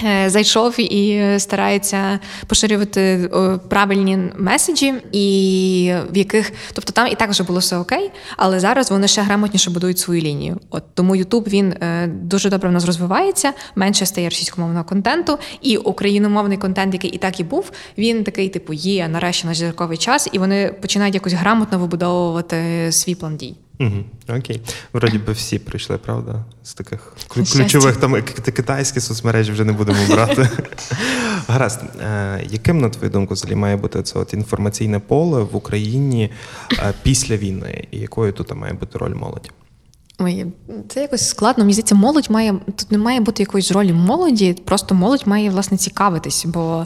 Е, 0.05 0.29
Зайшов 0.29 0.79
і 0.79 1.25
старається 1.39 2.19
поширювати 2.47 3.29
правильні 3.69 4.17
меседжі, 4.37 4.93
і 5.11 5.93
в 6.11 6.17
яких, 6.17 6.51
тобто 6.73 6.91
там 6.91 7.07
і 7.07 7.15
так 7.15 7.29
вже 7.29 7.43
було 7.43 7.59
все 7.59 7.77
окей, 7.77 8.11
але 8.37 8.59
зараз 8.59 8.91
вони 8.91 9.07
ще 9.07 9.21
грамотніше 9.21 9.69
будують 9.69 9.99
свою 9.99 10.21
лінію. 10.21 10.57
От 10.69 10.83
тому 10.93 11.15
Ютуб 11.15 11.47
він 11.47 11.71
е, 11.71 12.07
дуже 12.07 12.49
добре 12.49 12.69
в 12.69 12.71
нас 12.71 12.85
розвивається, 12.85 13.53
менше 13.75 14.05
стає 14.05 14.29
російськомовного 14.29 14.85
контенту, 14.85 15.37
і 15.61 15.77
україномовний 15.77 16.57
контент, 16.57 16.93
який 16.93 17.11
і 17.11 17.17
так 17.17 17.39
і 17.39 17.43
був, 17.43 17.71
він 17.97 18.23
такий, 18.23 18.49
типу, 18.49 18.73
є 18.73 19.07
нарешті 19.07 19.47
наш 19.47 19.57
зірковий 19.57 19.97
час, 19.97 20.29
і 20.31 20.39
вони 20.39 20.75
починають 20.81 21.15
якось 21.15 21.33
грамотно 21.33 21.79
вибудовувати 21.79 22.91
свій 22.91 23.15
план 23.15 23.37
дій. 23.37 23.55
Угу, 23.79 24.03
окей. 24.37 24.61
Вроді 24.93 25.17
би 25.17 25.33
всі 25.33 25.59
прийшли, 25.59 25.97
правда? 25.97 26.45
З 26.63 26.73
таких 26.73 27.13
ключових 27.27 27.97
там 27.97 28.23
китайські 28.23 28.99
соцмережі 28.99 29.51
вже 29.51 29.65
не 29.65 29.71
будемо 29.71 29.99
брати. 30.09 30.49
Гаразд, 31.47 31.79
е, 32.01 32.43
яким, 32.49 32.81
на 32.81 32.89
твою 32.89 33.11
думку, 33.11 33.33
взагалі 33.33 33.55
має 33.55 33.77
бути 33.77 34.03
це 34.03 34.19
от 34.19 34.33
інформаційне 34.33 34.99
поле 34.99 35.43
в 35.43 35.55
Україні 35.55 36.31
е, 36.73 36.93
після 37.03 37.37
війни? 37.37 37.87
І 37.91 37.99
якою 37.99 38.33
тут 38.33 38.55
має 38.55 38.73
бути 38.73 38.97
роль 38.97 39.13
молоді? 39.13 39.49
Ой, 40.19 40.45
це 40.89 41.01
якось 41.01 41.29
складно. 41.29 41.63
Мені 41.63 41.73
здається, 41.73 41.95
молодь 41.95 42.29
має 42.29 42.53
тут 42.65 42.91
не 42.91 42.97
має 42.97 43.19
бути 43.19 43.43
якоїсь 43.43 43.71
ролі 43.71 43.93
молоді, 43.93 44.53
просто 44.65 44.95
молодь 44.95 45.23
має 45.25 45.49
власне 45.49 45.77
цікавитись, 45.77 46.45
бо 46.45 46.85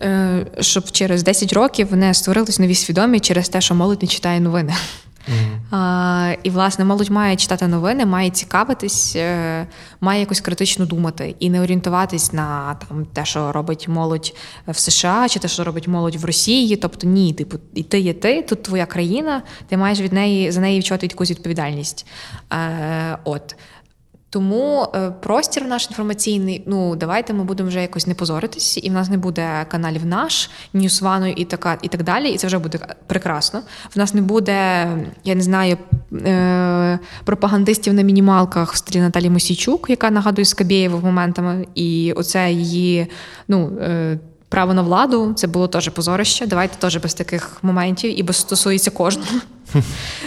е, 0.00 0.46
щоб 0.60 0.90
через 0.90 1.22
10 1.22 1.52
років 1.52 1.96
не 1.96 2.14
створились 2.14 2.58
нові 2.58 2.74
свідомі 2.74 3.20
через 3.20 3.48
те, 3.48 3.60
що 3.60 3.74
молодь 3.74 4.02
не 4.02 4.08
читає 4.08 4.40
новини. 4.40 4.74
А, 5.70 6.34
і, 6.42 6.50
власне, 6.50 6.84
молодь 6.84 7.10
має 7.10 7.36
читати 7.36 7.68
новини, 7.68 8.06
має 8.06 8.30
цікавитись, 8.30 9.16
е, 9.16 9.66
має 10.00 10.20
якось 10.20 10.40
критично 10.40 10.86
думати 10.86 11.34
і 11.38 11.50
не 11.50 11.60
орієнтуватись 11.60 12.32
на 12.32 12.74
там 12.74 13.06
те, 13.06 13.24
що 13.24 13.52
робить 13.52 13.88
молодь 13.88 14.34
в 14.68 14.78
США, 14.78 15.28
чи 15.28 15.38
те, 15.38 15.48
що 15.48 15.64
робить 15.64 15.88
молодь 15.88 16.16
в 16.16 16.24
Росії. 16.24 16.76
Тобто, 16.76 17.06
ні, 17.06 17.32
типу, 17.32 17.58
і 17.74 17.82
ти 17.82 18.00
є 18.00 18.12
ти, 18.12 18.42
тут 18.42 18.62
твоя 18.62 18.86
країна, 18.86 19.42
ти 19.68 19.76
маєш 19.76 20.00
від 20.00 20.12
неї 20.12 20.50
за 20.50 20.60
неї 20.60 20.78
відчувати 20.78 21.06
якусь 21.06 21.30
відповідальність. 21.30 22.06
Е, 22.52 23.18
от. 23.24 23.56
Тому 24.30 24.86
е, 24.94 25.10
простір 25.10 25.64
наш 25.64 25.86
інформаційний, 25.90 26.62
ну 26.66 26.96
давайте 26.96 27.32
ми 27.32 27.44
будемо 27.44 27.68
вже 27.68 27.82
якось 27.82 28.06
не 28.06 28.14
позоритись, 28.14 28.78
і 28.82 28.90
в 28.90 28.92
нас 28.92 29.10
не 29.10 29.18
буде 29.18 29.66
каналів 29.68 30.06
наш, 30.06 30.50
Ньюсвану 30.74 31.26
і 31.26 31.44
така, 31.44 31.78
і 31.82 31.88
так 31.88 32.02
далі. 32.02 32.30
І 32.30 32.36
це 32.36 32.46
вже 32.46 32.58
буде 32.58 32.78
прекрасно. 33.06 33.62
В 33.94 33.98
нас 33.98 34.14
не 34.14 34.22
буде, 34.22 34.88
я 35.24 35.34
не 35.34 35.42
знаю, 35.42 35.76
е, 36.12 36.98
пропагандистів 37.24 37.94
на 37.94 38.02
мінімалках 38.02 38.72
в 38.72 38.76
стилі 38.76 39.02
Наталі 39.02 39.30
Мосійчук, 39.30 39.90
яка 39.90 40.10
нагадує 40.10 40.44
Скабєєву 40.44 41.00
моментами, 41.00 41.66
і 41.74 42.12
оце 42.16 42.52
її, 42.52 43.06
ну. 43.48 43.78
Право 44.48 44.74
на 44.74 44.82
владу 44.82 45.32
це 45.36 45.46
було 45.46 45.68
теж 45.68 45.88
позорище. 45.88 46.46
Давайте 46.46 46.76
теж 46.78 46.96
без 46.96 47.14
таких 47.14 47.58
моментів, 47.62 48.20
і 48.20 48.22
бо 48.22 48.32
стосується 48.32 48.90
кожного. 48.90 49.30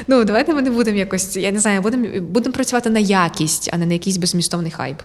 Ну, 0.08 0.24
давайте 0.24 0.54
ми 0.54 0.62
не 0.62 0.72
будемо 0.72 0.98
якось, 0.98 1.38
я 1.38 1.52
не 1.52 1.60
знаю, 1.60 1.82
будемо 1.82 2.08
будемо 2.22 2.54
працювати 2.54 2.90
на 2.90 3.00
якість, 3.00 3.70
а 3.74 3.78
не 3.78 3.86
на 3.86 3.94
якийсь 3.94 4.18
безмістовний 4.18 4.72
хайп. 4.72 5.02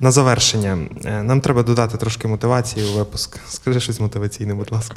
На 0.00 0.10
завершення, 0.10 0.78
е, 1.04 1.22
нам 1.22 1.40
треба 1.40 1.62
додати 1.62 1.98
трошки 1.98 2.28
мотивації 2.28 2.86
у 2.86 2.98
випуск. 2.98 3.38
Скажи 3.48 3.80
щось 3.80 4.00
мотиваційне, 4.00 4.54
будь 4.54 4.72
ласка. 4.72 4.96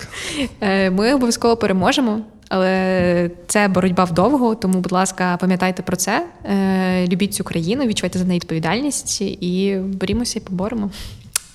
Е, 0.61 0.89
Ми 0.89 1.13
обов'язково 1.13 1.57
переможемо, 1.57 2.21
але 2.49 3.31
це 3.47 3.67
боротьба 3.67 4.03
вдовго, 4.03 4.55
тому, 4.55 4.79
будь 4.79 4.91
ласка, 4.91 5.37
пам'ятайте 5.41 5.83
про 5.83 5.95
це. 5.95 6.25
Е, 6.45 7.07
Любіть 7.07 7.33
цю 7.33 7.43
країну, 7.43 7.85
відчувайте 7.85 8.19
за 8.19 8.25
неї 8.25 8.39
відповідальність 8.39 9.21
і 9.21 9.77
борімося 9.83 10.39
і 10.39 10.41
поборемо. 10.41 10.91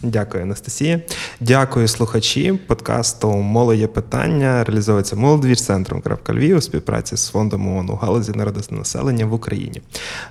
Дякую, 0.05 0.43
Анастасія. 0.43 1.01
Дякую, 1.41 1.89
слухачі. 1.89 2.53
Подкасту 2.53 3.33
Моло 3.33 3.75
є 3.75 3.87
питання 3.87 4.65
реалізовується 4.65 5.17
молодвірцентром 5.17 6.03
Львів 6.29 6.57
у 6.57 6.61
співпраці 6.61 7.17
з 7.17 7.29
фондом 7.29 7.77
ООН 7.77 7.91
у 7.91 7.95
галузі 7.95 8.33
народонаселення 8.33 9.27
в 9.27 9.33
Україні. 9.33 9.83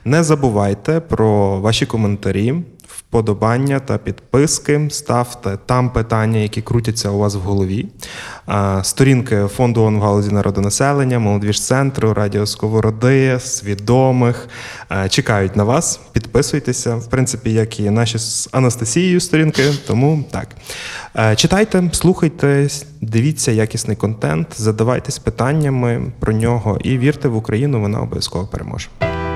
Не 0.05 0.23
забувайте 0.23 0.99
про 0.99 1.59
ваші 1.59 1.85
коментарі, 1.85 2.55
вподобання 3.13 3.79
та 3.79 3.97
підписки. 3.97 4.87
Ставте 4.89 5.57
там 5.65 5.89
питання, 5.89 6.39
які 6.39 6.61
крутяться 6.61 7.09
у 7.09 7.17
вас 7.17 7.35
в 7.35 7.39
голові. 7.39 7.87
Сторінки 8.81 9.47
фонду 9.47 9.81
ООН 9.81 9.97
в 9.97 10.01
галузі 10.01 10.31
народонаселення, 10.31 11.19
молодвіжцентру, 11.19 12.13
Радіо 12.13 12.45
Сковороди, 12.45 13.39
свідомих 13.39 14.47
чекають 15.09 15.55
на 15.55 15.63
вас. 15.63 15.99
Підписуйтеся, 16.11 16.95
в 16.95 17.09
принципі, 17.09 17.53
як 17.53 17.79
і 17.79 17.89
наші 17.89 18.17
з 18.17 18.49
Анастасією 18.51 19.19
сторінки. 19.19 19.63
Тому 19.87 20.25
так. 20.31 20.47
Читайте, 21.37 21.89
слухайте, 21.91 22.69
дивіться 23.01 23.51
якісний 23.51 23.97
контент, 23.97 24.47
задавайтесь 24.55 25.19
питаннями 25.19 26.11
про 26.19 26.33
нього 26.33 26.79
і 26.83 26.97
вірте 26.97 27.27
в 27.27 27.35
Україну, 27.35 27.81
вона 27.81 28.01
обов'язково 28.01 28.47
переможе. 28.47 28.87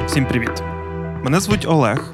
Всім 0.07 0.25
привіт! 0.25 0.63
Мене 1.23 1.39
звуть 1.39 1.65
Олег. 1.67 2.13